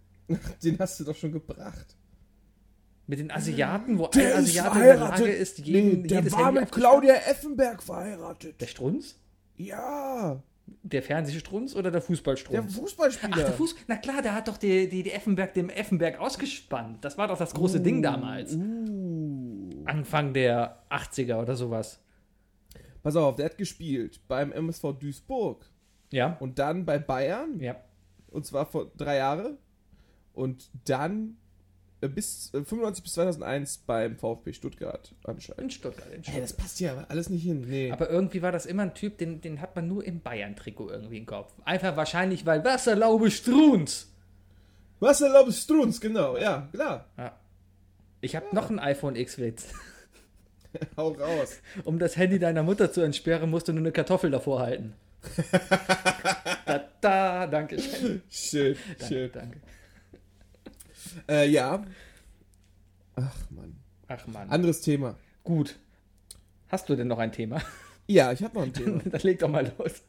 Den 0.63 0.77
hast 0.79 0.99
du 0.99 1.03
doch 1.03 1.15
schon 1.15 1.31
gebracht. 1.31 1.95
Mit 3.11 3.19
den 3.19 3.29
Asiaten, 3.29 3.99
wo 3.99 4.07
Der 4.07 4.37
ein 4.37 4.43
Asiate 4.43 4.67
in 4.79 4.83
der 4.85 4.95
verheiratet. 4.95 5.19
Lage 5.19 5.31
ist, 5.33 5.57
jeden, 5.59 6.01
nee, 6.03 6.07
der 6.07 6.19
jedes 6.19 6.31
war 6.31 6.45
Handy 6.45 6.61
mit. 6.61 6.71
Claudia 6.71 7.13
Effenberg 7.15 7.83
verheiratet. 7.83 8.61
Der 8.61 8.67
Strunz? 8.67 9.19
Ja, 9.57 10.41
Der 10.83 11.03
Fernsehstrunz 11.03 11.73
oder 11.75 11.83
der 11.83 11.91
der 11.91 12.01
Fußballstrunz? 12.03 12.73
Fußballspieler. 12.73 13.33
Ach, 13.33 13.37
der 13.37 13.51
Fuß. 13.51 13.75
Na 13.87 13.97
klar, 13.97 14.21
der 14.21 14.33
hat 14.33 14.47
doch 14.47 14.55
die, 14.55 14.87
die, 14.87 15.03
die 15.03 15.11
Effenberg 15.11 15.53
dem 15.53 15.69
Effenberg 15.69 16.21
ausgespannt. 16.21 17.03
Das 17.03 17.17
war 17.17 17.27
doch 17.27 17.37
das 17.37 17.53
große 17.53 17.81
Ding 17.81 18.01
damals. 18.01 18.55
Uh. 18.55 19.83
Anfang 19.83 20.33
der 20.33 20.81
80er 20.89 21.35
oder 21.41 21.57
sowas. 21.57 21.99
Pass 23.03 23.17
auf, 23.17 23.35
der 23.35 23.45
hat 23.47 23.57
gespielt 23.57 24.21
beim 24.29 24.53
MSV 24.53 24.93
Duisburg 24.97 25.65
Ja. 26.11 26.37
und 26.39 26.59
dann 26.59 26.85
bei 26.85 26.97
Bayern 26.97 27.59
Ja. 27.59 27.75
und 28.29 28.45
zwar 28.45 28.65
vor 28.65 28.89
drei 28.95 29.17
Jahre 29.17 29.57
und 30.33 30.69
dann 30.85 31.35
bis 32.09 32.53
äh, 32.53 32.63
95 32.63 33.03
bis 33.03 33.13
2001 33.13 33.77
beim 33.85 34.17
VfB 34.17 34.53
Stuttgart 34.53 35.13
anscheinend. 35.23 35.61
In 35.63 35.69
Stuttgart. 35.69 36.07
In 36.07 36.13
Hey, 36.13 36.21
Stuttgart. 36.23 36.43
das 36.43 36.53
passt 36.53 36.79
ja 36.79 36.91
aber 36.93 37.05
alles 37.09 37.29
nicht 37.29 37.43
hin. 37.43 37.61
Nee. 37.67 37.91
Aber 37.91 38.09
irgendwie 38.09 38.41
war 38.41 38.51
das 38.51 38.65
immer 38.65 38.83
ein 38.83 38.93
Typ, 38.93 39.17
den, 39.17 39.41
den 39.41 39.61
hat 39.61 39.75
man 39.75 39.87
nur 39.87 40.03
im 40.05 40.21
Bayern-Trikot 40.21 40.89
irgendwie 40.89 41.17
im 41.17 41.25
Kopf. 41.25 41.53
Einfach 41.65 41.95
wahrscheinlich, 41.95 42.45
weil 42.45 42.63
Wasserlaube 42.63 43.29
Strunz. 43.31 44.07
Was 44.99 45.21
erlaubt 45.21 45.53
Strunz, 45.53 45.99
genau, 45.99 46.37
ja, 46.37 46.69
klar. 46.71 47.05
Ja. 47.17 47.35
Ich 48.21 48.35
habe 48.35 48.45
noch 48.53 48.69
einen 48.69 48.77
iPhone 48.79 49.15
X-Witz. 49.15 49.67
Hau 50.97 51.09
raus. 51.13 51.59
Um 51.85 51.97
das 51.99 52.15
Handy 52.17 52.37
deiner 52.37 52.61
Mutter 52.63 52.91
zu 52.91 53.01
entsperren, 53.01 53.49
musst 53.49 53.67
du 53.67 53.73
nur 53.73 53.81
eine 53.81 53.91
Kartoffel 53.91 54.29
davor 54.29 54.59
halten. 54.59 54.93
da, 56.65 56.83
da, 57.01 57.47
danke 57.47 57.79
schön. 57.79 58.21
Schön, 58.29 58.75
Danke, 58.99 59.05
schön. 59.13 59.31
danke. 59.31 59.59
Äh, 61.29 61.49
ja. 61.49 61.83
Ach 63.15 63.35
man. 63.51 63.75
Ach 64.07 64.27
man. 64.27 64.49
Anderes 64.49 64.81
Thema. 64.81 65.15
Gut. 65.43 65.77
Hast 66.67 66.87
du 66.89 66.95
denn 66.95 67.07
noch 67.07 67.19
ein 67.19 67.31
Thema? 67.31 67.61
Ja, 68.07 68.31
ich 68.31 68.43
habe 68.43 68.55
noch 68.55 68.63
ein 68.63 68.73
Thema. 68.73 69.01
Dann 69.05 69.21
leg 69.21 69.39
doch 69.39 69.49
mal 69.49 69.71
los. 69.77 70.01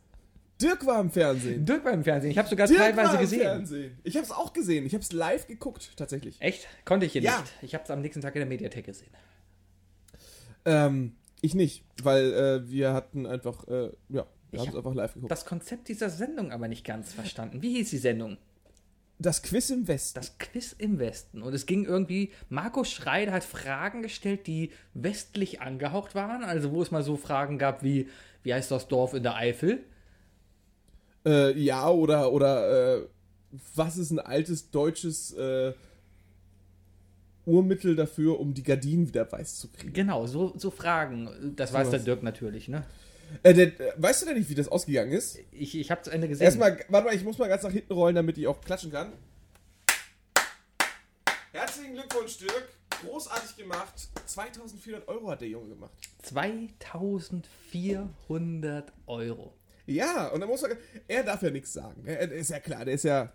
Dirk 0.60 0.86
war 0.86 1.00
im 1.00 1.10
Fernsehen. 1.10 1.64
Dirk 1.66 1.84
war 1.84 1.92
im 1.92 2.04
Fernsehen. 2.04 2.30
Ich 2.30 2.38
habe 2.38 2.48
sogar 2.48 2.66
Dirk 2.68 2.78
teilweise 2.78 3.08
war 3.08 3.14
im 3.14 3.20
gesehen. 3.20 3.40
Fernsehen. 3.40 3.98
Ich 4.04 4.14
habe 4.16 4.24
es 4.24 4.30
auch 4.30 4.52
gesehen. 4.52 4.86
Ich 4.86 4.94
habe 4.94 5.02
es 5.02 5.12
live 5.12 5.46
geguckt, 5.48 5.92
tatsächlich. 5.96 6.40
Echt? 6.40 6.68
Konnte 6.84 7.06
ich 7.06 7.12
hier 7.12 7.22
Ja. 7.22 7.40
nicht. 7.40 7.52
Ich 7.62 7.74
habe 7.74 7.82
es 7.84 7.90
am 7.90 8.00
nächsten 8.00 8.20
Tag 8.20 8.34
in 8.36 8.40
der 8.40 8.48
Mediathek 8.48 8.86
gesehen. 8.86 9.10
Ähm, 10.64 11.16
ich 11.40 11.54
nicht, 11.54 11.84
weil 12.02 12.32
äh, 12.32 12.70
wir 12.70 12.92
hatten 12.92 13.26
einfach, 13.26 13.66
äh, 13.66 13.90
ja, 14.08 14.26
wir 14.52 14.60
haben 14.60 14.68
es 14.68 14.76
einfach 14.76 14.94
live 14.94 15.14
geguckt. 15.14 15.32
Das 15.32 15.44
Konzept 15.44 15.88
dieser 15.88 16.10
Sendung 16.10 16.52
aber 16.52 16.68
nicht 16.68 16.84
ganz 16.84 17.12
verstanden. 17.12 17.62
Wie 17.62 17.74
hieß 17.76 17.90
die 17.90 17.98
Sendung? 17.98 18.36
Das 19.22 19.42
Quiz 19.42 19.70
im 19.70 19.88
Westen. 19.88 20.20
Das 20.20 20.36
Quiz 20.38 20.74
im 20.76 20.98
Westen. 20.98 21.42
Und 21.42 21.54
es 21.54 21.66
ging 21.66 21.84
irgendwie, 21.84 22.32
Marco 22.48 22.84
Schreider 22.84 23.32
hat 23.32 23.44
Fragen 23.44 24.02
gestellt, 24.02 24.46
die 24.46 24.72
westlich 24.94 25.60
angehaucht 25.60 26.14
waren. 26.14 26.42
Also 26.42 26.72
wo 26.72 26.82
es 26.82 26.90
mal 26.90 27.02
so 27.02 27.16
Fragen 27.16 27.58
gab 27.58 27.82
wie, 27.82 28.08
wie 28.42 28.52
heißt 28.52 28.70
das 28.70 28.88
Dorf 28.88 29.14
in 29.14 29.22
der 29.22 29.36
Eifel? 29.36 29.84
Äh, 31.24 31.58
ja, 31.58 31.88
oder, 31.88 32.32
oder, 32.32 32.98
äh, 32.98 33.06
was 33.74 33.96
ist 33.96 34.10
ein 34.10 34.18
altes 34.18 34.70
deutsches 34.70 35.32
äh, 35.34 35.72
Urmittel 37.44 37.96
dafür, 37.96 38.40
um 38.40 38.54
die 38.54 38.62
Gardinen 38.62 39.06
wieder 39.06 39.30
weiß 39.30 39.58
zu 39.58 39.68
kriegen? 39.68 39.92
Genau, 39.92 40.26
so, 40.26 40.52
so 40.56 40.70
Fragen. 40.70 41.54
Das 41.56 41.72
weiß 41.72 41.90
der. 41.90 42.00
Dirk 42.00 42.22
natürlich, 42.22 42.68
ne? 42.68 42.84
Äh, 43.42 43.54
der, 43.54 43.72
weißt 43.96 44.22
du 44.22 44.26
denn 44.26 44.38
nicht, 44.38 44.48
wie 44.48 44.54
das 44.54 44.68
ausgegangen 44.68 45.10
ist? 45.12 45.38
Ich, 45.50 45.76
ich 45.78 45.90
habe 45.90 46.02
zu 46.02 46.10
Ende 46.10 46.28
gesehen. 46.28 46.44
Erstmal, 46.44 46.78
warte 46.88 47.06
mal, 47.06 47.14
ich 47.14 47.24
muss 47.24 47.38
mal 47.38 47.48
ganz 47.48 47.62
nach 47.62 47.72
hinten 47.72 47.92
rollen, 47.92 48.14
damit 48.14 48.38
ich 48.38 48.46
auch 48.46 48.60
klatschen 48.60 48.92
kann. 48.92 49.12
Herzlichen 51.52 51.94
Glückwunsch, 51.94 52.38
Dirk. 52.38 52.68
Großartig 53.04 53.56
gemacht. 53.56 54.08
2400 54.26 55.08
Euro 55.08 55.30
hat 55.30 55.40
der 55.40 55.48
Junge 55.48 55.70
gemacht. 55.70 55.92
2400 56.22 58.92
Euro. 59.06 59.54
Ja, 59.86 60.28
und 60.28 60.40
dann 60.40 60.48
muss 60.48 60.62
er, 60.62 60.76
er 61.08 61.24
darf 61.24 61.42
ja 61.42 61.50
nichts 61.50 61.72
sagen. 61.72 62.04
Er, 62.06 62.30
ist 62.30 62.50
ja 62.50 62.60
klar, 62.60 62.84
der 62.84 62.94
ist 62.94 63.02
ja, 63.04 63.32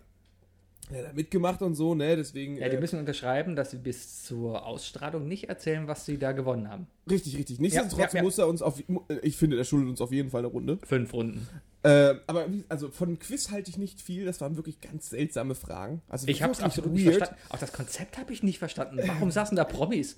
hat 0.96 1.04
da 1.04 1.12
mitgemacht 1.12 1.62
und 1.62 1.74
so, 1.74 1.94
ne, 1.94 2.16
deswegen. 2.16 2.56
Ja, 2.56 2.68
die 2.68 2.76
äh, 2.76 2.80
müssen 2.80 2.98
unterschreiben, 2.98 3.56
dass 3.56 3.70
sie 3.70 3.78
bis 3.78 4.24
zur 4.24 4.64
Ausstrahlung 4.66 5.26
nicht 5.28 5.48
erzählen, 5.48 5.86
was 5.86 6.06
sie 6.06 6.18
da 6.18 6.32
gewonnen 6.32 6.68
haben. 6.68 6.86
richtig, 7.10 7.36
richtig. 7.36 7.60
Nichtsdestotrotz 7.60 8.12
Ja, 8.12 8.16
ja, 8.16 8.16
ja. 8.18 8.22
muss 8.22 8.38
er 8.38 8.48
uns 8.48 8.62
auf, 8.62 8.82
ich 9.22 9.36
finde, 9.36 9.56
er 9.58 9.64
schuldet 9.64 9.90
uns 9.90 10.00
auf 10.00 10.12
jeden 10.12 10.30
Fall 10.30 10.40
eine 10.40 10.48
Runde. 10.48 10.78
Fünf 10.86 11.12
Runden. 11.12 11.46
Äh, 11.82 12.14
aber 12.26 12.46
also 12.68 12.90
von 12.90 13.08
dem 13.08 13.18
Quiz 13.18 13.50
halte 13.50 13.70
ich 13.70 13.78
nicht 13.78 14.00
viel, 14.00 14.24
das 14.24 14.40
waren 14.40 14.56
wirklich 14.56 14.80
ganz 14.80 15.10
seltsame 15.10 15.54
Fragen. 15.54 16.02
Also 16.08 16.26
Ich 16.26 16.42
habe 16.42 16.52
es 16.52 16.60
absolut 16.60 16.92
nicht 16.92 17.04
verstanden. 17.04 17.36
Auch 17.50 17.58
das 17.58 17.72
Konzept 17.72 18.18
habe 18.18 18.32
ich 18.32 18.42
nicht 18.42 18.58
verstanden. 18.58 18.98
Warum 19.06 19.30
saßen 19.30 19.56
da 19.56 19.64
Promis? 19.64 20.16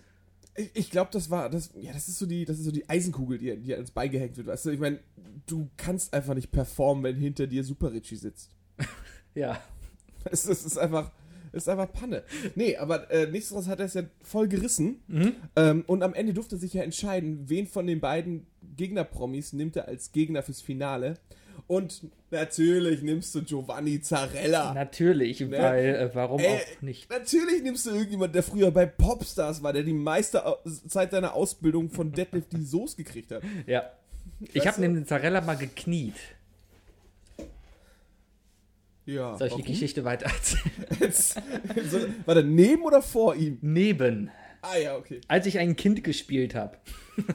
Ich, 0.56 0.70
ich 0.74 0.90
glaube, 0.90 1.10
das 1.12 1.30
war, 1.30 1.50
das, 1.50 1.70
ja, 1.78 1.92
das 1.92 2.08
ist 2.08 2.18
so 2.18 2.26
die, 2.26 2.44
das 2.44 2.58
ist 2.58 2.64
so 2.64 2.72
die 2.72 2.88
Eisenkugel, 2.88 3.38
die, 3.38 3.56
die 3.58 3.74
ans 3.74 3.90
beigehängt 3.90 4.36
wird, 4.36 4.46
weißt 4.46 4.66
du? 4.66 4.70
Ich 4.70 4.80
meine, 4.80 5.00
du 5.46 5.68
kannst 5.76 6.12
einfach 6.14 6.34
nicht 6.34 6.50
performen, 6.50 7.04
wenn 7.04 7.16
hinter 7.16 7.46
dir 7.46 7.62
Super 7.62 7.92
Richie 7.92 8.16
sitzt. 8.16 8.50
Ja. 9.34 9.60
Es, 10.30 10.46
es 10.46 10.64
ist 10.64 10.78
einfach, 10.78 11.10
es 11.52 11.64
ist 11.64 11.68
einfach 11.68 11.92
Panne. 11.92 12.22
Nee, 12.54 12.76
aber 12.76 13.10
äh, 13.10 13.26
nichtsdestotrotz 13.26 13.68
hat 13.68 13.80
er 13.80 13.86
es 13.86 13.94
ja 13.94 14.02
voll 14.22 14.48
gerissen. 14.48 15.02
Mhm. 15.08 15.32
Ähm, 15.56 15.84
und 15.86 16.02
am 16.02 16.14
Ende 16.14 16.34
durfte 16.34 16.56
sich 16.56 16.74
ja 16.74 16.82
entscheiden, 16.82 17.44
wen 17.48 17.66
von 17.66 17.86
den 17.86 18.00
beiden 18.00 18.46
Gegner-Promis 18.76 19.52
nimmt 19.52 19.76
er 19.76 19.88
als 19.88 20.12
Gegner 20.12 20.42
fürs 20.42 20.60
Finale. 20.60 21.16
Und 21.66 22.02
natürlich 22.30 23.02
nimmst 23.02 23.34
du 23.34 23.42
Giovanni 23.42 24.00
Zarella. 24.00 24.74
Natürlich, 24.74 25.48
weil 25.50 25.94
äh, 25.94 26.10
warum 26.14 26.40
Ey, 26.40 26.56
auch 26.56 26.82
nicht? 26.82 27.08
Natürlich 27.10 27.62
nimmst 27.62 27.86
du 27.86 27.90
irgendjemand, 27.90 28.34
der 28.34 28.42
früher 28.42 28.70
bei 28.70 28.86
Popstars 28.86 29.62
war, 29.62 29.72
der 29.72 29.84
die 29.84 29.92
meiste 29.92 30.42
Zeit 30.88 31.12
seiner 31.12 31.34
Ausbildung 31.34 31.90
von 31.90 32.12
Deadlift 32.12 32.52
die 32.52 32.64
Soße 32.64 32.96
gekriegt 32.96 33.30
hat. 33.30 33.42
Ja. 33.66 33.84
Ich 34.52 34.66
habe 34.66 34.80
neben 34.80 34.94
den 34.94 35.06
Zarella 35.06 35.40
mal 35.42 35.56
gekniet. 35.56 36.14
Ja. 39.11 39.36
Soll 39.36 39.48
ich 39.48 39.54
die 39.54 39.61
warum? 39.62 39.72
Geschichte 39.72 40.04
weiter 40.04 40.26
erzählen? 40.26 42.12
War 42.26 42.34
der 42.34 42.44
neben 42.44 42.82
oder 42.82 43.02
vor 43.02 43.34
ihm? 43.34 43.58
Neben. 43.61 44.30
Ah 44.62 44.76
ja, 44.76 44.96
okay. 44.96 45.20
Als 45.26 45.46
ich 45.46 45.58
ein 45.58 45.76
Kind 45.76 46.04
gespielt 46.04 46.54
habe. 46.54 46.76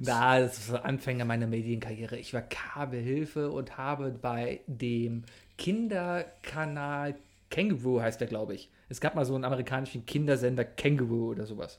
Da, 0.00 0.40
das 0.40 0.72
war 0.72 0.84
Anfänger 0.84 1.24
meiner 1.24 1.46
Medienkarriere. 1.46 2.18
Ich 2.18 2.34
war 2.34 2.42
Kabelhilfe 2.42 3.50
und 3.52 3.76
habe 3.76 4.10
bei 4.10 4.60
dem 4.66 5.22
Kinderkanal 5.56 7.14
Kangaroo 7.48 8.00
heißt 8.00 8.20
der, 8.20 8.26
glaube 8.26 8.54
ich. 8.54 8.70
Es 8.88 9.00
gab 9.00 9.14
mal 9.14 9.24
so 9.24 9.36
einen 9.36 9.44
amerikanischen 9.44 10.04
Kindersender 10.04 10.64
Kangaroo 10.64 11.30
oder 11.30 11.46
sowas. 11.46 11.78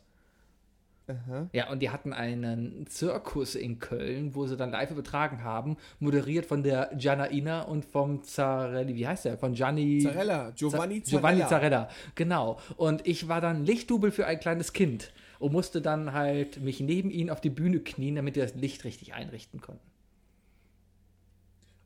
Aha. 1.08 1.50
Ja, 1.54 1.70
und 1.72 1.80
die 1.80 1.90
hatten 1.90 2.12
einen 2.12 2.86
Zirkus 2.88 3.56
in 3.56 3.80
Köln, 3.80 4.36
wo 4.36 4.46
sie 4.46 4.58
dann 4.58 4.72
live 4.72 4.92
übertragen 4.92 5.42
haben, 5.42 5.78
moderiert 6.00 6.46
von 6.46 6.64
der 6.64 6.92
Giannaina 6.98 7.62
und 7.62 7.86
vom 7.86 8.24
Zarelli, 8.24 8.94
wie 8.96 9.08
heißt 9.08 9.24
der? 9.24 9.38
Von 9.38 9.54
Gianni... 9.54 10.02
Zarella, 10.02 10.52
Giovanni 10.52 11.02
Za- 11.02 11.10
Giovanni 11.12 11.40
Zarella. 11.40 11.88
Zarella, 11.88 11.90
genau. 12.16 12.60
Und 12.76 13.08
ich 13.08 13.30
war 13.30 13.40
dann 13.40 13.64
Lichtdubel 13.64 14.12
für 14.12 14.28
ein 14.28 14.40
kleines 14.40 14.74
Kind 14.74 15.14
und 15.40 15.54
musste 15.54 15.82
dann 15.82 16.12
halt 16.12 16.60
mich 16.62 16.82
neben 16.82 17.10
ihn 17.10 17.30
auf 17.30 17.40
die 17.40 17.52
Bühne 17.52 17.80
knien, 17.80 18.16
damit 18.16 18.36
wir 18.36 18.44
das 18.44 18.56
Licht 18.56 18.84
richtig 18.84 19.14
einrichten 19.14 19.62
konnten. 19.62 19.88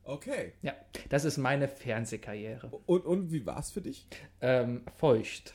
Okay. 0.04 0.54
Ja, 0.62 0.72
das 1.10 1.24
ist 1.24 1.38
meine 1.38 1.68
Fernsehkarriere. 1.68 2.72
Und, 2.86 3.04
und 3.04 3.30
wie 3.30 3.46
war's 3.46 3.70
für 3.70 3.82
dich? 3.82 4.04
Ähm, 4.40 4.82
feucht. 4.96 5.54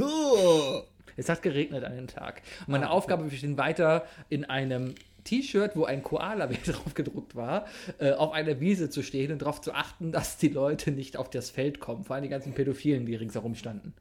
Oh. 0.00 0.84
Es 1.16 1.28
hat 1.28 1.42
geregnet 1.42 1.84
an 1.84 1.94
dem 1.96 2.06
Tag. 2.06 2.42
Und 2.60 2.68
meine 2.72 2.90
Aufgabe 2.90 3.24
besteht 3.24 3.56
weiter, 3.56 4.04
in 4.28 4.44
einem 4.44 4.94
T-Shirt, 5.24 5.76
wo 5.76 5.84
ein 5.84 6.02
Koala-Bild 6.02 6.66
drauf 6.66 6.94
gedruckt 6.94 7.36
war, 7.36 7.66
äh, 7.98 8.12
auf 8.12 8.32
einer 8.32 8.58
Wiese 8.60 8.90
zu 8.90 9.02
stehen 9.02 9.30
und 9.32 9.42
darauf 9.42 9.60
zu 9.60 9.72
achten, 9.72 10.10
dass 10.12 10.36
die 10.38 10.48
Leute 10.48 10.90
nicht 10.90 11.16
auf 11.16 11.30
das 11.30 11.50
Feld 11.50 11.78
kommen. 11.80 12.04
Vor 12.04 12.14
allem 12.16 12.22
die 12.24 12.28
ganzen 12.28 12.54
Pädophilen, 12.54 13.06
die 13.06 13.14
ringsherum 13.14 13.54
standen. 13.54 13.94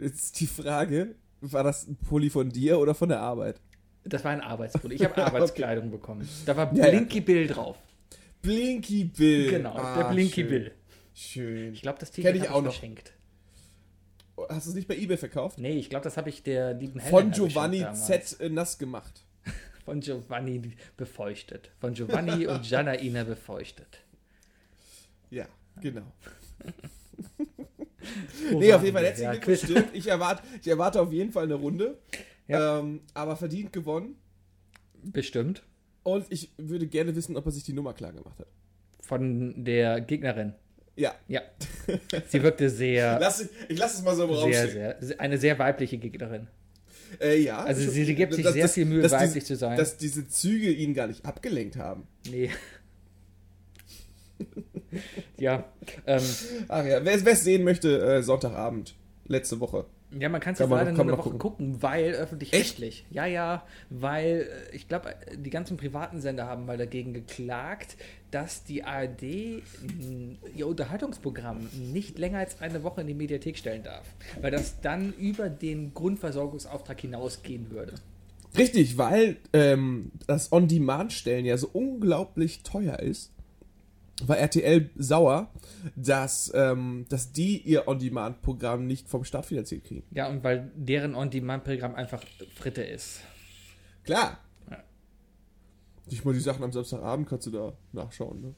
Jetzt 0.00 0.24
ist 0.24 0.40
die 0.40 0.46
Frage, 0.46 1.14
war 1.40 1.64
das 1.64 1.86
ein 1.88 1.96
Pulli 1.96 2.30
von 2.30 2.50
dir 2.50 2.78
oder 2.78 2.94
von 2.94 3.08
der 3.08 3.20
Arbeit? 3.20 3.60
Das 4.04 4.22
war 4.24 4.30
ein 4.30 4.40
Arbeitspulli. 4.40 4.94
Ich 4.96 5.04
habe 5.04 5.16
Arbeitskleidung 5.24 5.90
bekommen. 5.90 6.28
Da 6.44 6.56
war 6.56 6.72
Ja, 6.74 6.84
ja. 6.84 6.90
Blinky 6.90 7.20
Bill 7.20 7.46
drauf. 7.48 7.76
Blinky 8.42 9.04
Bill. 9.04 9.50
Genau, 9.50 9.74
der 9.74 9.84
Ah, 9.84 10.12
Blinky 10.12 10.42
schön. 10.42 10.48
Bill. 10.48 10.72
Schön. 11.14 11.72
Ich 11.72 11.82
glaube, 11.82 11.98
das 11.98 12.10
T-Shirt 12.12 12.36
ich 12.36 12.42
habe 12.42 12.52
auch 12.52 12.58
ich 12.58 12.64
noch. 12.66 12.72
verschenkt. 12.72 13.14
Hast 14.48 14.66
du 14.66 14.70
es 14.70 14.76
nicht 14.76 14.88
bei 14.88 14.96
eBay 14.96 15.16
verkauft? 15.16 15.58
Nee, 15.58 15.78
ich 15.78 15.88
glaube, 15.88 16.04
das 16.04 16.16
habe 16.16 16.28
ich 16.28 16.42
der 16.42 16.74
lieben 16.74 17.00
Helena 17.00 17.18
Von 17.20 17.30
Giovanni. 17.30 17.86
Z 17.94 18.40
äh, 18.40 18.48
nass 18.50 18.78
gemacht. 18.78 19.24
Von 19.84 20.00
Giovanni 20.00 20.72
befeuchtet. 20.96 21.70
Von 21.80 21.94
Giovanni 21.94 22.46
und 22.48 22.62
Giannaina 22.62 23.24
befeuchtet. 23.24 24.00
Ja, 25.30 25.46
genau. 25.80 26.12
Wo 28.50 28.58
Nee, 28.60 28.72
auf 28.72 28.82
jeden 28.82 28.94
Fall 28.94 29.04
herzlichen 29.06 29.32
Ja, 29.32 29.38
Glückwunsch, 29.38 29.60
Quiz. 29.60 29.68
Dirk. 29.74 29.88
Ich 29.94 30.06
erwarte, 30.06 30.42
ich 30.60 30.68
erwarte 30.68 31.00
auf 31.00 31.12
jeden 31.12 31.32
Fall 31.32 31.44
eine 31.44 31.54
Runde. 31.54 31.98
Ja. 32.46 32.78
Ähm, 32.80 33.00
aber 33.14 33.36
verdient 33.36 33.72
gewonnen. 33.72 34.16
Bestimmt. 35.02 35.62
Und 36.02 36.26
ich 36.30 36.52
würde 36.56 36.86
gerne 36.86 37.16
wissen, 37.16 37.36
ob 37.36 37.46
er 37.46 37.52
sich 37.52 37.64
die 37.64 37.72
Nummer 37.72 37.94
klar 37.94 38.12
gemacht 38.12 38.38
hat. 38.38 38.46
Von 39.00 39.64
der 39.64 40.00
Gegnerin. 40.00 40.54
Ja. 40.96 41.14
Ja. 41.28 41.42
Sie 42.28 42.42
wirkte 42.42 42.70
sehr, 42.70 43.18
Lass, 43.20 43.48
ich 43.68 43.78
lasse 43.78 43.98
es 43.98 44.02
mal 44.02 44.16
so 44.16 44.24
im 44.24 44.30
Raum 44.30 44.50
sehr, 44.52 44.68
stehen. 44.68 44.94
sehr, 45.00 45.20
eine 45.20 45.36
sehr 45.38 45.58
weibliche 45.58 45.98
Gegnerin. 45.98 46.46
Äh, 47.20 47.38
ja. 47.40 47.58
Also 47.62 47.82
sie- 47.90 48.04
sie 48.04 48.14
gibt 48.14 48.34
sich 48.34 48.44
dass- 48.44 48.54
sehr 48.54 48.62
dass- 48.64 48.74
viel 48.74 48.86
Mühe, 48.86 49.08
weiblich 49.10 49.32
diese, 49.34 49.46
zu 49.46 49.56
sein. 49.56 49.76
Dass 49.76 49.96
diese 49.98 50.26
Züge 50.28 50.70
ihn 50.70 50.94
gar 50.94 51.06
nicht 51.06 51.24
abgelenkt 51.24 51.76
haben. 51.76 52.06
Nee. 52.28 52.50
ja. 55.38 55.64
Ähm, 56.06 56.22
Ach 56.68 56.84
ja, 56.84 57.04
wer 57.04 57.14
es 57.32 57.44
sehen 57.44 57.64
möchte, 57.64 58.00
äh, 58.00 58.22
Sonntagabend, 58.22 58.94
letzte 59.26 59.60
Woche. 59.60 59.86
ja, 60.18 60.28
man 60.28 60.40
kann 60.40 60.54
es 60.54 60.58
jetzt 60.60 60.70
leider 60.70 60.92
nur 60.92 61.00
eine 61.02 61.12
Woche 61.18 61.30
noch 61.30 61.38
gucken, 61.38 61.82
weil 61.82 62.12
öffentlich-rechtlich. 62.14 63.06
Ja, 63.10 63.26
ja, 63.26 63.66
weil 63.90 64.48
äh, 64.72 64.76
ich 64.76 64.88
glaube, 64.88 65.10
äh, 65.10 65.36
die 65.36 65.50
ganzen 65.50 65.76
privaten 65.76 66.20
Sender 66.20 66.46
haben 66.46 66.64
mal 66.66 66.78
dagegen 66.78 67.12
geklagt, 67.12 67.96
dass 68.30 68.64
die 68.64 68.84
ARD 68.84 69.22
mh, 69.22 69.62
ihr 70.54 70.66
Unterhaltungsprogramm 70.66 71.68
nicht 71.92 72.18
länger 72.18 72.38
als 72.38 72.60
eine 72.60 72.82
Woche 72.82 73.00
in 73.00 73.06
die 73.06 73.14
Mediathek 73.14 73.56
stellen 73.56 73.82
darf. 73.82 74.06
Weil 74.40 74.50
das 74.50 74.80
dann 74.80 75.12
über 75.14 75.48
den 75.48 75.94
Grundversorgungsauftrag 75.94 77.00
hinausgehen 77.00 77.70
würde. 77.70 77.94
Richtig, 78.56 78.96
weil 78.96 79.36
ähm, 79.52 80.12
das 80.26 80.52
On-Demand-Stellen 80.52 81.44
ja 81.44 81.58
so 81.58 81.68
unglaublich 81.72 82.62
teuer 82.62 82.98
ist, 82.98 83.32
war 84.22 84.38
RTL 84.38 84.88
sauer, 84.96 85.50
dass, 85.94 86.50
ähm, 86.54 87.04
dass 87.10 87.32
die 87.32 87.58
ihr 87.58 87.86
On-Demand-Programm 87.86 88.86
nicht 88.86 89.08
vom 89.08 89.24
Staat 89.24 89.46
finanziert 89.46 89.84
kriegen. 89.84 90.04
Ja, 90.10 90.28
und 90.28 90.42
weil 90.42 90.70
deren 90.74 91.14
On-Demand-Programm 91.14 91.94
einfach 91.94 92.22
Fritte 92.54 92.82
ist. 92.82 93.20
Klar. 94.04 94.38
Nicht 96.10 96.24
mal 96.24 96.34
die 96.34 96.40
Sachen 96.40 96.62
am 96.62 96.72
Samstagabend 96.72 97.28
kannst 97.28 97.46
du 97.46 97.50
da 97.50 97.72
nachschauen. 97.92 98.40
Ne? 98.40 98.54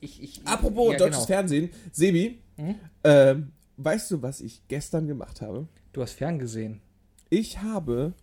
Ich, 0.00 0.22
ich, 0.22 0.46
Apropos 0.46 0.92
ja, 0.92 0.98
deutsches 0.98 1.26
genau. 1.26 1.38
Fernsehen, 1.38 1.70
Sebi, 1.92 2.40
Hm? 2.56 2.74
ähm, 3.04 3.52
weißt 3.76 4.10
du, 4.10 4.22
was 4.22 4.40
ich 4.40 4.66
gestern 4.68 5.06
gemacht 5.06 5.40
habe? 5.42 5.68
Du 5.92 6.02
hast 6.02 6.12
ferngesehen. 6.12 6.80
Ich 7.28 7.60
habe 7.62 8.14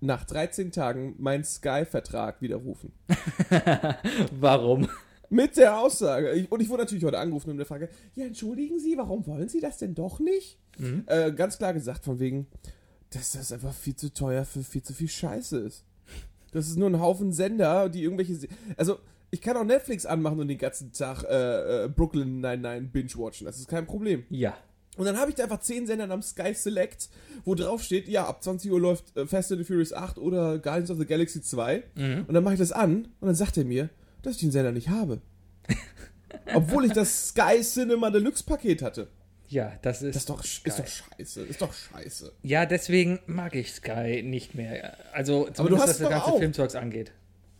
nach 0.00 0.24
13 0.24 0.72
Tagen 0.72 1.14
meinen 1.18 1.44
Sky-Vertrag 1.44 2.40
widerrufen. 2.40 2.92
Warum? 4.40 4.88
Mit 5.28 5.56
der 5.56 5.78
Aussage. 5.78 6.32
Ich, 6.32 6.50
und 6.50 6.60
ich 6.60 6.68
wurde 6.68 6.82
natürlich 6.82 7.04
heute 7.04 7.18
angerufen 7.18 7.50
und 7.50 7.58
der 7.58 7.66
Frage, 7.66 7.88
ja, 8.16 8.24
entschuldigen 8.24 8.80
Sie, 8.80 8.96
warum 8.96 9.24
wollen 9.26 9.48
Sie 9.48 9.60
das 9.60 9.78
denn 9.78 9.94
doch 9.94 10.18
nicht? 10.18 10.58
Mhm. 10.78 11.04
Äh, 11.06 11.32
ganz 11.32 11.58
klar 11.58 11.72
gesagt, 11.72 12.04
von 12.04 12.18
wegen, 12.18 12.48
dass 13.10 13.32
das 13.32 13.52
einfach 13.52 13.72
viel 13.72 13.94
zu 13.94 14.12
teuer 14.12 14.44
für 14.44 14.64
viel 14.64 14.82
zu 14.82 14.92
viel 14.92 15.08
Scheiße 15.08 15.58
ist. 15.58 15.84
Das 16.52 16.68
ist 16.68 16.76
nur 16.76 16.90
ein 16.90 17.00
Haufen 17.00 17.32
Sender, 17.32 17.88
die 17.88 18.02
irgendwelche. 18.02 18.34
Se 18.34 18.48
also, 18.76 18.98
ich 19.30 19.40
kann 19.40 19.56
auch 19.56 19.64
Netflix 19.64 20.06
anmachen 20.06 20.40
und 20.40 20.48
den 20.48 20.58
ganzen 20.58 20.92
Tag 20.92 21.24
äh, 21.24 21.84
äh, 21.84 21.88
Brooklyn 21.88 22.40
99 22.40 22.92
binge-watchen. 22.92 23.44
Das 23.44 23.58
ist 23.58 23.68
kein 23.68 23.86
Problem. 23.86 24.24
Ja. 24.30 24.56
Und 24.96 25.04
dann 25.06 25.18
habe 25.18 25.30
ich 25.30 25.36
da 25.36 25.44
einfach 25.44 25.60
10 25.60 25.86
Sendern 25.86 26.10
am 26.10 26.20
Sky 26.20 26.52
Select, 26.52 27.08
wo 27.44 27.54
drauf 27.54 27.82
steht, 27.82 28.08
ja, 28.08 28.26
ab 28.26 28.42
20 28.42 28.70
Uhr 28.72 28.80
läuft 28.80 29.16
äh, 29.16 29.26
Fast 29.26 29.52
and 29.52 29.60
the 29.60 29.64
Furious 29.64 29.92
8 29.92 30.18
oder 30.18 30.58
Guardians 30.58 30.90
of 30.90 30.98
the 30.98 31.06
Galaxy 31.06 31.40
2. 31.40 31.84
Mhm. 31.94 32.24
Und 32.26 32.34
dann 32.34 32.42
mache 32.42 32.54
ich 32.54 32.60
das 32.60 32.72
an 32.72 33.08
und 33.20 33.26
dann 33.26 33.34
sagt 33.36 33.56
er 33.56 33.64
mir, 33.64 33.88
dass 34.22 34.34
ich 34.34 34.40
den 34.40 34.50
Sender 34.50 34.72
nicht 34.72 34.88
habe. 34.88 35.20
Obwohl 36.54 36.84
ich 36.84 36.92
das 36.92 37.28
Sky 37.28 37.60
Cinema 37.62 38.10
Deluxe 38.10 38.44
Paket 38.44 38.82
hatte. 38.82 39.08
Ja, 39.50 39.72
das 39.82 40.00
ist. 40.00 40.14
Das 40.14 40.22
ist 40.22 40.30
doch, 40.30 40.44
Sky. 40.44 40.68
ist 40.68 40.78
doch 40.78 40.86
scheiße. 40.86 41.42
Ist 41.42 41.60
doch 41.60 41.72
scheiße. 41.72 42.32
Ja, 42.42 42.66
deswegen 42.66 43.18
mag 43.26 43.56
ich 43.56 43.72
Sky 43.72 44.22
nicht 44.22 44.54
mehr. 44.54 44.96
Also 45.12 45.48
zumindest 45.52 45.60
du 45.60 45.76
hast 45.76 45.88
was 45.88 45.98
das 45.98 46.08
ganze 46.08 46.26
auch. 46.26 46.38
Filmzeugs 46.38 46.76
angeht. 46.76 47.12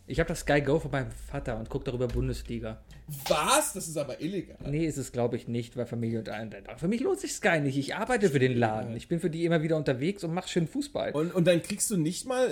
Ich 0.07 0.19
habe 0.19 0.29
das 0.29 0.39
Sky 0.39 0.61
Go 0.61 0.79
von 0.79 0.91
meinem 0.91 1.11
Vater 1.11 1.57
und 1.59 1.69
gucke 1.69 1.85
darüber 1.85 2.07
Bundesliga. 2.07 2.81
Was? 3.27 3.73
Das 3.73 3.87
ist 3.87 3.97
aber 3.97 4.21
illegal. 4.21 4.57
Nee, 4.65 4.85
ist 4.85 4.97
es 4.97 5.11
glaube 5.11 5.35
ich 5.35 5.49
nicht, 5.49 5.75
weil 5.75 5.85
Familie 5.85 6.19
und 6.19 6.29
ein. 6.29 6.55
Für 6.77 6.87
mich 6.87 7.01
lohnt 7.01 7.19
sich 7.19 7.33
Sky 7.33 7.59
nicht. 7.59 7.77
Ich 7.77 7.93
arbeite 7.95 8.29
für 8.29 8.39
den 8.39 8.57
Laden. 8.57 8.95
Ich 8.95 9.09
bin 9.09 9.19
für 9.19 9.29
die 9.29 9.43
immer 9.43 9.61
wieder 9.61 9.75
unterwegs 9.75 10.23
und 10.23 10.33
mache 10.33 10.47
schön 10.47 10.67
Fußball. 10.67 11.11
Und, 11.11 11.35
und 11.35 11.45
dann 11.45 11.61
kriegst 11.61 11.91
du 11.91 11.97
nicht 11.97 12.25
mal 12.25 12.47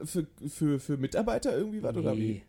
äh, 0.00 0.06
für, 0.06 0.26
für, 0.48 0.78
für 0.78 0.96
Mitarbeiter 0.96 1.56
irgendwie 1.56 1.82
was 1.82 1.96
oder 1.96 2.16
wie? 2.16 2.42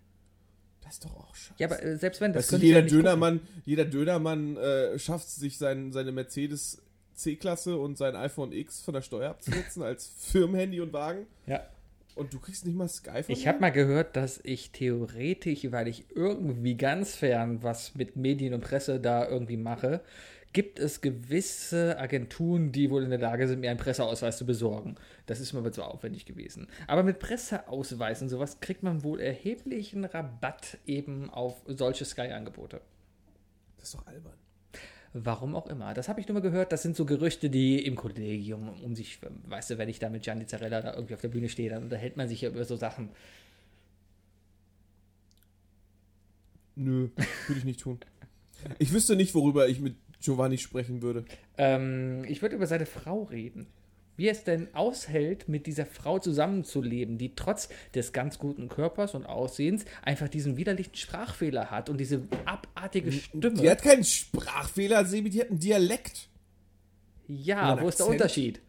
Das 0.87 0.95
ist 0.95 1.05
doch 1.05 1.15
auch 1.17 1.35
scheiße. 1.35 1.53
Ja, 1.57 1.67
aber 1.67 1.83
äh, 1.83 1.97
selbst 1.97 2.21
wenn 2.21 2.31
das 2.31 2.51
Weißt 2.51 2.61
du, 2.61 2.65
jeder 2.65 2.79
ja. 2.79 2.85
Dönermann, 2.85 3.41
jeder 3.65 3.85
Dönermann 3.85 4.55
äh, 4.55 4.97
schafft 4.97 5.29
sich 5.29 5.57
sein, 5.57 5.91
seine 5.91 6.13
Mercedes 6.13 6.81
C-Klasse 7.13 7.77
und 7.77 7.97
sein 7.97 8.15
iPhone 8.15 8.53
X 8.53 8.81
von 8.81 8.93
der 8.93 9.01
Steuer 9.01 9.31
abzusetzen 9.31 9.83
als 9.83 10.09
Firmenhandy 10.17 10.79
und 10.79 10.93
Wagen. 10.93 11.27
Ja. 11.45 11.67
Und 12.15 12.33
du 12.33 12.39
kriegst 12.39 12.65
nicht 12.65 12.75
mal 12.75 12.87
Sky 12.87 13.23
von 13.23 13.35
Ich 13.35 13.47
habe 13.47 13.59
mal 13.59 13.69
gehört, 13.69 14.15
dass 14.15 14.39
ich 14.43 14.71
theoretisch, 14.71 15.71
weil 15.71 15.87
ich 15.87 16.05
irgendwie 16.15 16.75
ganz 16.75 17.15
fern 17.15 17.61
was 17.61 17.93
mit 17.95 18.15
Medien 18.15 18.53
und 18.53 18.61
Presse 18.61 18.99
da 18.99 19.27
irgendwie 19.27 19.57
mache, 19.57 20.01
gibt 20.57 20.79
es 20.79 21.01
gewisse 21.01 21.99
Agenturen, 21.99 22.71
die 22.71 22.89
wohl 22.89 23.03
in 23.03 23.11
der 23.11 23.19
Lage 23.19 23.47
sind, 23.47 23.59
mir 23.59 23.69
einen 23.69 23.79
Presseausweis 23.79 24.39
zu 24.39 24.45
besorgen. 24.47 24.95
Das 25.27 25.39
ist 25.39 25.53
mir 25.53 25.59
aber 25.59 25.71
zu 25.71 25.83
aufwendig 25.83 26.25
gewesen. 26.25 26.65
Aber 26.87 27.03
mit 27.03 27.19
Presseausweis 27.19 28.23
und 28.23 28.29
sowas 28.29 28.59
kriegt 28.59 28.81
man 28.81 29.03
wohl 29.03 29.19
erheblichen 29.19 30.03
Rabatt 30.03 30.79
eben 30.87 31.29
auf 31.29 31.61
solche 31.67 32.05
Sky-Angebote. 32.05 32.81
Das 33.77 33.89
ist 33.89 33.93
doch 33.93 34.07
albern. 34.07 34.33
Warum 35.13 35.55
auch 35.55 35.67
immer. 35.67 35.93
Das 35.93 36.09
habe 36.09 36.21
ich 36.21 36.27
nur 36.27 36.33
mal 36.33 36.41
gehört. 36.41 36.71
Das 36.71 36.81
sind 36.81 36.95
so 36.95 37.05
Gerüchte, 37.05 37.51
die 37.51 37.85
im 37.85 37.95
Kollegium 37.95 38.69
um 38.81 38.95
sich, 38.95 39.19
weißt 39.21 39.69
du, 39.69 39.77
wenn 39.77 39.89
ich 39.89 39.99
da 39.99 40.09
mit 40.09 40.23
Gianni 40.23 40.47
Zarella 40.47 40.81
da 40.81 40.95
irgendwie 40.95 41.13
auf 41.13 41.21
der 41.21 41.27
Bühne 41.27 41.49
stehe, 41.49 41.69
dann 41.69 41.83
unterhält 41.83 42.17
man 42.17 42.27
sich 42.27 42.41
ja 42.41 42.49
über 42.49 42.65
so 42.65 42.77
Sachen. 42.77 43.11
Nö, 46.73 47.09
würde 47.45 47.59
ich 47.59 47.63
nicht 47.65 47.81
tun. 47.81 47.99
Ich 48.79 48.91
wüsste 48.91 49.15
nicht, 49.15 49.35
worüber 49.35 49.67
ich 49.67 49.79
mit 49.79 49.97
Giovanni 50.21 50.57
sprechen 50.57 51.01
würde. 51.01 51.25
Ähm, 51.57 52.23
ich 52.27 52.41
würde 52.41 52.55
über 52.55 52.67
seine 52.67 52.85
Frau 52.85 53.23
reden. 53.23 53.67
Wie 54.17 54.29
es 54.29 54.43
denn 54.43 54.73
aushält, 54.73 55.47
mit 55.47 55.67
dieser 55.67 55.85
Frau 55.85 56.17
zusammenzuleben, 56.17 57.19
die 57.19 57.35
trotz 57.35 57.69
des 57.93 58.13
ganz 58.13 58.39
guten 58.39 58.67
Körpers 58.67 59.13
und 59.13 59.27
Aussehens 59.27 59.85
einfach 60.01 60.27
diesen 60.27 60.57
widerlichen 60.57 60.95
Sprachfehler 60.95 61.69
hat 61.69 61.91
und 61.91 61.99
diese 61.99 62.23
abartige 62.45 63.11
Stimme. 63.11 63.51
Die 63.51 63.69
hat 63.69 63.83
keinen 63.83 64.03
Sprachfehler, 64.03 65.05
Sebi, 65.05 65.29
die 65.29 65.41
hat 65.41 65.51
einen 65.51 65.59
Dialekt. 65.59 66.29
ja, 67.27 67.79
wo 67.79 67.87
ist 67.87 67.99
der. 67.99 68.07
Unterschied? 68.07 68.59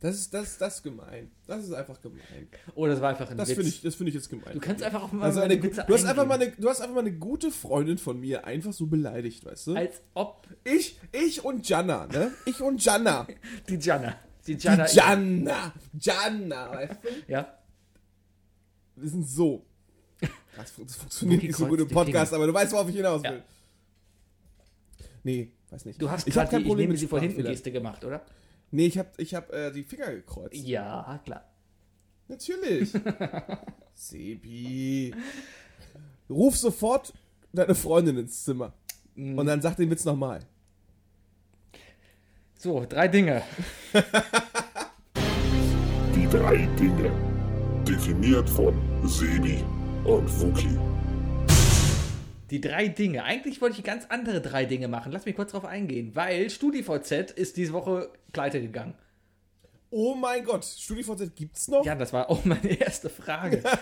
Das 0.00 0.14
ist, 0.14 0.34
das, 0.34 0.58
das 0.58 0.76
ist 0.76 0.82
gemein. 0.82 1.30
Das 1.46 1.64
ist 1.64 1.72
einfach 1.72 1.98
gemein. 2.02 2.48
Oder 2.74 2.92
das 2.92 3.00
war 3.00 3.08
einfach 3.10 3.30
ein 3.30 3.36
Das 3.38 3.48
Witz. 3.48 3.56
finde 3.56 3.70
ich, 3.70 3.80
das 3.80 3.94
finde 3.94 4.10
ich 4.10 4.14
jetzt 4.14 4.28
gemein. 4.28 4.52
du 4.52 4.60
kannst 4.60 4.82
einfach 4.82 5.02
auf 5.02 5.12
mal 5.12 5.24
also 5.24 5.40
eine, 5.40 5.60
Witze 5.62 5.84
du, 5.86 5.94
hast 5.94 6.04
einfach 6.04 6.26
mal 6.26 6.34
eine, 6.34 6.50
du 6.50 6.68
hast 6.68 6.80
einfach 6.82 6.94
mal 6.94 7.00
eine 7.00 7.12
gute 7.14 7.50
Freundin 7.50 7.96
von 7.96 8.20
mir 8.20 8.44
einfach 8.44 8.74
so 8.74 8.86
beleidigt, 8.86 9.44
weißt 9.46 9.68
du? 9.68 9.74
Als 9.74 10.02
ob 10.12 10.46
Ich, 10.64 11.00
ich 11.12 11.42
und 11.44 11.66
Jana, 11.66 12.06
ne? 12.08 12.30
Ich 12.44 12.60
und 12.60 12.84
Jana. 12.84 13.26
die 13.68 13.78
Gianna. 13.78 14.16
Die 14.46 14.52
Die 14.52 14.58
Gianna. 14.58 14.84
Gianna. 14.84 15.72
Gianna, 15.94 16.70
weißt 16.72 16.92
du? 17.02 17.32
Ja. 17.32 17.58
Wir 18.96 19.08
sind 19.08 19.26
so. 19.26 19.64
Das, 20.56 20.70
fun- 20.70 20.86
das 20.86 20.96
funktioniert 20.96 21.42
nicht 21.42 21.56
so 21.56 21.66
gut 21.66 21.80
im 21.80 21.88
die 21.88 21.94
Podcast, 21.94 22.32
aber 22.34 22.46
du 22.46 22.52
weißt, 22.54 22.72
worauf 22.72 22.88
ich 22.90 22.96
hinaus 22.96 23.22
will. 23.22 23.30
Ja. 23.30 23.44
Nee, 25.22 25.52
weiß 25.70 25.84
nicht. 25.86 26.00
Du 26.00 26.08
hast 26.10 26.24
gerade 26.26 26.50
die 26.50 26.62
ich 26.62 26.66
Problem 26.66 26.88
nehme 26.88 26.98
sie 26.98 27.06
vor 27.06 27.18
hinten 27.18 27.32
Sprachfehlern. 27.34 27.52
Geste 27.52 27.72
gemacht, 27.72 28.04
oder? 28.04 28.24
Nee, 28.70 28.86
ich 28.86 28.98
hab, 28.98 29.18
ich 29.18 29.34
hab 29.34 29.52
äh, 29.52 29.70
die 29.70 29.84
Finger 29.84 30.10
gekreuzt. 30.12 30.54
Ja, 30.54 31.20
klar. 31.24 31.44
Natürlich. 32.28 32.92
Sebi. 33.94 35.14
Ruf 36.28 36.56
sofort 36.56 37.14
deine 37.52 37.74
Freundin 37.74 38.18
ins 38.18 38.44
Zimmer. 38.44 38.72
Mhm. 39.14 39.38
Und 39.38 39.46
dann 39.46 39.62
sag 39.62 39.76
den 39.76 39.90
Witz 39.90 40.04
nochmal. 40.04 40.40
So, 42.58 42.84
drei 42.88 43.08
Dinge. 43.08 43.42
Die 46.14 46.26
drei 46.26 46.66
Dinge. 46.78 47.12
Definiert 47.86 48.48
von 48.48 48.74
Sebi 49.06 49.62
und 50.04 50.28
Wookie. 50.40 50.76
Die 52.50 52.60
drei 52.60 52.88
Dinge. 52.88 53.24
Eigentlich 53.24 53.60
wollte 53.60 53.76
ich 53.78 53.84
ganz 53.84 54.06
andere 54.08 54.40
drei 54.40 54.64
Dinge 54.64 54.88
machen. 54.88 55.12
Lass 55.12 55.26
mich 55.26 55.36
kurz 55.36 55.52
drauf 55.52 55.64
eingehen, 55.64 56.12
weil 56.14 56.48
StudiVZ 56.48 57.30
ist 57.30 57.56
diese 57.56 57.72
Woche 57.72 58.10
pleite 58.36 58.60
gegangen. 58.60 58.94
Oh 59.88 60.14
mein 60.14 60.44
Gott, 60.44 60.62
StudiVZ 60.64 61.34
gibt's 61.34 61.68
noch? 61.68 61.84
Ja, 61.86 61.94
das 61.94 62.12
war 62.12 62.28
auch 62.28 62.44
meine 62.44 62.68
erste 62.78 63.08
Frage. 63.08 63.62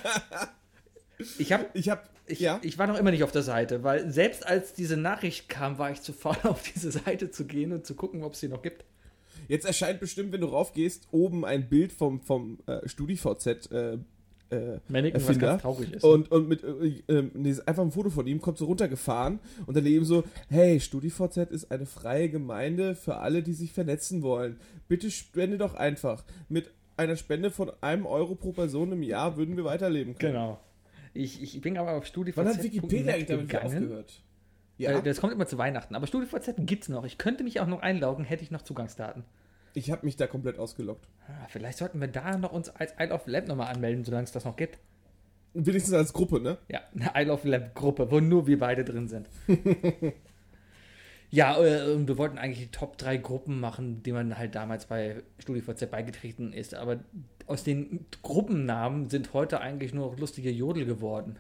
Ich 1.38 1.52
habe 1.52 1.66
Ich 1.74 1.88
hab, 1.88 2.10
ich, 2.26 2.40
ja, 2.40 2.58
ich 2.62 2.76
war 2.76 2.88
noch 2.88 2.98
immer 2.98 3.12
nicht 3.12 3.22
auf 3.22 3.30
der 3.30 3.44
Seite, 3.44 3.84
weil 3.84 4.10
selbst 4.10 4.44
als 4.44 4.74
diese 4.74 4.96
Nachricht 4.96 5.48
kam, 5.48 5.78
war 5.78 5.92
ich 5.92 6.02
zu 6.02 6.12
faul, 6.12 6.36
auf 6.42 6.62
diese 6.62 6.90
Seite 6.90 7.30
zu 7.30 7.46
gehen 7.46 7.72
und 7.72 7.86
zu 7.86 7.94
gucken, 7.94 8.24
ob 8.24 8.32
es 8.34 8.40
sie 8.40 8.48
noch 8.48 8.62
gibt. 8.62 8.84
jetzt 9.46 9.64
erscheint 9.64 10.00
bestimmt, 10.00 10.32
wenn 10.32 10.40
du 10.40 10.48
raufgehst, 10.48 11.06
oben 11.12 11.44
ein 11.44 11.68
Bild 11.68 11.92
vom, 11.92 12.20
vom 12.20 12.58
äh, 12.66 12.86
StudiVZ 12.86 13.70
äh, 13.70 13.98
äh, 14.54 14.80
Mannequin, 14.88 15.14
was 15.20 15.28
Erfinder. 15.28 15.46
ganz 15.48 15.62
traurig 15.62 15.92
ist. 15.92 16.04
Und, 16.04 16.30
und 16.30 16.48
mit 16.48 16.62
äh, 16.62 17.02
äh, 17.12 17.30
nee, 17.34 17.54
einfach 17.66 17.82
ein 17.82 17.90
Foto 17.92 18.10
von 18.10 18.26
ihm, 18.26 18.40
kommt 18.40 18.58
so 18.58 18.66
runtergefahren 18.66 19.38
und 19.66 19.76
daneben 19.76 20.04
so, 20.04 20.24
hey, 20.48 20.80
StudiVZ 20.80 21.36
ist 21.50 21.70
eine 21.70 21.86
freie 21.86 22.28
Gemeinde 22.28 22.94
für 22.94 23.16
alle, 23.16 23.42
die 23.42 23.52
sich 23.52 23.72
vernetzen 23.72 24.22
wollen. 24.22 24.58
Bitte 24.88 25.10
spende 25.10 25.58
doch 25.58 25.74
einfach. 25.74 26.24
Mit 26.48 26.70
einer 26.96 27.16
Spende 27.16 27.50
von 27.50 27.72
einem 27.80 28.06
Euro 28.06 28.34
pro 28.34 28.52
Person 28.52 28.92
im 28.92 29.02
Jahr 29.02 29.36
würden 29.36 29.56
wir 29.56 29.64
weiterleben 29.64 30.14
können. 30.16 30.32
genau. 30.34 30.60
Ich, 31.12 31.42
ich 31.42 31.60
bin 31.60 31.78
aber 31.78 31.92
auf 31.92 32.06
StudiVZ. 32.06 32.36
Wann 32.36 32.48
hat 32.48 32.62
Wikipedia 32.62 33.14
eigentlich 33.14 33.26
damit 33.26 33.54
aufgehört? 33.56 34.20
Ja, 34.78 34.98
Äh, 34.98 35.02
Das 35.02 35.20
kommt 35.20 35.32
immer 35.32 35.46
zu 35.46 35.58
Weihnachten. 35.58 35.94
Aber 35.94 36.06
StudiVZ 36.08 36.54
gibt's 36.58 36.88
noch. 36.88 37.04
Ich 37.04 37.18
könnte 37.18 37.44
mich 37.44 37.60
auch 37.60 37.68
noch 37.68 37.82
einloggen, 37.82 38.24
hätte 38.24 38.42
ich 38.42 38.50
noch 38.50 38.62
Zugangsdaten. 38.62 39.22
Ich 39.74 39.90
habe 39.90 40.06
mich 40.06 40.16
da 40.16 40.26
komplett 40.26 40.58
ausgelockt. 40.58 41.06
Ah, 41.26 41.46
vielleicht 41.48 41.78
sollten 41.78 42.00
wir 42.00 42.08
da 42.08 42.38
noch 42.38 42.52
uns 42.52 42.70
als 42.70 42.94
Isle 42.98 43.12
of 43.12 43.26
Lamp 43.26 43.48
nochmal 43.48 43.72
anmelden, 43.72 44.04
solange 44.04 44.24
es 44.24 44.32
das 44.32 44.44
noch 44.44 44.56
gibt. 44.56 44.78
Wenigstens 45.52 45.94
als 45.94 46.12
Gruppe, 46.12 46.40
ne? 46.40 46.58
Ja, 46.68 46.80
eine 46.94 47.12
Isle 47.14 47.32
of 47.32 47.44
Lamp 47.44 47.74
Gruppe, 47.74 48.10
wo 48.10 48.20
nur 48.20 48.46
wir 48.46 48.58
beide 48.58 48.84
drin 48.84 49.08
sind. 49.08 49.28
ja, 51.30 51.60
äh, 51.62 51.92
und 51.92 52.08
wir 52.08 52.18
wollten 52.18 52.38
eigentlich 52.38 52.66
die 52.66 52.70
Top 52.70 52.98
3 52.98 53.18
Gruppen 53.18 53.60
machen, 53.60 54.02
die 54.02 54.12
man 54.12 54.38
halt 54.38 54.54
damals 54.54 54.86
bei 54.86 55.22
StudiVZ 55.38 55.90
beigetreten 55.90 56.52
ist. 56.52 56.74
Aber 56.74 57.00
aus 57.46 57.64
den 57.64 58.06
Gruppennamen 58.22 59.10
sind 59.10 59.32
heute 59.32 59.60
eigentlich 59.60 59.92
nur 59.92 60.10
noch 60.10 60.18
lustige 60.18 60.50
Jodel 60.50 60.86
geworden. 60.86 61.36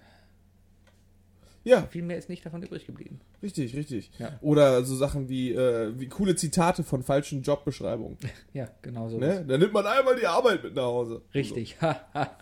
Ja, 1.64 1.82
Viel 1.86 2.02
mehr 2.02 2.18
ist 2.18 2.28
nicht 2.28 2.44
davon 2.44 2.62
übrig 2.62 2.86
geblieben. 2.86 3.20
richtig, 3.42 3.74
richtig. 3.74 4.10
Ja. 4.18 4.38
Oder 4.42 4.84
so 4.84 4.94
Sachen 4.94 5.28
wie, 5.30 5.52
äh, 5.52 5.98
wie 5.98 6.08
coole 6.08 6.36
Zitate 6.36 6.84
von 6.84 7.02
falschen 7.02 7.42
Jobbeschreibungen. 7.42 8.18
Ja, 8.52 8.68
genau 8.82 9.08
so. 9.08 9.18
Ne? 9.18 9.44
Da 9.48 9.56
nimmt 9.58 9.72
man 9.72 9.86
einmal 9.86 10.14
die 10.16 10.26
Arbeit 10.26 10.62
mit 10.62 10.74
nach 10.74 10.82
Hause. 10.84 11.22
Richtig. 11.34 11.80
Ha. 11.80 12.00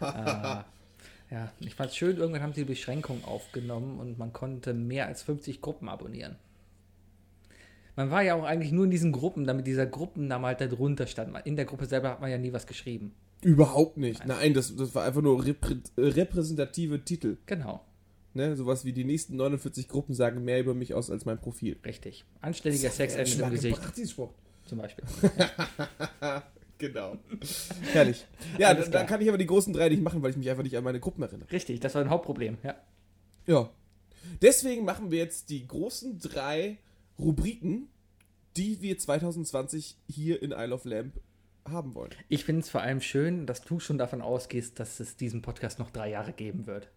Ah. 0.00 0.64
Ja, 1.30 1.52
ich 1.58 1.74
fand's 1.74 1.96
schön, 1.96 2.16
irgendwann 2.16 2.42
haben 2.42 2.52
sie 2.52 2.60
die 2.62 2.68
Beschränkung 2.68 3.24
aufgenommen 3.24 3.98
und 3.98 4.18
man 4.18 4.32
konnte 4.32 4.72
mehr 4.72 5.06
als 5.06 5.22
50 5.24 5.60
Gruppen 5.60 5.88
abonnieren. 5.88 6.36
Man 7.96 8.10
war 8.10 8.22
ja 8.22 8.34
auch 8.34 8.44
eigentlich 8.44 8.72
nur 8.72 8.84
in 8.84 8.90
diesen 8.90 9.10
Gruppen, 9.12 9.44
damit 9.44 9.66
dieser 9.66 9.86
Gruppenname 9.86 10.46
halt 10.48 10.60
da 10.60 10.66
drunter 10.66 11.06
stand. 11.06 11.36
In 11.44 11.56
der 11.56 11.64
Gruppe 11.64 11.86
selber 11.86 12.10
hat 12.10 12.20
man 12.20 12.30
ja 12.30 12.38
nie 12.38 12.52
was 12.52 12.66
geschrieben. 12.66 13.12
Überhaupt 13.42 13.96
nicht. 13.96 14.24
Nein, 14.26 14.54
das, 14.54 14.74
das 14.76 14.94
war 14.94 15.04
einfach 15.04 15.22
nur 15.22 15.44
reprä 15.44 15.74
äh, 15.96 16.00
repräsentative 16.02 17.04
Titel. 17.04 17.36
Genau, 17.46 17.84
Ne? 18.34 18.56
Sowas 18.56 18.84
wie 18.84 18.92
die 18.92 19.04
nächsten 19.04 19.36
49 19.36 19.88
Gruppen 19.88 20.14
sagen 20.14 20.44
mehr 20.44 20.60
über 20.60 20.74
mich 20.74 20.94
aus 20.94 21.10
als 21.10 21.24
mein 21.24 21.38
Profil. 21.40 21.76
richtig. 21.84 22.24
Anständiger 22.40 22.90
Sex 22.90 23.14
endet 23.14 23.38
im 23.38 23.50
Gesicht, 23.50 24.10
Spruch. 24.10 24.32
zum 24.66 24.78
Beispiel. 24.78 25.04
Genau. 26.78 27.16
Herrlich. 27.92 28.26
Ja, 28.58 28.68
Alles 28.68 28.86
da, 28.86 28.90
klar. 28.90 29.02
da 29.04 29.08
kann 29.08 29.20
ich 29.20 29.28
aber 29.28 29.38
die 29.38 29.46
großen 29.46 29.72
drei 29.72 29.88
nicht 29.88 30.02
machen, 30.02 30.22
weil 30.22 30.30
ich 30.32 30.36
mich 30.36 30.50
einfach 30.50 30.64
nicht 30.64 30.76
an 30.76 30.84
meine 30.84 30.98
Gruppen 31.00 31.22
erinnere. 31.22 31.50
Richtig, 31.52 31.78
das 31.80 31.94
war 31.94 32.02
ein 32.02 32.10
Hauptproblem, 32.10 32.58
ja. 32.64 32.74
Ja. 33.46 33.70
Deswegen 34.42 34.84
machen 34.84 35.10
wir 35.10 35.18
jetzt 35.18 35.50
die 35.50 35.66
großen 35.66 36.18
drei 36.18 36.78
Rubriken, 37.18 37.88
die 38.56 38.82
wir 38.82 38.98
2020 38.98 39.96
hier 40.08 40.42
in 40.42 40.50
Isle 40.50 40.74
of 40.74 40.84
Lamp 40.84 41.14
haben 41.66 41.94
wollen. 41.94 42.10
Ich 42.28 42.44
finde 42.44 42.62
es 42.62 42.70
vor 42.70 42.80
allem 42.82 43.00
schön, 43.00 43.46
dass 43.46 43.62
du 43.62 43.78
schon 43.80 43.96
davon 43.96 44.20
ausgehst, 44.20 44.80
dass 44.80 44.98
es 45.00 45.16
diesen 45.16 45.42
Podcast 45.42 45.78
noch 45.78 45.90
drei 45.90 46.10
Jahre 46.10 46.32
geben 46.32 46.66
wird. 46.66 46.88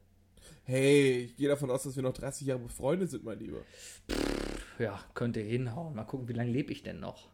Hey, 0.69 1.19
ich 1.29 1.37
gehe 1.37 1.47
davon 1.47 1.71
aus, 1.71 1.83
dass 1.83 1.95
wir 1.95 2.03
noch 2.03 2.11
30 2.11 2.45
Jahre 2.45 2.59
befreundet 2.59 3.09
sind, 3.09 3.23
mein 3.23 3.39
Lieber. 3.39 3.61
Ja, 4.77 4.99
könnte 5.13 5.39
hinhauen. 5.39 5.95
Mal 5.95 6.03
gucken, 6.03 6.27
wie 6.27 6.33
lange 6.33 6.51
lebe 6.51 6.73
ich 6.73 6.83
denn 6.83 6.99
noch? 6.99 7.29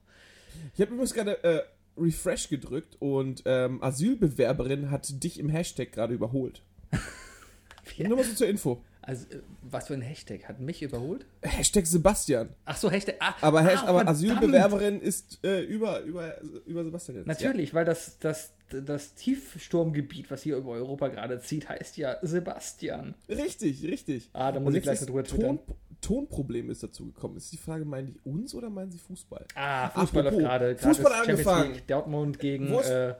Ich 0.76 0.82
habe 0.82 0.92
übrigens 0.92 1.16
gerade 1.16 1.44
äh, 1.44 1.64
Refresh 1.98 2.50
gedrückt 2.50 2.96
und 3.00 3.42
ähm, 3.46 3.82
Asylbewerberin 3.82 4.92
hat 4.92 5.24
dich 5.24 5.40
im 5.40 5.50
Hashtag 5.50 5.92
gerade 5.92 6.14
überholt. 6.14 6.62
Nur 7.98 8.18
mal 8.18 8.24
so 8.24 8.36
zur 8.36 8.48
Info. 8.48 8.84
Also, 9.06 9.26
äh, 9.30 9.42
was 9.62 9.88
für 9.88 9.94
ein 9.94 10.02
Hashtag? 10.02 10.48
Hat 10.48 10.60
mich 10.60 10.82
überholt? 10.82 11.26
Hashtag 11.42 11.86
Sebastian. 11.86 12.50
Ach 12.64 12.78
so, 12.78 12.90
Hashtag. 12.90 13.16
Ah, 13.20 13.36
Aber, 13.42 13.60
ah, 13.60 13.84
aber. 13.86 14.08
Asylbewerberin 14.08 15.02
ist 15.02 15.44
äh, 15.44 15.62
über, 15.62 16.00
über, 16.02 16.40
über 16.66 16.84
Sebastian 16.86 17.18
jetzt. 17.18 17.28
Natürlich, 17.28 17.74
weil 17.74 17.84
das, 17.84 18.18
das, 18.20 18.54
das 18.70 19.14
Tiefsturmgebiet, 19.16 20.32
was 20.32 20.42
hier 20.42 20.56
über 20.56 20.72
Europa 20.72 21.10
gerade 21.10 21.40
zieht, 21.42 21.68
heißt 21.68 21.98
ja 21.98 22.18
Sebastian. 22.22 23.16
Ja. 23.28 23.36
Richtig, 23.36 23.84
richtig. 23.84 24.30
Ah, 24.32 24.54
da 24.54 24.62
muss 24.62 24.74
ich 24.74 24.84
gleich 24.84 25.00
drüber 25.02 25.22
ist 25.22 25.32
Ton. 25.32 25.60
Tonproblem 26.00 26.70
ist 26.70 26.84
dazu 26.84 27.06
gekommen. 27.06 27.38
Ist 27.38 27.52
die 27.52 27.58
Frage, 27.58 27.86
meinen 27.86 28.08
die 28.08 28.20
uns 28.24 28.54
oder 28.54 28.70
meinen 28.70 28.92
sie 28.92 29.00
Fußball? 29.00 29.46
Ah, 29.56 29.90
Fußball 29.90 30.28
Apropos, 30.28 30.44
gerade. 30.44 30.78
Fußball 30.78 31.14
angefangen. 31.14 31.74
League, 31.74 31.88
Dortmund 31.88 32.40
gegen, 32.40 32.74
äh, 32.74 33.16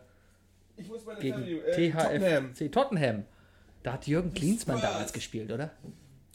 gegen 1.20 1.44
äh, 1.44 1.92
Tottenham. 1.92 2.54
THFC 2.54 2.72
Tottenham. 2.72 3.24
Da 3.84 3.94
hat 3.94 4.08
Jürgen 4.08 4.34
Klinsmann 4.34 4.82
damals 4.82 5.14
gespielt, 5.14 5.52
oder? 5.52 5.72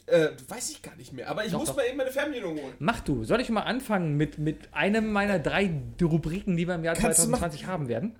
Äh, 0.05 0.29
weiß 0.47 0.71
ich 0.71 0.81
gar 0.81 0.95
nicht 0.95 1.13
mehr. 1.13 1.29
Aber 1.29 1.45
ich 1.45 1.51
Doch, 1.51 1.59
muss 1.59 1.69
doch. 1.69 1.75
mal 1.75 1.85
eben 1.85 1.97
meine 1.97 2.11
noch 2.41 2.49
holen. 2.49 2.73
Mach 2.79 2.99
du. 3.01 3.23
Soll 3.25 3.41
ich 3.41 3.49
mal 3.49 3.61
anfangen 3.61 4.17
mit, 4.17 4.39
mit 4.39 4.73
einem 4.73 5.11
meiner 5.11 5.37
drei 5.39 5.71
Rubriken, 6.01 6.57
die 6.57 6.67
wir 6.67 6.75
im 6.75 6.83
Jahr 6.83 6.95
Kannst 6.95 7.19
du 7.19 7.23
2020 7.23 7.67
haben 7.67 7.87
werden? 7.87 8.15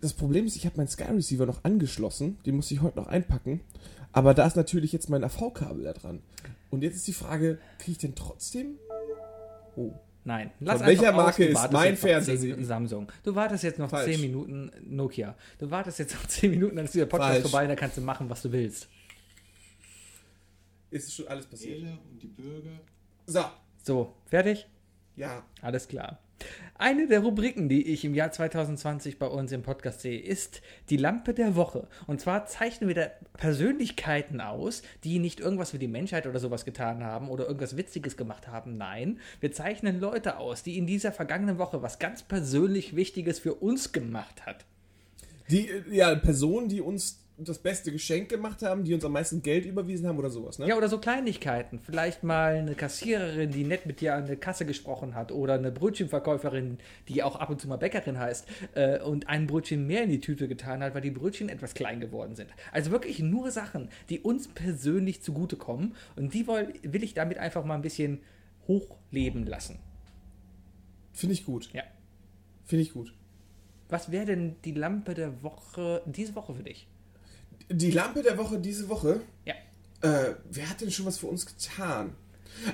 Das 0.00 0.12
Problem 0.12 0.46
ist, 0.46 0.56
ich 0.56 0.66
habe 0.66 0.76
meinen 0.78 0.88
Sky 0.88 1.04
Receiver 1.04 1.46
noch 1.46 1.62
angeschlossen. 1.62 2.38
Den 2.46 2.56
muss 2.56 2.70
ich 2.70 2.80
heute 2.80 2.98
noch 2.98 3.06
einpacken. 3.06 3.60
Aber 4.12 4.34
da 4.34 4.46
ist 4.46 4.56
natürlich 4.56 4.92
jetzt 4.92 5.08
mein 5.08 5.22
AV-Kabel 5.22 5.84
da 5.84 5.92
dran. 5.92 6.20
Und 6.70 6.82
jetzt 6.82 6.96
ist 6.96 7.06
die 7.06 7.12
Frage, 7.12 7.58
kriege 7.78 7.92
ich 7.92 7.98
den 7.98 8.14
trotzdem? 8.14 8.78
Oh. 9.76 9.92
Nein. 10.24 10.50
Lass 10.60 10.78
Von 10.78 10.86
welcher 10.86 11.10
aus, 11.10 11.16
Marke 11.16 11.44
du 11.44 11.48
ist 11.50 11.54
wartest 11.56 11.72
mein 11.72 11.88
jetzt 11.90 12.02
noch 12.02 12.08
Fernseher? 12.08 12.36
10 12.36 12.42
Minuten 12.42 12.64
Samsung. 12.64 13.12
Du 13.22 13.34
wartest 13.34 13.64
jetzt 13.64 13.78
noch 13.78 13.90
Falsch. 13.90 14.12
10 14.12 14.20
Minuten 14.20 14.70
Nokia. 14.82 15.34
Du 15.58 15.70
wartest 15.70 15.98
jetzt 15.98 16.14
noch 16.14 16.26
10 16.26 16.50
Minuten, 16.50 16.76
dann 16.76 16.84
ist 16.84 16.94
dieser 16.94 17.06
Podcast 17.06 17.32
Falsch. 17.32 17.50
vorbei, 17.50 17.66
da 17.66 17.74
kannst 17.76 17.96
du 17.96 18.02
machen, 18.02 18.28
was 18.28 18.42
du 18.42 18.52
willst. 18.52 18.88
Ist 20.90 21.14
schon 21.14 21.28
alles 21.28 21.46
passiert? 21.46 21.80
Wähler 21.80 21.98
und 22.10 22.22
die 22.22 22.26
Bürger. 22.26 22.80
So. 23.26 23.44
So, 23.82 24.14
fertig? 24.26 24.66
Ja. 25.16 25.42
Alles 25.62 25.88
klar. 25.88 26.18
Eine 26.80 27.06
der 27.06 27.20
Rubriken, 27.20 27.68
die 27.68 27.88
ich 27.88 28.06
im 28.06 28.14
Jahr 28.14 28.32
2020 28.32 29.18
bei 29.18 29.26
uns 29.26 29.52
im 29.52 29.62
Podcast 29.62 30.00
sehe, 30.00 30.18
ist 30.18 30.62
die 30.88 30.96
Lampe 30.96 31.34
der 31.34 31.54
Woche. 31.54 31.86
Und 32.06 32.22
zwar 32.22 32.46
zeichnen 32.46 32.88
wir 32.88 32.94
da 32.94 33.10
Persönlichkeiten 33.34 34.40
aus, 34.40 34.80
die 35.04 35.18
nicht 35.18 35.40
irgendwas 35.40 35.72
für 35.72 35.78
die 35.78 35.88
Menschheit 35.88 36.26
oder 36.26 36.38
sowas 36.38 36.64
getan 36.64 37.04
haben 37.04 37.28
oder 37.28 37.46
irgendwas 37.46 37.76
Witziges 37.76 38.16
gemacht 38.16 38.48
haben. 38.48 38.78
Nein, 38.78 39.20
wir 39.40 39.52
zeichnen 39.52 40.00
Leute 40.00 40.38
aus, 40.38 40.62
die 40.62 40.78
in 40.78 40.86
dieser 40.86 41.12
vergangenen 41.12 41.58
Woche 41.58 41.82
was 41.82 41.98
ganz 41.98 42.22
persönlich 42.22 42.96
Wichtiges 42.96 43.38
für 43.40 43.56
uns 43.56 43.92
gemacht 43.92 44.46
hat. 44.46 44.64
Die, 45.50 45.68
ja, 45.90 46.14
Personen, 46.14 46.68
die 46.68 46.80
uns 46.80 47.19
das 47.48 47.58
beste 47.58 47.92
Geschenk 47.92 48.28
gemacht 48.28 48.62
haben, 48.62 48.84
die 48.84 48.94
uns 48.94 49.04
am 49.04 49.12
meisten 49.12 49.42
Geld 49.42 49.64
überwiesen 49.64 50.06
haben 50.06 50.18
oder 50.18 50.30
sowas, 50.30 50.58
ne? 50.58 50.68
Ja, 50.68 50.76
oder 50.76 50.88
so 50.88 50.98
Kleinigkeiten. 50.98 51.80
Vielleicht 51.80 52.22
mal 52.22 52.56
eine 52.56 52.74
Kassiererin, 52.74 53.50
die 53.50 53.64
nett 53.64 53.86
mit 53.86 54.00
dir 54.00 54.14
an 54.14 54.26
der 54.26 54.36
Kasse 54.36 54.66
gesprochen 54.66 55.14
hat. 55.14 55.32
Oder 55.32 55.54
eine 55.54 55.70
Brötchenverkäuferin, 55.70 56.78
die 57.08 57.22
auch 57.22 57.36
ab 57.36 57.50
und 57.50 57.60
zu 57.60 57.68
mal 57.68 57.76
Bäckerin 57.76 58.18
heißt. 58.18 58.46
Äh, 58.74 59.00
und 59.00 59.28
ein 59.28 59.46
Brötchen 59.46 59.86
mehr 59.86 60.04
in 60.04 60.10
die 60.10 60.20
Tüte 60.20 60.48
getan 60.48 60.82
hat, 60.82 60.94
weil 60.94 61.02
die 61.02 61.10
Brötchen 61.10 61.48
etwas 61.48 61.74
klein 61.74 62.00
geworden 62.00 62.34
sind. 62.34 62.50
Also 62.72 62.90
wirklich 62.90 63.20
nur 63.20 63.50
Sachen, 63.50 63.88
die 64.08 64.20
uns 64.20 64.48
persönlich 64.48 65.22
zugutekommen. 65.22 65.94
Und 66.16 66.34
die 66.34 66.46
woll, 66.46 66.72
will 66.82 67.02
ich 67.02 67.14
damit 67.14 67.38
einfach 67.38 67.64
mal 67.64 67.74
ein 67.74 67.82
bisschen 67.82 68.20
hochleben 68.68 69.46
lassen. 69.46 69.78
Finde 71.12 71.34
ich 71.34 71.44
gut. 71.44 71.70
Ja. 71.72 71.82
Finde 72.64 72.82
ich 72.82 72.92
gut. 72.92 73.14
Was 73.88 74.12
wäre 74.12 74.26
denn 74.26 74.56
die 74.64 74.72
Lampe 74.72 75.14
der 75.14 75.42
Woche, 75.42 76.02
diese 76.06 76.36
Woche 76.36 76.54
für 76.54 76.62
dich? 76.62 76.86
Die 77.70 77.90
Lampe 77.92 78.22
der 78.22 78.36
Woche 78.36 78.58
diese 78.58 78.88
Woche. 78.88 79.20
Ja. 79.44 79.54
Äh, 80.02 80.34
wer 80.50 80.68
hat 80.68 80.80
denn 80.80 80.90
schon 80.90 81.06
was 81.06 81.18
für 81.18 81.26
uns 81.26 81.46
getan? 81.46 82.14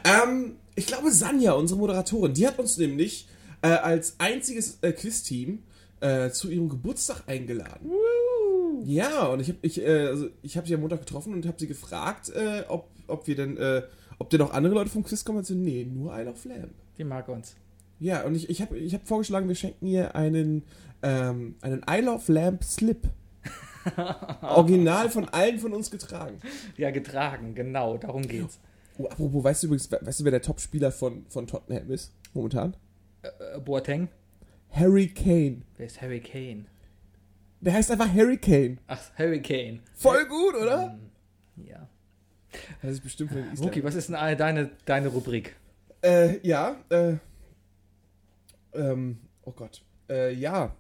Ähm, 0.04 0.56
ich 0.74 0.86
glaube 0.86 1.10
Sanja, 1.10 1.52
unsere 1.52 1.78
Moderatorin, 1.78 2.32
die 2.34 2.46
hat 2.46 2.58
uns 2.58 2.78
nämlich 2.78 3.28
äh, 3.62 3.68
als 3.68 4.16
einziges 4.18 4.78
äh, 4.80 4.92
Quiz-Team 4.92 5.62
äh, 6.00 6.30
zu 6.30 6.50
ihrem 6.50 6.68
Geburtstag 6.68 7.24
eingeladen. 7.26 7.90
Ja, 8.84 9.26
und 9.26 9.40
ich 9.40 9.48
habe 9.48 9.58
ich, 9.62 9.80
äh, 9.82 10.06
also 10.06 10.28
ich 10.42 10.56
hab 10.56 10.66
sie 10.66 10.74
am 10.74 10.80
Montag 10.80 11.00
getroffen 11.00 11.32
und 11.32 11.46
habe 11.46 11.58
sie 11.58 11.66
gefragt, 11.66 12.30
äh, 12.30 12.64
ob, 12.68 12.88
ob 13.06 13.26
wir 13.26 13.36
denn, 13.36 13.56
äh, 13.56 13.82
ob 14.18 14.30
denn 14.30 14.40
noch 14.40 14.52
andere 14.52 14.74
Leute 14.74 14.90
vom 14.90 15.04
Quiz 15.04 15.24
kommen. 15.24 15.38
Und 15.38 15.46
sie, 15.46 15.54
nee, 15.54 15.84
nur 15.84 16.16
Isle 16.16 16.30
of 16.30 16.44
Lamp. 16.44 16.70
Die 16.96 17.04
mag 17.04 17.28
uns. 17.28 17.54
Ja, 17.98 18.22
und 18.22 18.34
ich, 18.34 18.48
ich 18.48 18.60
habe 18.60 18.78
ich 18.78 18.94
hab 18.94 19.06
vorgeschlagen, 19.06 19.48
wir 19.48 19.54
schenken 19.54 19.86
ihr 19.86 20.14
einen, 20.14 20.62
ähm, 21.02 21.56
einen 21.62 21.84
Isle 21.88 22.12
of 22.12 22.28
Lamp 22.28 22.62
Slip. 22.62 23.08
Original 24.42 25.10
von 25.10 25.28
allen 25.28 25.58
von 25.58 25.72
uns 25.72 25.90
getragen. 25.90 26.38
Ja, 26.76 26.90
getragen, 26.90 27.54
genau, 27.54 27.96
darum 27.96 28.22
geht's. 28.22 28.58
Oh, 28.98 29.06
apropos, 29.06 29.44
weißt 29.44 29.62
du 29.62 29.66
übrigens, 29.68 29.90
weißt 29.92 30.20
du, 30.20 30.24
wer 30.24 30.30
der 30.30 30.42
Topspieler 30.42 30.90
von, 30.90 31.26
von 31.28 31.46
Tottenham 31.46 31.90
ist? 31.90 32.12
Momentan? 32.32 32.76
Äh, 33.22 33.60
Boateng? 33.60 34.08
Harry 34.70 35.08
Kane. 35.08 35.62
Wer 35.76 35.86
ist 35.86 36.00
Harry 36.00 36.20
Kane? 36.20 36.66
Der 37.60 37.72
heißt 37.72 37.90
einfach 37.90 38.12
Harry 38.12 38.38
Kane. 38.38 38.78
Ach, 38.86 39.00
Harry 39.16 39.40
Kane. 39.42 39.80
Voll 39.94 40.26
gut, 40.26 40.54
oder? 40.54 40.98
Ja. 41.56 41.88
Das 42.82 42.92
ist 42.92 43.02
bestimmt 43.02 43.32
von 43.32 43.38
den 43.42 43.50
Wookie, 43.58 43.80
Isländern. 43.80 43.84
was 43.84 43.94
ist 43.94 44.08
denn 44.08 44.38
deine, 44.38 44.70
deine 44.84 45.08
Rubrik? 45.08 45.56
Äh, 46.02 46.38
ja, 46.46 46.76
äh, 46.90 47.16
ähm, 48.74 49.18
oh 49.42 49.52
Gott, 49.52 49.82
äh, 50.08 50.32
ja. 50.32 50.74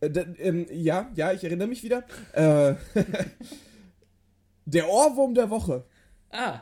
Äh, 0.00 0.06
ähm, 0.38 0.66
ja, 0.70 1.10
ja, 1.14 1.32
ich 1.32 1.44
erinnere 1.44 1.68
mich 1.68 1.82
wieder. 1.82 2.04
Äh, 2.32 2.74
der 4.64 4.88
Ohrwurm 4.88 5.34
der 5.34 5.50
Woche. 5.50 5.84
Ah, 6.30 6.60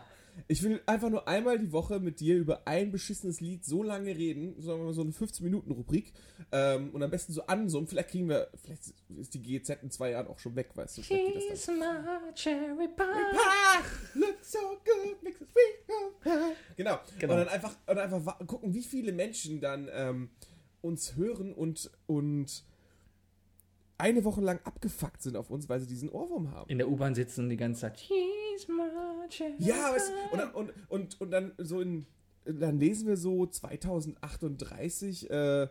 Ich 0.48 0.62
will 0.62 0.80
einfach 0.86 1.10
nur 1.10 1.26
einmal 1.26 1.58
die 1.58 1.72
Woche 1.72 1.98
mit 1.98 2.20
dir 2.20 2.36
über 2.36 2.66
ein 2.68 2.92
beschissenes 2.92 3.40
Lied 3.40 3.64
so 3.64 3.82
lange 3.82 4.14
reden, 4.16 4.60
sagen 4.60 4.80
wir 4.80 4.86
mal 4.86 4.92
so 4.92 5.00
eine 5.02 5.10
15-Minuten-Rubrik, 5.10 6.12
ähm, 6.52 6.90
und 6.90 7.02
am 7.02 7.10
besten 7.10 7.32
so 7.32 7.46
ansummen. 7.46 7.88
Vielleicht 7.88 8.10
kriegen 8.10 8.28
wir, 8.28 8.48
vielleicht 8.62 8.82
ist 9.18 9.34
die 9.34 9.42
GZ 9.42 9.82
in 9.82 9.90
zwei 9.90 10.10
Jahren 10.10 10.28
auch 10.28 10.38
schon 10.38 10.54
weg, 10.54 10.70
weißt 10.74 10.98
du. 10.98 11.02
Dann. 11.02 11.18
my 11.78 12.34
cherry 12.34 12.88
pie. 12.88 13.02
Ach, 13.02 14.14
looks 14.14 14.52
so 14.52 14.58
good, 14.58 15.22
makes 15.22 15.40
us 15.40 15.48
feel 15.52 16.54
Genau. 16.76 16.98
Genau. 17.18 17.32
Und 17.32 17.40
dann 17.40 17.48
einfach, 17.48 17.74
und 17.86 17.98
einfach 17.98 18.38
gucken, 18.46 18.74
wie 18.74 18.82
viele 18.84 19.12
Menschen 19.12 19.60
dann 19.60 19.88
ähm, 19.92 20.30
uns 20.80 21.16
hören 21.16 21.52
und, 21.52 21.90
und 22.06 22.62
eine 23.98 24.24
Woche 24.24 24.40
lang 24.40 24.60
abgefuckt 24.64 25.22
sind 25.22 25.36
auf 25.36 25.50
uns, 25.50 25.68
weil 25.68 25.80
sie 25.80 25.86
diesen 25.86 26.08
Ohrwurm 26.10 26.50
haben. 26.52 26.68
In 26.68 26.78
der 26.78 26.88
U-Bahn 26.88 27.14
sitzen 27.14 27.44
und 27.44 27.50
die 27.50 27.56
ganze 27.56 27.82
Zeit. 27.82 27.98
Ja, 29.58 29.92
weißt, 29.92 30.12
und, 30.32 30.38
dann, 30.38 30.50
und, 30.52 30.72
und, 30.88 31.20
und 31.20 31.30
dann 31.30 31.52
so 31.58 31.80
in, 31.80 32.06
dann 32.44 32.78
lesen 32.78 33.08
wir 33.08 33.16
so 33.16 33.46
2038 33.46 35.30
äh, 35.30 35.68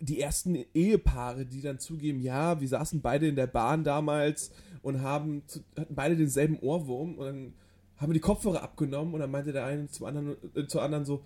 die 0.00 0.20
ersten 0.20 0.54
Ehepaare, 0.74 1.44
die 1.44 1.60
dann 1.60 1.78
zugeben, 1.78 2.20
ja, 2.20 2.60
wir 2.60 2.68
saßen 2.68 3.00
beide 3.00 3.26
in 3.26 3.36
der 3.36 3.48
Bahn 3.48 3.84
damals 3.84 4.52
und 4.82 5.02
haben 5.02 5.42
hatten 5.76 5.94
beide 5.94 6.16
denselben 6.16 6.58
Ohrwurm 6.60 7.16
und 7.16 7.26
dann 7.26 7.54
haben 7.96 8.10
wir 8.10 8.14
die 8.14 8.20
Kopfhörer 8.20 8.62
abgenommen 8.62 9.14
und 9.14 9.20
dann 9.20 9.30
meinte 9.30 9.52
der 9.52 9.64
eine 9.64 9.88
zum 9.88 10.06
anderen, 10.06 10.36
äh, 10.54 10.66
zur 10.66 10.82
anderen 10.82 11.04
so, 11.04 11.24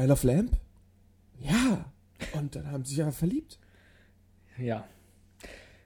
I 0.00 0.04
love 0.04 0.24
Lamp? 0.26 0.56
Ja. 1.40 1.92
Und 2.34 2.54
dann 2.54 2.70
haben 2.70 2.84
sie 2.84 2.94
sich 2.94 3.02
einfach 3.02 3.18
verliebt. 3.18 3.58
Ja. 4.58 4.86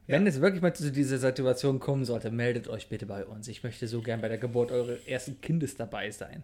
Wenn 0.05 0.27
es 0.27 0.41
wirklich 0.41 0.61
mal 0.61 0.75
zu 0.75 0.91
dieser 0.91 1.17
Situation 1.17 1.79
kommen 1.79 2.03
sollte, 2.03 2.29
meldet 2.29 2.67
euch 2.67 2.89
bitte 2.89 3.05
bei 3.05 3.25
uns. 3.25 3.47
Ich 3.47 3.63
möchte 3.63 3.87
so 3.87 4.01
gern 4.01 4.19
bei 4.19 4.27
der 4.27 4.37
Geburt 4.37 4.71
eures 4.71 5.05
ersten 5.05 5.39
Kindes 5.39 5.75
dabei 5.75 6.11
sein. 6.11 6.43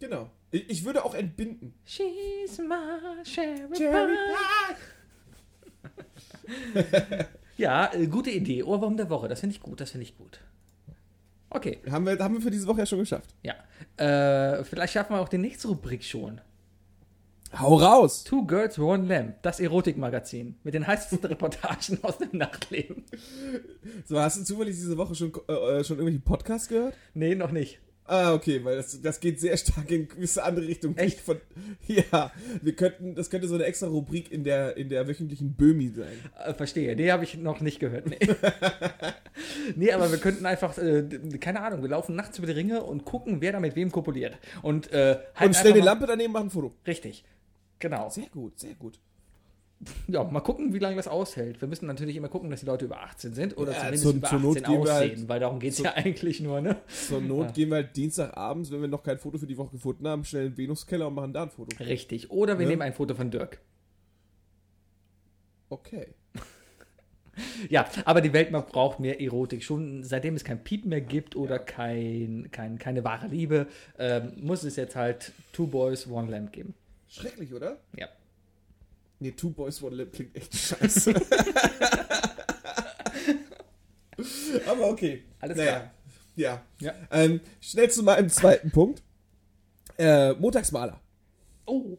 Genau. 0.00 0.30
Ich, 0.50 0.84
würde 0.84 1.04
auch 1.04 1.14
entbinden. 1.14 1.74
She's 1.84 2.58
my 2.58 3.22
cherry, 3.22 3.72
Cherry 3.74 4.16
pie. 5.84 7.24
Ja, 7.56 7.92
äh, 7.92 8.06
gute 8.06 8.30
Idee. 8.30 8.62
Ohrwurm 8.64 8.96
der 8.96 9.08
Woche. 9.10 9.28
Das 9.28 9.40
finde 9.40 9.54
ich 9.54 9.62
gut. 9.62 9.80
Das 9.80 9.90
finde 9.90 10.04
ich 10.04 10.16
gut. 10.16 10.40
Okay, 11.50 11.78
Haben 11.90 12.06
wir, 12.06 12.18
haben 12.18 12.34
wir 12.34 12.40
für 12.40 12.50
diese 12.50 12.66
Woche 12.66 12.80
ja 12.80 12.86
schon 12.86 13.00
geschafft. 13.00 13.34
ja. 13.42 13.54
Äh, 13.96 14.64
vielleicht 14.64 14.92
schaffen 14.94 15.14
wir 15.14 15.20
auch 15.20 15.28
die 15.28 15.38
nächste 15.38 15.68
Rubrik 15.68 16.02
schon. 16.02 16.40
Hau 17.58 17.76
raus! 17.76 18.22
Two 18.22 18.46
Girls, 18.46 18.78
One 18.78 19.06
Lamp. 19.06 19.42
Das 19.42 19.58
Erotikmagazin. 19.58 20.54
Mit 20.62 20.74
den 20.74 20.86
heißesten 20.86 21.18
Reportagen 21.28 21.98
aus 22.02 22.18
dem 22.18 22.30
Nachtleben. 22.32 23.04
So, 24.06 24.20
hast 24.20 24.38
du 24.38 24.44
zufällig 24.44 24.76
diese 24.76 24.96
Woche 24.96 25.14
schon, 25.14 25.32
äh, 25.48 25.82
schon 25.82 25.98
irgendwelche 25.98 26.20
Podcasts 26.20 26.68
gehört? 26.68 26.94
Nee, 27.14 27.34
noch 27.34 27.50
nicht. 27.50 27.80
Ah, 28.04 28.34
okay, 28.34 28.64
weil 28.64 28.76
das, 28.76 29.00
das 29.02 29.20
geht 29.20 29.38
sehr 29.38 29.56
stark 29.56 29.88
in 29.90 30.08
gewisse 30.08 30.42
andere 30.42 30.66
Richtungen. 30.66 30.96
Echt? 30.96 31.20
Von, 31.20 31.40
ja, 31.86 32.32
wir 32.60 32.74
könnten, 32.74 33.14
das 33.14 33.30
könnte 33.30 33.46
so 33.46 33.54
eine 33.54 33.64
extra 33.64 33.86
Rubrik 33.86 34.32
in 34.32 34.42
der, 34.42 34.76
in 34.76 34.88
der 34.88 35.06
wöchentlichen 35.06 35.54
Böhmi 35.54 35.90
sein. 35.90 36.18
Äh, 36.44 36.54
verstehe. 36.54 36.96
Nee, 36.96 37.12
habe 37.12 37.22
ich 37.22 37.36
noch 37.36 37.60
nicht 37.60 37.78
gehört. 37.78 38.06
Nee. 38.08 38.18
nee, 39.76 39.92
aber 39.92 40.10
wir 40.10 40.18
könnten 40.18 40.44
einfach, 40.44 40.76
äh, 40.78 41.04
keine 41.40 41.62
Ahnung, 41.62 41.82
wir 41.82 41.88
laufen 41.88 42.16
nachts 42.16 42.38
über 42.38 42.48
die 42.48 42.54
Ringe 42.54 42.82
und 42.82 43.04
gucken, 43.04 43.40
wer 43.40 43.52
da 43.52 43.60
mit 43.60 43.76
wem 43.76 43.92
kopuliert. 43.92 44.38
Und, 44.62 44.90
äh, 44.92 45.18
halt 45.36 45.48
Und 45.48 45.54
stell 45.54 45.72
die 45.72 45.80
Lampe 45.80 46.06
daneben, 46.06 46.32
mach 46.32 46.40
ein 46.40 46.50
Foto. 46.50 46.74
Richtig. 46.86 47.24
Genau. 47.80 48.08
Sehr 48.08 48.28
gut, 48.28 48.58
sehr 48.60 48.74
gut. 48.74 48.98
Ja, 50.08 50.22
mal 50.24 50.40
gucken, 50.40 50.74
wie 50.74 50.78
lange 50.78 50.96
das 50.96 51.08
aushält. 51.08 51.58
Wir 51.62 51.66
müssen 51.66 51.86
natürlich 51.86 52.14
immer 52.14 52.28
gucken, 52.28 52.50
dass 52.50 52.60
die 52.60 52.66
Leute 52.66 52.84
über 52.84 53.00
18 53.00 53.32
sind 53.32 53.56
oder 53.56 53.72
Ja, 53.72 53.78
zumindest 53.78 54.02
zur- 54.04 54.12
über 54.12 54.28
zur 54.28 54.36
18 54.38 54.42
Not 54.42 54.56
wir 54.56 54.68
aussehen, 54.78 55.16
halt- 55.20 55.28
weil 55.30 55.40
darum 55.40 55.58
geht 55.58 55.72
es 55.72 55.78
ja 55.78 55.92
eigentlich 55.94 56.40
nur, 56.40 56.60
ne? 56.60 56.76
Zur 56.86 57.22
Not 57.22 57.54
gehen 57.54 57.70
wir 57.70 57.76
halt 57.76 57.96
Dienstagabends, 57.96 58.70
wenn 58.70 58.82
wir 58.82 58.88
noch 58.88 59.02
kein 59.02 59.16
Foto 59.18 59.38
für 59.38 59.46
die 59.46 59.56
Woche 59.56 59.70
gefunden 59.72 60.06
haben, 60.06 60.22
schnell 60.24 60.46
in 60.46 60.52
den 60.52 60.58
Venuskeller 60.58 61.06
und 61.08 61.14
machen 61.14 61.32
da 61.32 61.44
ein 61.44 61.50
Foto. 61.50 61.74
Richtig. 61.82 62.30
Oder 62.30 62.58
wir 62.58 62.64
Ja. 62.64 62.70
nehmen 62.70 62.82
ein 62.82 62.92
Foto 62.92 63.14
von 63.14 63.30
Dirk. 63.30 63.58
Okay. 65.70 66.08
Ja, 67.70 67.86
aber 68.04 68.20
die 68.20 68.34
Welt 68.34 68.50
braucht 68.50 69.00
mehr 69.00 69.18
Erotik. 69.18 69.62
Schon 69.64 70.02
seitdem 70.04 70.34
es 70.34 70.44
kein 70.44 70.62
Piep 70.62 70.84
mehr 70.84 71.00
gibt 71.00 71.36
oder 71.36 71.58
kein, 71.58 72.48
kein, 72.50 72.78
keine 72.78 73.02
wahre 73.02 73.28
Liebe, 73.28 73.66
ähm, 73.98 74.32
muss 74.42 74.62
es 74.64 74.76
jetzt 74.76 74.94
halt 74.94 75.32
Two 75.52 75.66
Boys, 75.66 76.06
One 76.06 76.30
Lamp 76.30 76.52
geben. 76.52 76.74
Schrecklich, 77.10 77.52
oder? 77.52 77.80
Ja. 77.96 78.08
Nee, 79.18 79.32
Two 79.32 79.50
Boys 79.50 79.82
One 79.82 79.96
Lip 79.96 80.12
klingt 80.12 80.34
echt 80.36 80.54
scheiße. 80.56 81.12
Aber 84.66 84.88
okay. 84.88 85.24
Alles 85.40 85.56
naja. 85.56 85.70
klar. 85.70 85.94
Ja. 86.36 86.64
Ja. 86.78 86.94
Ähm, 87.10 87.40
schnell 87.60 87.90
zu 87.90 88.04
meinem 88.04 88.30
zweiten 88.30 88.70
Punkt. 88.70 89.02
Äh, 89.98 90.34
Montagsmaler. 90.34 91.00
Oh, 91.66 91.98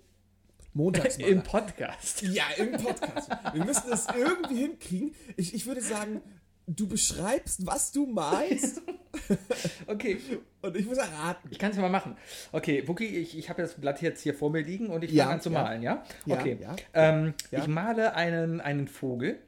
Montagsmaler. 0.73 1.29
im 1.29 1.43
Podcast. 1.43 2.21
Ja, 2.21 2.45
im 2.57 2.71
Podcast. 2.71 3.29
Wir 3.53 3.65
müssen 3.65 3.89
das 3.89 4.07
irgendwie 4.15 4.61
hinkriegen. 4.61 5.13
Ich, 5.35 5.53
ich 5.53 5.65
würde 5.65 5.81
sagen, 5.81 6.21
du 6.67 6.87
beschreibst, 6.87 7.65
was 7.65 7.91
du 7.91 8.05
malst 8.05 8.81
Okay, 9.87 10.17
und 10.61 10.75
ich 10.77 10.85
muss 10.85 10.97
erraten. 10.97 11.49
ich 11.51 11.59
kann 11.59 11.71
es 11.71 11.77
mal 11.77 11.89
machen. 11.89 12.15
Okay, 12.51 12.87
Wookie, 12.87 13.05
ich, 13.05 13.37
ich 13.37 13.49
habe 13.49 13.61
das 13.61 13.73
Blatt 13.75 14.01
jetzt 14.01 14.21
hier 14.21 14.33
vor 14.33 14.49
mir 14.51 14.61
liegen 14.61 14.87
und 14.87 15.03
ich 15.03 15.11
Ja, 15.11 15.25
fange 15.25 15.35
an 15.35 15.41
zu 15.41 15.49
ja. 15.51 15.61
malen, 15.63 15.81
ja? 15.81 16.03
Ja, 16.25 16.35
Okay. 16.39 16.57
Ähm. 16.93 17.33
Ich 17.51 17.67
male 17.67 18.15
einen, 18.15 18.61
einen 18.61 18.87
Vogel. 18.87 19.39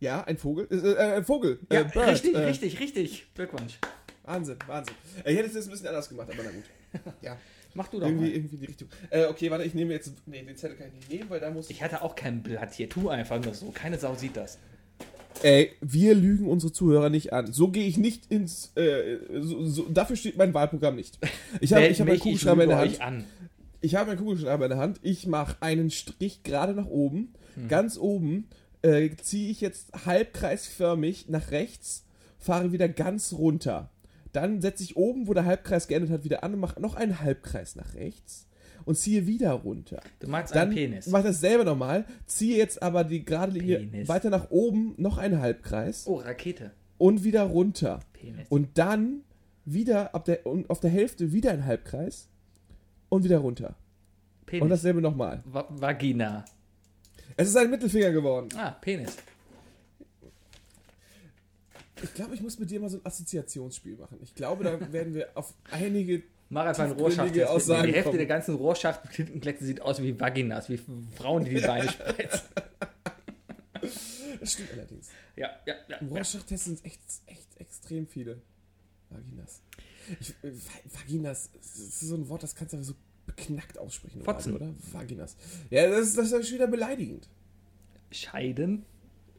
Ja, 0.00 0.22
ein 0.24 0.38
Vogel. 0.38 0.66
Äh, 0.70 0.76
äh, 0.92 1.16
ein 1.16 1.24
Vogel. 1.24 1.58
Ja, 1.70 1.80
äh, 1.80 1.84
Bird. 1.84 2.08
richtig, 2.08 2.34
äh, 2.34 2.38
richtig, 2.44 2.80
richtig. 2.80 3.26
Glückwunsch. 3.34 3.78
Wahnsinn, 4.24 4.56
Wahnsinn. 4.66 4.94
Äh, 5.24 5.32
Ich 5.32 5.38
hätte 5.38 5.48
es 5.48 5.54
jetzt 5.54 5.66
ein 5.66 5.70
bisschen 5.70 5.88
anders 5.88 6.08
gemacht, 6.08 6.28
aber 6.32 6.42
na 6.44 6.50
gut. 6.50 7.14
Ja, 7.20 7.36
Mach 7.76 7.88
du 7.88 7.98
doch 7.98 8.06
irgendwie, 8.06 8.28
mal. 8.28 8.34
irgendwie 8.36 8.56
die 8.56 8.66
Richtung. 8.66 8.88
Äh, 9.10 9.24
okay, 9.26 9.50
warte, 9.50 9.64
ich 9.64 9.74
nehme 9.74 9.92
jetzt. 9.92 10.12
Nee, 10.26 10.42
den 10.42 10.56
Zettel 10.56 10.76
kann 10.76 10.86
ich 10.88 10.94
nicht 10.94 11.10
nehmen, 11.10 11.28
weil 11.30 11.40
da 11.40 11.50
muss 11.50 11.68
Ich 11.70 11.82
hatte 11.82 12.02
auch 12.02 12.14
kein 12.14 12.42
Blatt 12.42 12.72
hier. 12.72 12.88
Tu 12.88 13.08
einfach 13.08 13.42
nur 13.42 13.52
so. 13.54 13.70
Keine 13.72 13.98
Sau 13.98 14.14
sieht 14.14 14.36
das. 14.36 14.58
Ey, 15.42 15.72
wir 15.80 16.14
lügen 16.14 16.48
unsere 16.48 16.72
Zuhörer 16.72 17.10
nicht 17.10 17.32
an. 17.32 17.52
So 17.52 17.68
gehe 17.68 17.86
ich 17.86 17.98
nicht 17.98 18.30
ins. 18.30 18.72
Äh, 18.76 19.18
so, 19.40 19.64
so, 19.64 19.82
dafür 19.88 20.16
steht 20.16 20.36
mein 20.36 20.54
Wahlprogramm 20.54 20.96
nicht. 20.96 21.18
Ich 21.60 21.72
habe 21.72 21.84
hab 21.84 22.00
einen 22.00 22.10
mich, 22.10 22.20
Kugelschreiber 22.20 22.62
in 22.62 22.68
der 22.68 22.78
Hand. 22.78 23.00
an. 23.00 23.24
Ich 23.80 23.94
habe 23.96 24.10
einen 24.10 24.20
Kugelschreiber 24.20 24.64
in 24.64 24.70
der 24.70 24.78
Hand. 24.78 25.00
Ich 25.02 25.26
mache 25.26 25.56
einen 25.60 25.90
Strich 25.90 26.42
gerade 26.42 26.74
nach 26.74 26.86
oben. 26.86 27.34
Hm. 27.54 27.68
Ganz 27.68 27.98
oben 27.98 28.48
äh, 28.82 29.10
ziehe 29.20 29.50
ich 29.50 29.60
jetzt 29.60 30.06
halbkreisförmig 30.06 31.28
nach 31.28 31.50
rechts, 31.50 32.04
fahre 32.38 32.72
wieder 32.72 32.88
ganz 32.88 33.32
runter. 33.32 33.90
Dann 34.32 34.60
setze 34.60 34.82
ich 34.82 34.96
oben, 34.96 35.28
wo 35.28 35.34
der 35.34 35.44
Halbkreis 35.44 35.86
geendet 35.88 36.10
hat, 36.10 36.24
wieder 36.24 36.42
an 36.42 36.54
und 36.54 36.60
mache 36.60 36.80
noch 36.80 36.94
einen 36.94 37.20
Halbkreis 37.20 37.76
nach 37.76 37.94
rechts 37.94 38.46
und 38.84 38.96
ziehe 38.96 39.26
wieder 39.26 39.52
runter. 39.52 40.00
Du 40.20 40.28
meinst 40.28 40.54
Dann 40.54 40.68
einen 40.68 40.74
Penis. 40.74 41.06
mache 41.08 41.24
das 41.24 41.40
selber 41.40 41.64
nochmal, 41.64 42.04
ziehe 42.26 42.56
jetzt 42.56 42.82
aber 42.82 43.04
die 43.04 43.24
gerade 43.24 43.52
Linie 43.52 43.78
Penis. 43.80 44.08
weiter 44.08 44.30
nach 44.30 44.50
oben, 44.50 44.94
noch 44.96 45.18
einen 45.18 45.40
Halbkreis 45.40 46.06
Oh, 46.06 46.16
Rakete. 46.16 46.70
und 46.98 47.24
wieder 47.24 47.42
runter. 47.44 48.00
Penis. 48.12 48.46
Und 48.48 48.76
dann 48.78 49.22
wieder 49.64 50.14
ab 50.14 50.24
der, 50.26 50.46
und 50.46 50.68
auf 50.70 50.80
der 50.80 50.90
Hälfte 50.90 51.32
wieder 51.32 51.50
ein 51.52 51.64
Halbkreis 51.64 52.28
und 53.08 53.24
wieder 53.24 53.38
runter. 53.38 53.76
Penis. 54.46 54.62
Und 54.62 54.68
dasselbe 54.70 55.00
nochmal. 55.00 55.42
Va 55.46 55.66
Vagina. 55.70 56.44
Es 57.36 57.48
ist 57.48 57.56
ein 57.56 57.70
Mittelfinger 57.70 58.12
geworden. 58.12 58.48
Ah, 58.56 58.70
Penis. 58.72 59.16
Ich 62.02 62.12
glaube, 62.12 62.34
ich 62.34 62.42
muss 62.42 62.58
mit 62.58 62.70
dir 62.70 62.80
mal 62.80 62.90
so 62.90 62.98
ein 62.98 63.06
Assoziationsspiel 63.06 63.96
machen. 63.96 64.18
Ich 64.22 64.34
glaube, 64.34 64.64
da 64.64 64.78
werden 64.92 65.14
wir 65.14 65.28
auf 65.34 65.54
einige. 65.70 66.22
Mach 66.50 66.66
einfach 66.66 66.84
einen 66.84 66.92
Rohrschacht. 66.92 67.34
Die 67.34 67.40
Hälfte 67.40 68.02
kommen. 68.02 68.16
der 68.18 68.26
ganzen 68.26 68.54
Rohrschacht 68.54 69.04
mit 69.04 69.14
Tintenkleckse 69.14 69.64
sieht 69.64 69.80
aus 69.80 70.00
wie 70.02 70.18
Vaginas, 70.18 70.68
wie 70.68 70.78
Frauen, 71.16 71.44
die 71.44 71.54
die 71.54 71.60
Beine 71.60 71.88
spreizen. 71.90 72.40
Das 74.40 74.52
stimmt 74.52 74.72
allerdings. 74.72 75.08
Ja, 75.36 75.50
ja, 75.66 75.74
ja. 75.88 75.96
Im. 75.98 76.08
Rorschach-Test 76.08 76.64
sind 76.64 76.84
echt, 76.84 77.00
echt 77.26 77.48
extrem 77.58 78.06
viele. 78.06 78.40
Vaginas. 79.10 79.62
Ich, 80.20 80.30
äh, 80.42 80.50
Va- 80.52 80.98
Vaginas, 81.00 81.50
das 81.54 81.76
ist 81.78 82.00
so 82.00 82.14
ein 82.14 82.28
Wort, 82.28 82.42
das 82.42 82.54
kannst 82.54 82.72
du 82.72 82.76
aber 82.76 82.84
so 82.84 82.94
beknackt 83.26 83.78
aussprechen, 83.78 84.22
Fotzen. 84.22 84.54
Oder? 84.54 84.74
Vaginas. 84.92 85.36
Ja, 85.70 85.88
das 85.88 86.08
ist, 86.08 86.18
das 86.18 86.30
ist 86.30 86.46
schon 86.46 86.56
wieder 86.56 86.66
beleidigend. 86.66 87.28
Scheiden? 88.10 88.84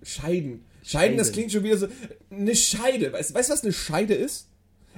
Scheiden. 0.01 0.66
Scheiden, 0.84 1.18
das 1.18 1.28
Scheiden. 1.28 1.34
klingt 1.34 1.51
schon 1.51 1.64
wieder 1.64 1.78
so. 1.78 1.88
Eine 2.30 2.56
Scheide. 2.56 3.14
Weißt 3.14 3.34
weißt 3.34 3.49
du, 3.49 3.53
was 3.53 3.64
eine 3.64 3.74
Scheide 3.74 4.14
ist? 4.16 4.49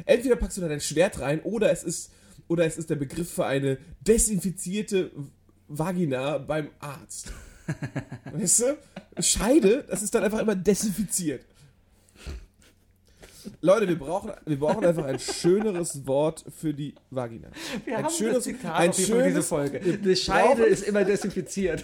Entweder 0.06 0.36
packst 0.36 0.58
du 0.58 0.62
da 0.62 0.68
dein 0.68 0.82
Schwert 0.82 1.20
rein 1.20 1.42
oder 1.42 1.72
es 1.72 1.84
ist, 1.84 2.12
oder 2.48 2.66
es 2.66 2.78
ist 2.78 2.90
der 2.90 2.96
Begriff 2.96 3.32
für 3.32 3.46
eine 3.46 3.78
desinfizierte 4.02 5.12
Vagina 5.68 6.38
beim 6.38 6.70
Arzt. 6.80 7.32
weißt 8.32 8.60
du? 8.62 8.78
Scheide, 9.22 9.84
das 9.90 10.02
ist 10.02 10.16
dann 10.16 10.24
einfach 10.24 10.40
immer 10.40 10.56
desinfiziert. 10.56 11.44
Leute, 13.62 13.88
wir 13.88 13.98
brauchen, 13.98 14.32
wir 14.46 14.60
brauchen 14.60 14.86
einfach 14.86 15.06
ein 15.06 15.20
schöneres 15.20 16.06
Wort 16.06 16.44
für 16.58 16.74
die 16.74 16.96
Vagina. 17.10 17.50
Wir 17.86 17.98
Ein 17.98 18.06
haben 18.06 18.14
schönes- 18.14 18.36
das 18.36 18.44
Zitat 18.44 18.76
ein 18.76 18.94
für 18.94 19.02
diese 19.02 19.08
schönes- 19.14 19.48
Folge. 19.48 19.80
Eine 19.82 20.16
Scheide 20.16 20.64
ist 20.64 20.84
immer 20.84 21.06
desinfiziert. 21.06 21.84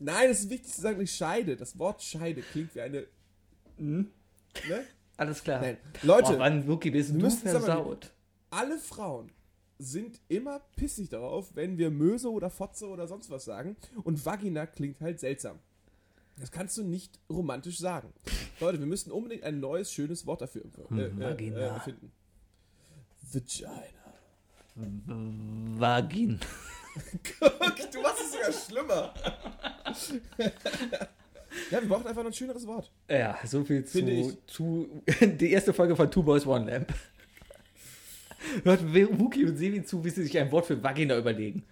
Nein, 0.00 0.30
es 0.30 0.40
ist 0.40 0.50
wichtig 0.50 0.72
zu 0.72 0.80
sagen, 0.80 0.98
nicht 0.98 1.14
Scheide. 1.14 1.56
Das 1.56 1.78
Wort 1.78 2.02
Scheide 2.02 2.42
klingt 2.42 2.74
wie 2.74 2.80
eine. 2.80 3.06
Ne? 3.78 4.06
Alles 5.18 5.42
klar. 5.42 5.60
Nein. 5.60 5.76
Leute, 6.02 6.36
oh, 6.36 6.38
wann, 6.38 6.66
Wookie, 6.66 6.90
bist 6.90 7.12
wir 7.12 7.20
du 7.20 7.30
versaut? 7.30 8.12
alle 8.50 8.78
Frauen 8.78 9.30
sind 9.78 10.20
immer 10.28 10.60
pissig 10.76 11.10
darauf, 11.10 11.54
wenn 11.54 11.76
wir 11.76 11.90
Möse 11.90 12.30
oder 12.30 12.50
Fotze 12.50 12.88
oder 12.88 13.06
sonst 13.06 13.28
was 13.28 13.44
sagen. 13.44 13.76
Und 14.04 14.24
Vagina 14.24 14.66
klingt 14.66 15.00
halt 15.00 15.20
seltsam. 15.20 15.58
Das 16.36 16.50
kannst 16.52 16.78
du 16.78 16.84
nicht 16.84 17.18
romantisch 17.28 17.78
sagen. 17.78 18.12
Leute, 18.60 18.78
wir 18.78 18.86
müssen 18.86 19.10
unbedingt 19.10 19.42
ein 19.42 19.60
neues, 19.60 19.92
schönes 19.92 20.24
Wort 20.24 20.40
dafür 20.40 20.62
äh, 20.92 21.02
äh, 21.02 21.18
Vagina. 21.18 21.58
äh, 21.58 21.66
erfinden. 21.66 22.12
Vagina. 23.22 23.82
Vagin. 25.78 26.40
Guck, 27.40 27.90
du 27.92 28.00
machst 28.02 28.22
es 28.22 28.32
sogar 28.32 28.52
schlimmer. 28.52 29.14
ja, 31.70 31.80
wir 31.80 31.88
brauchen 31.88 32.06
einfach 32.06 32.22
noch 32.22 32.30
ein 32.30 32.34
schöneres 32.34 32.66
Wort. 32.66 32.90
Ja, 33.10 33.38
so 33.44 33.64
viel 33.64 33.84
zu, 33.84 34.36
zu 34.46 35.02
die 35.20 35.52
erste 35.52 35.72
Folge 35.72 35.96
von 35.96 36.10
Two 36.10 36.22
Boys 36.22 36.46
One 36.46 36.70
Lamp. 36.70 36.92
Hört 38.64 38.82
Wookie 39.18 39.44
und 39.44 39.56
Sevi 39.56 39.82
zu, 39.84 40.04
wie 40.04 40.10
sie 40.10 40.22
sich 40.22 40.38
ein 40.38 40.50
Wort 40.52 40.66
für 40.66 40.82
Vagina 40.82 41.16
überlegen. 41.16 41.64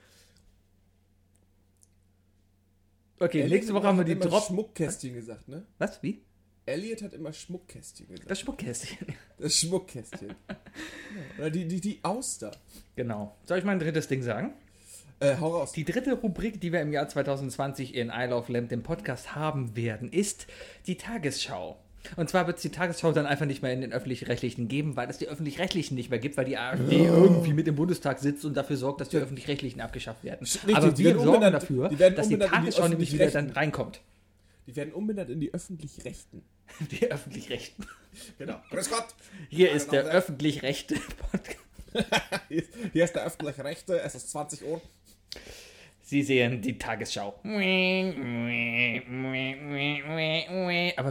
Okay, 3.19 3.49
nächste 3.49 3.73
Woche 3.73 3.87
haben 3.87 3.99
wir 3.99 4.05
die 4.05 4.19
Drop. 4.19 4.45
Schmuckkästchen 4.45 5.15
gesagt, 5.15 5.49
ne? 5.49 5.65
Was? 5.79 6.03
Wie? 6.03 6.23
Elliot 6.67 7.03
hat 7.03 7.13
immer 7.15 7.33
Schmuckkästchen 7.33 8.09
gesagt. 8.09 8.31
Das 8.31 8.41
Schmuckkästchen. 8.41 9.07
Das 9.39 9.55
Schmuckkästchen. 9.57 10.35
Ja. 10.49 10.57
Oder 11.39 11.51
die, 11.51 11.69
die, 11.69 11.81
die 11.81 12.01
Auster. 12.03 12.53
Genau. 12.97 13.37
Soll 13.45 13.59
ich 13.59 13.65
mal 13.65 13.73
ein 13.73 13.79
drittes 13.79 14.09
Ding 14.09 14.23
sagen? 14.23 14.55
Äh, 15.21 15.37
hau 15.41 15.49
raus. 15.57 15.73
Die 15.73 15.85
dritte 15.85 16.13
Rubrik, 16.13 16.61
die 16.61 16.73
wir 16.73 16.81
im 16.83 16.93
Jahr 16.93 17.09
2020 17.09 17.95
in 17.95 18.09
I 18.15 18.27
Love 18.27 18.53
Lamp, 18.53 18.69
dem 18.69 18.83
Podcast, 18.83 19.35
haben 19.35 19.75
werden, 19.77 20.11
ist 20.13 20.47
die 20.87 20.97
Tagesschau. 20.97 21.79
Und 22.17 22.29
zwar 22.31 22.47
wird 22.47 22.59
es 22.59 22.63
die 22.63 22.69
Tagesschau 22.71 23.13
dann 23.13 23.27
einfach 23.27 23.47
nicht 23.47 23.63
mehr 23.63 23.73
in 23.73 23.81
den 23.81 23.93
Öffentlich-Rechtlichen 23.93 24.69
geben, 24.69 24.95
weil 24.95 25.11
es 25.11 25.19
die 25.19 25.27
Öffentlich-Rechtlichen 25.27 25.95
nicht 25.97 26.11
mehr 26.11 26.19
gibt, 26.21 26.37
weil 26.37 26.45
die 26.45 26.57
AfD 26.57 27.05
irgendwie 27.05 27.53
mit 27.53 27.67
im 27.67 27.75
Bundestag 27.75 28.21
sitzt 28.21 28.45
und 28.45 28.55
dafür 28.57 28.77
sorgt, 28.77 29.01
dass 29.01 29.09
die 29.09 29.17
Öffentlich-Rechtlichen 29.17 29.81
abgeschafft 29.81 30.23
werden. 30.23 30.45
Richtig, 30.45 30.77
Aber 30.77 30.93
die 30.93 31.05
wir 31.05 31.19
sorgen 31.19 31.53
dafür, 31.53 31.89
die 31.89 31.97
dass 31.97 32.29
die 32.29 32.39
Tagesschau 32.39 32.87
nämlich 32.87 33.13
wieder 33.13 33.27
dann 33.29 33.51
reinkommt. 33.51 34.01
Die 34.69 34.77
werden 34.77 34.93
umbenannt 34.93 35.31
in 35.31 35.41
die 35.41 35.53
öffentlich-rechten. 35.55 36.43
Die 36.91 37.09
Öffentlich-Rechten. 37.11 37.87
Genau. 38.39 38.61
Grüß 38.71 38.91
Gott. 38.91 39.07
Hier 39.49 39.71
ist 39.71 39.93
der 39.93 40.03
öffentlich-rechte 40.05 40.97
Podcast. 41.31 41.59
Hier 42.49 42.59
ist- 42.59 42.69
Hier 42.93 43.05
ist 43.05 43.15
der 43.15 43.25
öffentlich-rechte. 43.25 44.01
Es 44.01 44.17
ist 44.17 44.31
20 44.31 44.65
Uhr. 44.65 44.83
Sie 46.03 46.23
sehen 46.23 46.63
die 46.63 46.79
Tagesschau. 46.79 47.35
Aber 47.43 47.59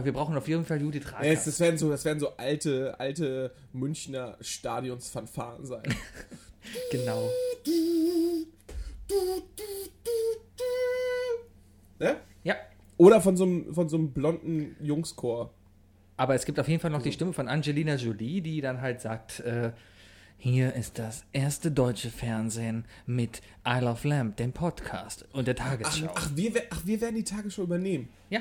wir 0.04 0.12
brauchen 0.12 0.36
auf 0.36 0.48
jeden 0.48 0.64
Fall 0.64 0.80
Judith 0.80 1.04
Ja, 1.04 1.10
Rakers. 1.18 1.38
es- 1.40 1.44
das, 1.44 1.60
werden 1.60 1.76
so, 1.78 1.90
das 1.90 2.04
werden 2.06 2.18
so 2.18 2.34
alte, 2.36 2.98
alte 2.98 3.52
Münchner 3.72 4.36
Stadionsfanfaren 4.40 5.64
sein. 5.66 5.82
Genau. 6.90 7.30
ne? 12.00 12.16
Ja. 12.44 12.56
Oder 12.96 13.20
von 13.20 13.36
so 13.36 13.44
einem, 13.44 13.74
von 13.74 13.88
so 13.88 13.96
einem 13.96 14.12
blonden 14.12 14.76
Jungschor. 14.80 15.52
Aber 16.16 16.34
es 16.34 16.44
gibt 16.46 16.58
auf 16.58 16.68
jeden 16.68 16.80
Fall 16.80 16.90
noch 16.90 17.02
die 17.02 17.12
Stimme 17.12 17.32
von 17.32 17.48
Angelina 17.48 17.96
Jolie, 17.96 18.40
die 18.40 18.60
dann 18.60 18.80
halt 18.80 19.00
sagt, 19.00 19.40
äh, 19.40 19.72
hier 20.38 20.74
ist 20.74 20.98
das 20.98 21.24
erste 21.32 21.70
deutsche 21.70 22.10
Fernsehen 22.10 22.84
mit 23.06 23.40
I 23.66 23.80
Love 23.80 24.06
Lamp, 24.08 24.36
dem 24.36 24.52
Podcast 24.52 25.24
und 25.32 25.46
der 25.48 25.56
Ach, 25.58 25.70
Tagesschau. 25.70 26.10
ach, 26.14 26.30
wir, 26.34 26.54
wer- 26.54 26.64
ach, 26.70 26.82
wir 26.84 27.00
werden 27.00 27.16
die 27.16 27.24
Tagesschau 27.24 27.62
übernehmen. 27.62 28.08
Ja. 28.30 28.40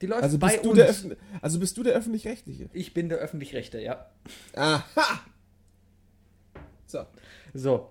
Die 0.00 0.06
läuft 0.06 0.22
Also 0.22 0.38
bei 0.38 0.52
bist, 0.56 0.64
du 0.64 0.70
uns. 0.70 1.16
also 1.42 1.58
bist 1.58 1.76
du 1.76 1.82
der 1.82 1.92
Öffentlich-Rechtliche. 1.94 2.70
ich 2.72 2.94
bin 2.94 3.08
der 3.08 3.18
Öffentlich-Rechte, 3.18 3.80
ja. 3.80 4.06
Aha! 4.54 5.20
So, 6.86 7.06
So, 7.54 7.90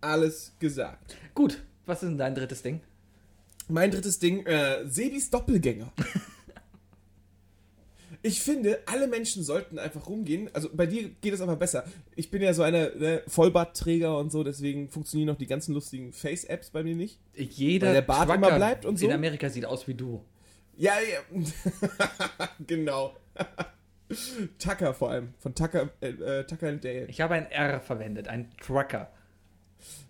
alles 0.00 0.52
gesagt. 0.58 1.16
gut. 1.34 1.62
Was 1.86 2.02
ist 2.02 2.08
denn 2.10 2.18
dein 2.18 2.34
drittes 2.34 2.62
Ding? 2.62 2.80
Mein 3.68 3.90
drittes 3.90 4.18
Ding, 4.18 4.44
äh, 4.46 4.86
Sebis 4.86 5.30
Doppelgänger. 5.30 5.92
Ich 8.22 8.40
finde, 8.40 8.80
alle 8.86 9.06
Menschen 9.06 9.44
sollten 9.44 9.78
einfach 9.78 10.08
rumgehen. 10.08 10.50
Also 10.52 10.70
bei 10.72 10.86
dir 10.86 11.08
geht 11.20 11.34
es 11.34 11.40
aber 11.40 11.56
besser. 11.56 11.84
Ich 12.16 12.30
bin 12.30 12.42
ja 12.42 12.52
so 12.52 12.62
einer 12.62 12.94
ne, 12.94 13.22
Vollbartträger 13.28 14.18
und 14.18 14.32
so, 14.32 14.42
deswegen 14.42 14.90
funktionieren 14.90 15.28
noch 15.28 15.38
die 15.38 15.46
ganzen 15.46 15.72
lustigen 15.72 16.12
Face-Apps 16.12 16.70
bei 16.70 16.82
mir 16.82 16.96
nicht. 16.96 17.20
Jeder 17.34 17.88
Weil 17.88 17.94
der 17.94 18.02
Bart 18.02 18.34
immer 18.34 18.56
bleibt 18.56 18.84
und 18.84 18.98
so? 18.98 19.06
in 19.06 19.12
Amerika 19.12 19.48
sieht 19.48 19.64
aus 19.64 19.86
wie 19.86 19.94
du. 19.94 20.24
Ja, 20.76 20.94
ja. 21.00 22.48
genau. 22.66 23.14
Tucker 24.58 24.94
vor 24.94 25.10
allem. 25.10 25.34
Von 25.38 25.54
Tucker, 25.54 25.90
äh, 26.00 26.08
äh, 26.08 26.44
Tucker 26.44 26.68
and 26.68 26.84
Dale. 26.84 27.06
Ich 27.06 27.20
habe 27.20 27.34
ein 27.34 27.50
R 27.50 27.80
verwendet, 27.80 28.28
ein 28.28 28.50
Trucker. 28.60 29.10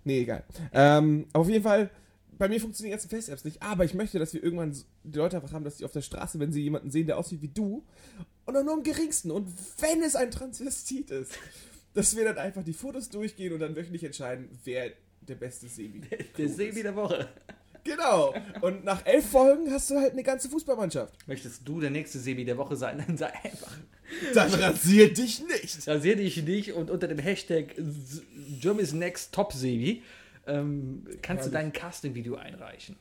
Nee, 0.04 0.20
egal. 0.20 0.44
Ähm, 0.72 1.26
aber 1.32 1.42
auf 1.42 1.48
jeden 1.48 1.64
Fall, 1.64 1.90
bei 2.38 2.48
mir 2.48 2.60
funktionieren 2.60 2.98
jetzt 2.98 3.10
Face-Apps 3.10 3.44
nicht. 3.44 3.62
Aber 3.62 3.84
ich 3.84 3.94
möchte, 3.94 4.18
dass 4.18 4.32
wir 4.32 4.42
irgendwann 4.42 4.76
die 5.04 5.18
Leute 5.18 5.36
einfach 5.36 5.52
haben, 5.52 5.64
dass 5.64 5.78
sie 5.78 5.84
auf 5.84 5.92
der 5.92 6.02
Straße, 6.02 6.38
wenn 6.38 6.52
sie 6.52 6.62
jemanden 6.62 6.90
sehen, 6.90 7.06
der 7.06 7.18
aussieht 7.18 7.42
wie 7.42 7.48
du, 7.48 7.84
und 8.44 8.56
auch 8.56 8.64
nur 8.64 8.74
im 8.74 8.82
geringsten, 8.82 9.30
und 9.30 9.48
wenn 9.78 10.02
es 10.02 10.16
ein 10.16 10.30
Transvestit 10.30 11.10
ist, 11.10 11.32
dass 11.94 12.16
wir 12.16 12.24
dann 12.24 12.38
einfach 12.38 12.64
die 12.64 12.72
Fotos 12.72 13.10
durchgehen 13.10 13.52
und 13.52 13.60
dann 13.60 13.76
wöchentlich 13.76 14.04
entscheiden, 14.04 14.48
wer 14.64 14.92
der 15.20 15.34
beste 15.34 15.68
Sebi 15.68 16.00
Der 16.38 16.48
Sebi 16.48 16.82
der 16.82 16.96
Woche. 16.96 17.28
Genau. 17.84 18.34
Und 18.60 18.84
nach 18.84 19.04
elf 19.06 19.30
Folgen 19.30 19.70
hast 19.70 19.90
du 19.90 19.96
halt 19.96 20.12
eine 20.12 20.22
ganze 20.22 20.48
Fußballmannschaft. 20.48 21.26
Möchtest 21.26 21.66
du 21.66 21.80
der 21.80 21.90
nächste 21.90 22.18
Sebi 22.18 22.44
der 22.44 22.56
Woche 22.56 22.76
sein? 22.76 23.02
Dann 23.06 23.16
sei 23.16 23.32
einfach. 23.44 23.76
Dann 24.34 24.52
rasier 24.54 25.12
dich 25.12 25.42
nicht. 25.44 25.86
Rasier 25.86 26.16
dich 26.16 26.42
nicht 26.42 26.72
und 26.72 26.90
unter 26.90 27.08
dem 27.08 27.18
Hashtag 27.18 27.74
Germany's 28.60 28.92
Next 28.92 29.34
Top 29.34 29.52
Sebi 29.52 30.02
ähm, 30.48 31.04
kannst 31.22 31.46
du 31.46 31.50
dein 31.50 31.72
Casting-Video 31.72 32.36
einreichen. 32.36 32.96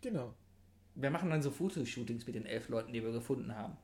Genau. 0.00 0.34
Wir 0.94 1.10
machen 1.10 1.30
dann 1.30 1.42
so 1.42 1.50
Fotoshootings 1.50 2.26
mit 2.26 2.34
den 2.34 2.46
elf 2.46 2.68
Leuten, 2.68 2.92
die 2.92 3.02
wir 3.02 3.12
gefunden 3.12 3.54
haben. 3.54 3.76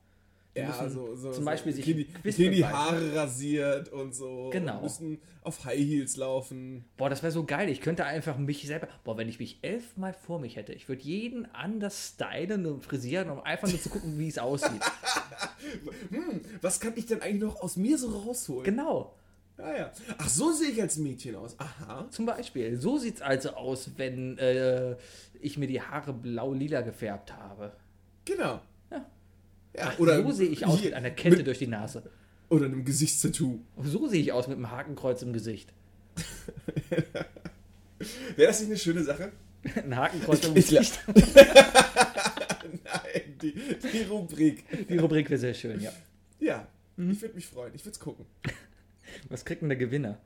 Die 0.55 0.61
Ja, 0.61 0.67
müssen 0.67 0.89
so, 0.89 1.15
so, 1.15 1.31
zum 1.31 1.43
so. 1.43 1.45
Beispiel 1.45 1.73
die 1.73 1.81
sich 1.81 1.85
die, 1.85 2.31
die, 2.31 2.49
die. 2.49 2.65
Haare 2.65 3.13
rasiert 3.13 3.89
und 3.89 4.15
so. 4.15 4.49
Genau. 4.51 4.77
Und 4.77 4.83
müssen 4.83 5.21
auf 5.41 5.65
High 5.65 5.79
Heels 5.79 6.15
laufen. 6.15 6.85
Boah, 6.95 7.09
das 7.09 7.23
wäre 7.23 7.31
so 7.31 7.43
geil. 7.43 7.67
Ich 7.69 7.81
könnte 7.81 8.05
einfach 8.05 8.37
mich 8.37 8.65
selber. 8.65 8.87
Boah, 9.03 9.17
wenn 9.17 9.27
ich 9.27 9.39
mich 9.39 9.59
elfmal 9.63 10.13
vor 10.13 10.39
mich 10.39 10.55
hätte, 10.55 10.71
ich 10.71 10.87
würde 10.87 11.03
jeden 11.03 11.45
anders 11.53 12.13
stylen 12.15 12.65
und 12.65 12.83
frisieren, 12.85 13.29
um 13.29 13.41
einfach 13.41 13.67
nur 13.67 13.81
zu 13.81 13.89
gucken, 13.89 14.17
wie 14.17 14.29
es 14.29 14.37
aussieht. 14.37 14.81
Was 16.61 16.79
kann 16.79 16.93
ich 16.95 17.05
denn 17.05 17.21
eigentlich 17.21 17.43
noch 17.43 17.61
aus 17.61 17.75
mir 17.75 17.97
so 17.97 18.09
rausholen? 18.09 18.63
Genau. 18.63 19.13
Ja, 19.57 19.77
ja. 19.77 19.91
Ach, 20.17 20.27
so 20.29 20.51
sehe 20.51 20.69
ich 20.71 20.81
als 20.81 20.97
Mädchen 20.97 21.35
aus. 21.35 21.55
Aha. 21.59 22.07
Zum 22.11 22.25
Beispiel. 22.25 22.77
So 22.79 22.97
sieht 22.97 23.15
es 23.15 23.21
also 23.21 23.51
aus, 23.51 23.91
wenn 23.97 24.37
äh, 24.37 24.95
ich 25.39 25.57
mir 25.57 25.67
die 25.67 25.81
Haare 25.81 26.11
blau-lila 26.13 26.81
gefärbt 26.81 27.31
habe. 27.33 27.71
Genau. 28.25 28.59
Ja. 28.91 29.05
Ja, 29.75 29.91
Ach, 29.93 29.99
oder 29.99 30.21
so 30.21 30.31
sehe 30.31 30.49
ich 30.49 30.65
aus 30.65 30.79
hier, 30.79 30.89
mit 30.89 30.93
einer 30.95 31.11
Kette 31.11 31.37
mit- 31.37 31.47
durch 31.47 31.59
die 31.59 31.67
Nase. 31.67 32.03
Oder 32.49 32.65
einem 32.65 32.83
Gesichtstattoo. 32.85 33.59
So 33.81 34.07
sehe 34.07 34.21
ich 34.21 34.31
aus 34.31 34.47
mit 34.47 34.57
einem 34.57 34.69
Hakenkreuz 34.71 35.21
im 35.21 35.31
Gesicht. 35.33 35.73
Wäre 38.35 38.47
das 38.47 38.59
nicht 38.59 38.69
eine 38.69 38.77
schöne 38.77 39.03
Sache? 39.03 39.31
Ein 39.75 39.95
Hakenkreuz 39.95 40.45
im 40.45 40.55
Ich, 40.57 40.71
ich, 40.71 40.77
Gesicht. 40.77 40.99
Nein, 42.83 43.37
die, 43.41 43.53
die 43.91 44.01
Rubrik. 44.03 44.87
Die 44.89 44.97
Rubrik 44.97 45.29
wäre 45.29 45.39
sehr 45.39 45.53
schön, 45.53 45.79
ja. 45.81 45.91
Ja, 46.39 46.67
ich 46.97 47.21
würde 47.21 47.35
mich 47.35 47.47
freuen. 47.47 47.73
Ich 47.73 47.81
würde 47.83 47.93
es 47.93 47.99
gucken. 47.99 48.25
Was 49.29 49.45
kriegt 49.45 49.61
denn 49.61 49.69
der 49.69 49.77
Gewinner? 49.77 50.17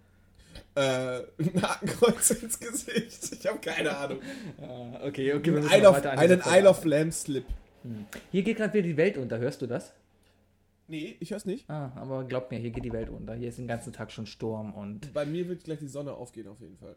Äh, 0.76 0.80
ein 1.38 1.62
Hakenkreuz 1.62 2.32
ins 2.32 2.60
Gesicht. 2.60 3.34
Ich 3.40 3.48
habe 3.48 3.60
keine 3.60 3.96
Ahnung. 3.96 4.20
Ah, 4.62 5.06
okay, 5.06 5.34
okay, 5.34 5.54
wir 5.54 5.72
Isle 5.72 5.90
of, 5.90 6.06
einen 6.06 6.42
Isle 6.46 6.70
of 6.70 6.84
Lamb 6.84 7.14
Slip. 7.14 7.46
Hier 8.32 8.44
geht 8.44 8.58
gerade 8.58 8.74
wieder 8.74 8.88
die 8.88 8.98
Welt 8.98 9.18
unter, 9.18 9.40
hörst 9.40 9.62
du 9.62 9.68
das? 9.68 9.94
Nee, 10.88 11.16
ich 11.20 11.32
hör's 11.32 11.46
nicht. 11.46 11.70
Ah, 11.70 11.92
aber 11.96 12.26
glaub 12.26 12.52
mir, 12.52 12.60
hier 12.60 12.72
geht 12.72 12.84
die 12.84 12.92
Welt 12.92 13.10
unter. 13.10 13.36
Hier 13.36 13.50
ist 13.50 13.58
den 13.58 13.68
ganzen 13.68 13.94
Tag 13.94 14.12
schon 14.12 14.26
Sturm 14.26 14.74
und. 14.74 15.14
Bei 15.14 15.26
mir 15.26 15.48
wird 15.48 15.64
gleich 15.64 15.80
die 15.80 15.88
Sonne 15.88 16.14
aufgehen, 16.14 16.48
auf 16.48 16.60
jeden 16.60 16.78
Fall. 16.78 16.96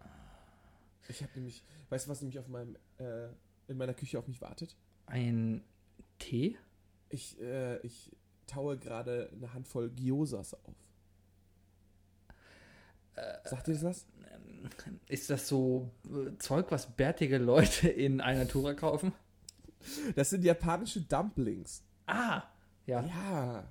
Ich 1.08 1.22
habe 1.22 1.32
nämlich, 1.34 1.62
weißt 1.90 2.06
du, 2.06 2.10
was 2.10 2.20
nämlich 2.22 2.38
auf 2.38 2.48
meinem, 2.48 2.76
äh, 2.98 3.28
in 3.68 3.76
meiner 3.76 3.94
Küche 3.94 4.18
auf 4.18 4.26
mich 4.28 4.40
wartet? 4.40 4.76
Ein 5.06 5.62
Tee? 6.18 6.56
Ich, 7.10 7.38
äh, 7.40 7.78
ich 7.82 8.10
taue 8.46 8.78
gerade 8.78 9.30
eine 9.36 9.52
Handvoll 9.52 9.90
Gyosas 9.90 10.54
auf. 10.54 10.74
Sagt 13.44 13.68
ihr 13.68 13.74
das 13.74 13.84
was? 13.84 14.06
Ist 15.08 15.30
das 15.30 15.48
so 15.48 15.90
äh, 16.06 16.36
Zeug, 16.38 16.66
was 16.70 16.86
bärtige 16.86 17.38
Leute 17.38 17.88
in 17.88 18.20
einer 18.20 18.46
Tura 18.46 18.74
kaufen? 18.74 19.12
Das 20.14 20.30
sind 20.30 20.44
japanische 20.44 21.00
Dumplings. 21.00 21.82
Ah, 22.06 22.42
ja. 22.86 23.04
Ja. 23.04 23.68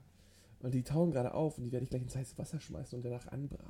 Und 0.60 0.74
die 0.74 0.84
tauen 0.84 1.12
gerade 1.12 1.34
auf 1.34 1.58
und 1.58 1.64
die 1.64 1.72
werde 1.72 1.86
ich 1.86 1.90
gleich 1.90 2.04
ins 2.04 2.16
heiße 2.16 2.38
Wasser 2.38 2.60
schmeißen 2.60 2.98
und 2.98 3.04
danach 3.04 3.28
anbraten. 3.28 3.66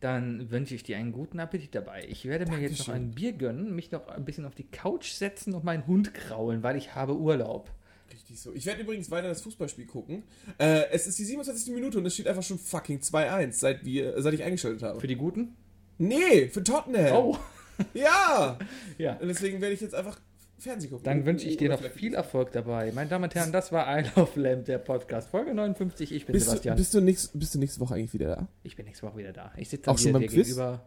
Dann 0.00 0.50
wünsche 0.50 0.74
ich 0.74 0.82
dir 0.82 0.96
einen 0.96 1.12
guten 1.12 1.40
Appetit 1.40 1.74
dabei. 1.74 2.04
Ich 2.08 2.24
werde 2.26 2.46
mir 2.46 2.58
jetzt 2.58 2.78
noch 2.78 2.86
Dankeschön. 2.86 3.10
ein 3.10 3.14
Bier 3.14 3.32
gönnen, 3.32 3.74
mich 3.74 3.90
noch 3.90 4.08
ein 4.08 4.24
bisschen 4.24 4.44
auf 4.44 4.54
die 4.54 4.66
Couch 4.66 5.12
setzen 5.12 5.54
und 5.54 5.64
meinen 5.64 5.86
Hund 5.86 6.14
kraulen, 6.14 6.62
weil 6.62 6.76
ich 6.76 6.94
habe 6.94 7.16
Urlaub. 7.16 7.70
Richtig 8.14 8.40
so. 8.40 8.54
Ich 8.54 8.64
werde 8.66 8.82
übrigens 8.82 9.10
weiter 9.10 9.28
das 9.28 9.42
Fußballspiel 9.42 9.86
gucken. 9.86 10.22
Äh, 10.58 10.84
es 10.92 11.06
ist 11.06 11.18
die 11.18 11.24
27. 11.24 11.74
Minute 11.74 11.98
und 11.98 12.06
es 12.06 12.14
steht 12.14 12.28
einfach 12.28 12.42
schon 12.42 12.58
fucking 12.58 13.00
2-1, 13.00 13.52
seit, 13.52 13.84
wir, 13.84 14.20
seit 14.22 14.34
ich 14.34 14.42
eingeschaltet 14.42 14.82
habe. 14.82 15.00
Für 15.00 15.06
die 15.06 15.16
Guten? 15.16 15.56
Nee, 15.98 16.48
für 16.48 16.62
Tottenham. 16.62 17.16
Oh, 17.16 17.36
Ja. 17.94 18.58
ja. 18.98 19.14
Und 19.16 19.28
deswegen 19.28 19.60
werde 19.60 19.74
ich 19.74 19.80
jetzt 19.80 19.94
einfach 19.94 20.18
Fernsehen 20.58 20.90
gucken. 20.90 21.04
Dann 21.04 21.26
wünsche 21.26 21.48
ich 21.48 21.56
dir 21.56 21.68
noch 21.68 21.82
viel 21.82 22.14
Erfolg 22.14 22.52
dabei. 22.52 22.92
Meine 22.92 23.10
Damen 23.10 23.24
und 23.24 23.34
Herren, 23.34 23.52
das 23.52 23.72
war 23.72 23.86
Isle 23.98 24.12
of 24.16 24.36
Lamb, 24.36 24.64
der 24.66 24.78
Podcast. 24.78 25.28
Folge 25.28 25.52
59. 25.54 26.12
Ich 26.12 26.24
bin 26.26 26.32
Bist 26.34 26.46
du, 26.46 26.50
Sebastian. 26.52 26.76
bist, 26.76 26.94
du 26.94 27.00
nächst, 27.00 27.38
bist 27.38 27.54
du 27.54 27.58
nächste 27.58 27.80
Woche 27.80 27.94
eigentlich 27.94 28.14
wieder 28.14 28.36
da? 28.36 28.48
ich 28.62 28.76
bin 28.76 28.86
nächste 28.86 29.06
Woche 29.06 29.18
wieder 29.18 29.32
da. 29.32 29.52
Ich 29.56 29.68
sitze 29.68 29.90
Auch 29.90 29.98
schon 29.98 30.12
beim 30.12 30.22
Quiz? 30.22 30.32
gegenüber. 30.46 30.86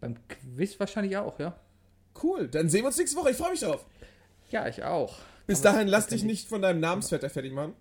Beim 0.00 0.16
Quiz 0.28 0.78
wahrscheinlich 0.78 1.16
auch, 1.16 1.38
ja. 1.40 1.58
Cool, 2.22 2.46
dann 2.48 2.68
sehen 2.68 2.82
wir 2.82 2.86
uns 2.86 2.98
nächste 2.98 3.16
Woche. 3.18 3.30
Ich 3.32 3.36
freue 3.36 3.50
mich 3.50 3.60
drauf. 3.60 3.84
Ja, 4.50 4.68
ich 4.68 4.82
auch. 4.84 5.18
Bis 5.46 5.60
Aber 5.64 5.74
dahin, 5.74 5.88
lass 5.88 6.06
das- 6.06 6.14
dich 6.14 6.24
nicht 6.24 6.48
von 6.48 6.62
deinem 6.62 6.80
Namensvetter 6.80 7.28
fertig 7.30 7.52
machen. 7.52 7.74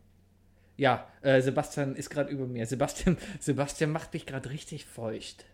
Ja, 0.76 1.08
äh, 1.22 1.40
Sebastian 1.42 1.96
ist 1.96 2.10
gerade 2.10 2.32
über 2.32 2.48
mir. 2.48 2.66
Sebastian, 2.66 3.18
Sebastian 3.40 3.92
macht 3.92 4.14
mich 4.14 4.26
gerade 4.26 4.50
richtig 4.50 4.86
feucht. 4.86 5.46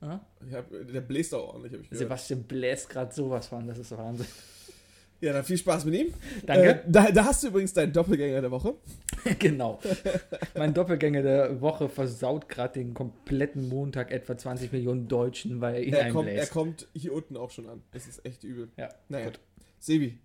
Ja? 0.00 0.20
Ich 0.46 0.54
hab, 0.54 0.66
der 0.70 1.00
bläst 1.00 1.34
auch 1.34 1.48
ordentlich, 1.48 1.72
habe 1.72 1.82
ich 1.82 1.90
gehört. 1.90 1.98
Sebastian 1.98 2.42
bläst 2.44 2.88
gerade 2.88 3.12
sowas 3.14 3.46
von. 3.48 3.66
Das 3.66 3.78
ist 3.78 3.88
so 3.90 3.98
Wahnsinn. 3.98 4.26
Ja, 5.20 5.32
dann 5.32 5.44
viel 5.44 5.56
Spaß 5.56 5.86
mit 5.86 5.94
ihm. 5.94 6.12
Danke. 6.44 6.68
Äh, 6.68 6.80
da, 6.86 7.10
da 7.10 7.24
hast 7.24 7.42
du 7.42 7.46
übrigens 7.48 7.72
deinen 7.72 7.92
Doppelgänger 7.92 8.40
der 8.42 8.50
Woche. 8.50 8.74
genau. 9.38 9.80
Mein 10.54 10.74
Doppelgänger 10.74 11.22
der 11.22 11.60
Woche 11.62 11.88
versaut 11.88 12.48
gerade 12.48 12.74
den 12.74 12.92
kompletten 12.92 13.68
Montag 13.68 14.10
etwa 14.10 14.36
20 14.36 14.72
Millionen 14.72 15.08
Deutschen, 15.08 15.60
weil 15.60 15.76
er 15.76 15.82
ihn 15.82 15.94
Er 15.94 16.10
kommt, 16.10 16.28
er 16.28 16.46
kommt 16.46 16.88
hier 16.94 17.14
unten 17.14 17.36
auch 17.36 17.50
schon 17.50 17.68
an. 17.68 17.82
Es 17.92 18.06
ist 18.06 18.24
echt 18.26 18.44
übel. 18.44 18.68
Ja, 18.76 18.90
Naja. 19.08 19.26
gut. 19.26 19.40
Sebi, 19.78 20.18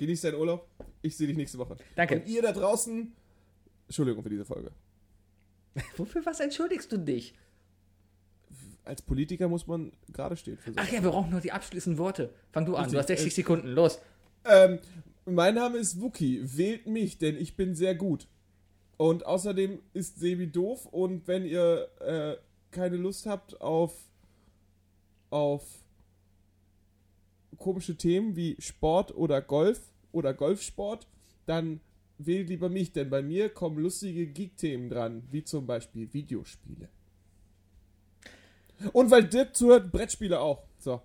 genieß 0.00 0.22
deinen 0.22 0.36
Urlaub. 0.36 0.66
Ich 1.02 1.16
sehe 1.16 1.26
dich 1.26 1.36
nächste 1.36 1.58
Woche. 1.58 1.76
Danke. 1.94 2.16
Und 2.16 2.26
ihr 2.26 2.42
da 2.42 2.52
draußen, 2.52 3.12
Entschuldigung 3.86 4.22
für 4.22 4.30
diese 4.30 4.44
Folge. 4.44 4.72
Wofür 5.96 6.24
was 6.26 6.40
entschuldigst 6.40 6.90
du 6.90 6.98
dich? 6.98 7.34
Als 8.84 9.02
Politiker 9.02 9.46
muss 9.48 9.66
man 9.66 9.92
gerade 10.12 10.36
stehen. 10.36 10.58
Ach 10.76 10.90
ja, 10.90 11.02
wir 11.02 11.10
brauchen 11.10 11.30
noch 11.30 11.40
die 11.42 11.52
abschließenden 11.52 11.98
Worte. 11.98 12.32
Fang 12.50 12.64
du 12.64 12.74
an. 12.74 12.84
Richtig. 12.84 12.92
Du 12.94 12.98
hast 12.98 13.06
60 13.08 13.26
Äh, 13.26 13.30
Sekunden. 13.30 13.68
Los. 13.68 14.00
Ähm, 14.46 14.78
mein 15.26 15.54
Name 15.54 15.76
ist 15.78 16.00
Wookie. 16.00 16.40
Wählt 16.56 16.86
mich, 16.86 17.18
denn 17.18 17.36
ich 17.36 17.56
bin 17.56 17.74
sehr 17.74 17.94
gut. 17.94 18.26
Und 18.96 19.26
außerdem 19.26 19.80
ist 19.92 20.18
Sebi 20.18 20.50
doof. 20.50 20.86
Und 20.86 21.28
wenn 21.28 21.44
ihr 21.44 21.88
äh, 22.00 22.36
keine 22.70 22.96
Lust 22.96 23.26
habt 23.26 23.60
auf, 23.60 23.94
auf 25.28 25.62
komische 27.58 27.96
Themen 27.96 28.34
wie 28.34 28.56
Sport 28.58 29.14
oder 29.14 29.42
Golf 29.42 29.89
oder 30.12 30.34
Golfsport, 30.34 31.06
dann 31.46 31.80
wählt 32.18 32.48
lieber 32.48 32.68
mich, 32.68 32.92
denn 32.92 33.08
bei 33.10 33.22
mir 33.22 33.48
kommen 33.48 33.78
lustige 33.78 34.26
Geek-Themen 34.26 34.90
dran, 34.90 35.22
wie 35.30 35.42
zum 35.44 35.66
Beispiel 35.66 36.12
Videospiele. 36.12 36.88
Und 38.92 39.10
weil 39.10 39.24
Dirk 39.24 39.54
zuhört, 39.56 39.92
Brettspiele 39.92 40.40
auch. 40.40 40.62
So. 40.78 41.02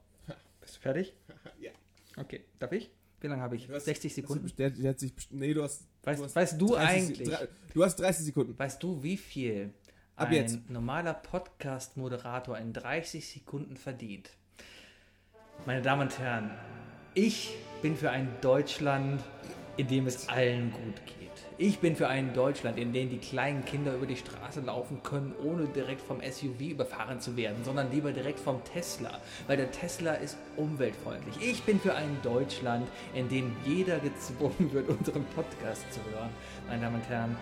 Bist 0.61 0.77
du 0.77 0.81
fertig? 0.81 1.13
Ja. 1.59 1.71
Okay. 2.17 2.41
Darf 2.59 2.71
ich? 2.71 2.89
Wie 3.21 3.27
lange 3.27 3.41
habe 3.41 3.55
ich? 3.55 3.67
Du 3.67 3.73
hast- 3.73 3.85
60 3.85 4.13
Sekunden. 4.13 4.51
Der, 4.57 4.69
der 4.69 4.89
hat 4.91 4.99
sich. 4.99 5.13
Nee, 5.31 5.53
du 5.53 5.63
hast. 5.63 5.83
Weißt- 6.03 6.17
du 6.17 6.23
hast 6.25 6.35
weißt 6.35 6.61
du 6.61 6.67
30 6.67 6.87
eigentlich- 6.89 7.29
drei- 7.29 7.47
Du 7.73 7.83
hast 7.83 7.95
30 7.99 8.25
Sekunden. 8.25 8.57
Weißt 8.59 8.81
du, 8.83 9.01
wie 9.03 9.17
viel 9.17 9.73
Ab 10.15 10.27
ein 10.29 10.33
jetzt. 10.35 10.69
normaler 10.69 11.13
Podcast-Moderator 11.13 12.57
in 12.57 12.71
30 12.73 13.27
Sekunden 13.27 13.75
verdient? 13.77 14.29
Meine 15.65 15.81
Damen 15.81 16.03
und 16.03 16.19
Herren, 16.19 16.51
ich 17.13 17.55
bin 17.85 17.95
für 17.95 18.09
ein 18.09 18.27
Deutschland, 18.41 19.21
in 19.77 19.87
dem 19.87 20.07
es 20.07 20.27
allen 20.27 20.71
gut 20.71 21.05
geht. 21.05 21.29
Ich 21.59 21.77
bin 21.77 21.95
für 21.95 22.07
ein 22.07 22.33
Deutschland, 22.33 22.79
in 22.79 22.91
dem 22.93 23.11
die 23.11 23.19
kleinen 23.19 23.63
Kinder 23.63 23.93
über 23.93 24.07
die 24.07 24.15
Straße 24.15 24.61
laufen 24.61 25.03
können, 25.03 25.35
ohne 25.43 25.67
direkt 25.67 26.01
vom 26.01 26.19
SUV 26.19 26.61
überfahren 26.61 27.21
zu 27.21 27.37
werden, 27.37 27.63
sondern 27.63 27.91
lieber 27.91 28.11
direkt 28.11 28.39
vom 28.39 28.59
Tesla, 28.63 29.21
weil 29.45 29.57
der 29.57 29.69
Tesla 29.69 30.15
ist 30.15 30.35
umweltfreundlich. 30.57 31.35
Ich 31.39 31.61
bin 31.61 31.79
für 31.79 31.93
ein 31.93 32.17
Deutschland, 32.23 32.87
in 33.13 33.29
dem 33.29 33.55
jeder 33.67 33.99
gezwungen 33.99 34.73
wird, 34.73 34.89
unseren 34.89 35.23
Podcast 35.35 35.85
zu 35.93 35.99
hören. 36.09 36.31
Meine 36.67 36.81
Damen 36.81 36.95
und 36.95 37.07
Herren, 37.07 37.37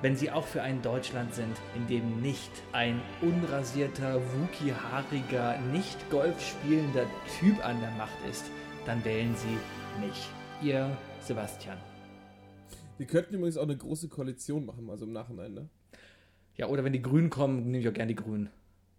wenn 0.00 0.16
Sie 0.16 0.30
auch 0.30 0.46
für 0.46 0.62
ein 0.62 0.80
Deutschland 0.80 1.34
sind, 1.34 1.58
in 1.76 1.86
dem 1.88 2.22
nicht 2.22 2.50
ein 2.72 3.02
unrasierter, 3.20 4.14
Wookie-haariger, 4.14 5.58
nicht 5.74 6.08
Golf 6.08 6.40
spielender 6.40 7.04
Typ 7.38 7.62
an 7.62 7.78
der 7.82 7.90
Macht 7.90 8.16
ist, 8.30 8.46
dann 8.86 9.04
wählen 9.04 9.34
Sie 9.36 9.56
mich. 10.04 10.28
Ihr 10.62 10.96
Sebastian. 11.20 11.76
Wir 12.98 13.06
könnten 13.06 13.34
übrigens 13.34 13.56
auch 13.56 13.62
eine 13.64 13.76
große 13.76 14.08
Koalition 14.08 14.64
machen, 14.66 14.88
also 14.90 15.04
im 15.06 15.12
Nachhinein, 15.12 15.54
ne? 15.54 15.68
Ja, 16.56 16.66
oder 16.68 16.84
wenn 16.84 16.92
die 16.92 17.02
Grünen 17.02 17.30
kommen, 17.30 17.64
nehme 17.70 17.78
ich 17.78 17.88
auch 17.88 17.92
gerne 17.94 18.14
die 18.14 18.22
Grünen. 18.22 18.50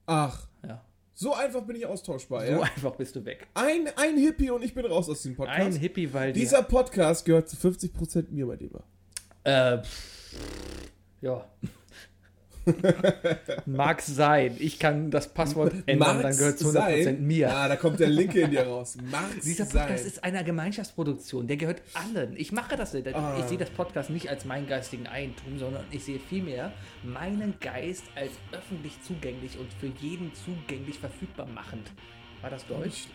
Ach, 0.05 0.47
Ja. 0.67 0.83
so 1.13 1.33
einfach 1.33 1.61
bin 1.61 1.75
ich 1.77 1.85
austauschbar, 1.85 2.45
So 2.45 2.51
ja? 2.51 2.61
einfach 2.61 2.95
bist 2.95 3.15
du 3.15 3.23
weg. 3.23 3.47
Ein, 3.53 3.87
ein 3.95 4.17
Hippie 4.17 4.49
und 4.49 4.63
ich 4.63 4.73
bin 4.73 4.85
raus 4.85 5.07
aus 5.09 5.21
diesem 5.21 5.35
Podcast. 5.37 5.59
Ein 5.59 5.73
Hippie, 5.73 6.11
weil 6.13 6.33
die. 6.33 6.41
Dieser 6.41 6.63
Podcast 6.63 7.25
gehört 7.25 7.47
zu 7.49 7.55
50% 7.55 8.31
mir, 8.31 8.45
mein 8.45 8.59
Lieber. 8.59 8.83
Äh, 9.43 9.81
pff, 9.83 10.35
ja. 11.21 11.45
Mag 13.65 14.01
sein. 14.01 14.55
Ich 14.59 14.79
kann 14.79 15.11
das 15.11 15.33
Passwort 15.33 15.73
ändern, 15.85 16.21
dann 16.21 16.37
gehört 16.37 16.61
es 16.61 16.65
100% 16.65 17.19
mir. 17.19 17.53
Ah, 17.53 17.67
da 17.67 17.75
kommt 17.75 17.99
der 17.99 18.09
Linke 18.09 18.41
in 18.41 18.51
dir 18.51 18.63
raus. 18.63 18.97
Mag's 19.11 19.45
Dieser 19.45 19.65
sein. 19.65 19.87
Podcast 19.87 20.05
ist 20.05 20.23
eine 20.23 20.43
Gemeinschaftsproduktion, 20.43 21.47
der 21.47 21.57
gehört 21.57 21.81
allen. 21.93 22.35
Ich 22.37 22.51
mache 22.51 22.75
das 22.75 22.93
nicht. 22.93 23.13
Ah. 23.13 23.37
Ich 23.39 23.45
sehe 23.45 23.57
das 23.57 23.69
Podcast 23.69 24.09
nicht 24.09 24.29
als 24.29 24.45
meinen 24.45 24.67
geistigen 24.67 25.07
Eigentum, 25.07 25.59
sondern 25.59 25.83
ich 25.91 26.03
sehe 26.03 26.19
vielmehr 26.19 26.71
meinen 27.03 27.55
Geist 27.59 28.05
als 28.15 28.31
öffentlich 28.51 28.93
zugänglich 29.01 29.57
und 29.57 29.71
für 29.73 29.91
jeden 30.03 30.31
zugänglich 30.33 30.99
verfügbar 30.99 31.47
machend. 31.47 31.91
War 32.41 32.49
das 32.49 32.65
Deutsch? 32.67 33.07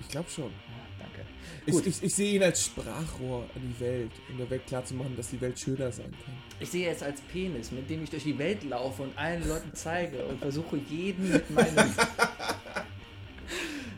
Ich 0.00 0.08
glaube 0.08 0.28
schon. 0.30 0.52
Danke. 0.98 1.20
Ich, 1.66 1.72
Gut. 1.74 1.86
ich, 1.86 2.02
ich 2.02 2.14
sehe 2.14 2.34
ihn 2.36 2.42
als 2.42 2.64
Sprachrohr 2.64 3.44
an 3.54 3.62
die 3.62 3.80
Welt, 3.80 4.10
um 4.30 4.38
der 4.38 4.48
Welt 4.50 4.66
klarzumachen, 4.66 5.16
dass 5.16 5.30
die 5.30 5.40
Welt 5.40 5.58
schöner 5.58 5.92
sein 5.92 6.10
kann. 6.24 6.34
Ich 6.60 6.70
sehe 6.70 6.90
es 6.90 7.02
als 7.02 7.20
Penis, 7.20 7.70
mit 7.72 7.88
dem 7.88 8.02
ich 8.04 8.10
durch 8.10 8.24
die 8.24 8.38
Welt 8.38 8.64
laufe 8.64 9.02
und 9.02 9.16
allen 9.16 9.46
Leuten 9.46 9.70
zeige 9.74 10.24
und 10.24 10.40
versuche 10.40 10.78
jeden 10.88 11.30
mit 11.30 11.50
meinem. 11.50 11.76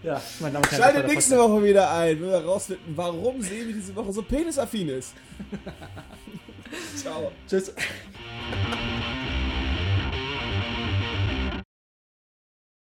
ja, 0.03 0.21
meine 0.41 0.55
Damen 0.55 0.65
und 0.65 0.71
Herren. 0.71 0.71
das 0.71 0.73
war 0.73 0.79
Schaltet 0.79 1.03
der 1.03 1.09
nächste. 1.15 1.39
Woche 1.39 1.65
wieder 1.65 1.91
ein, 1.93 2.21
wenn 2.21 2.29
wir 2.29 2.45
rausfinden, 2.45 2.97
warum 2.97 3.41
Sebi 3.41 3.73
diese 3.73 3.95
Woche 3.95 4.13
so 4.13 4.23
penisaffin 4.23 4.89
ist. 4.89 5.15
Ciao. 6.97 7.31
Tschüss. 7.49 7.73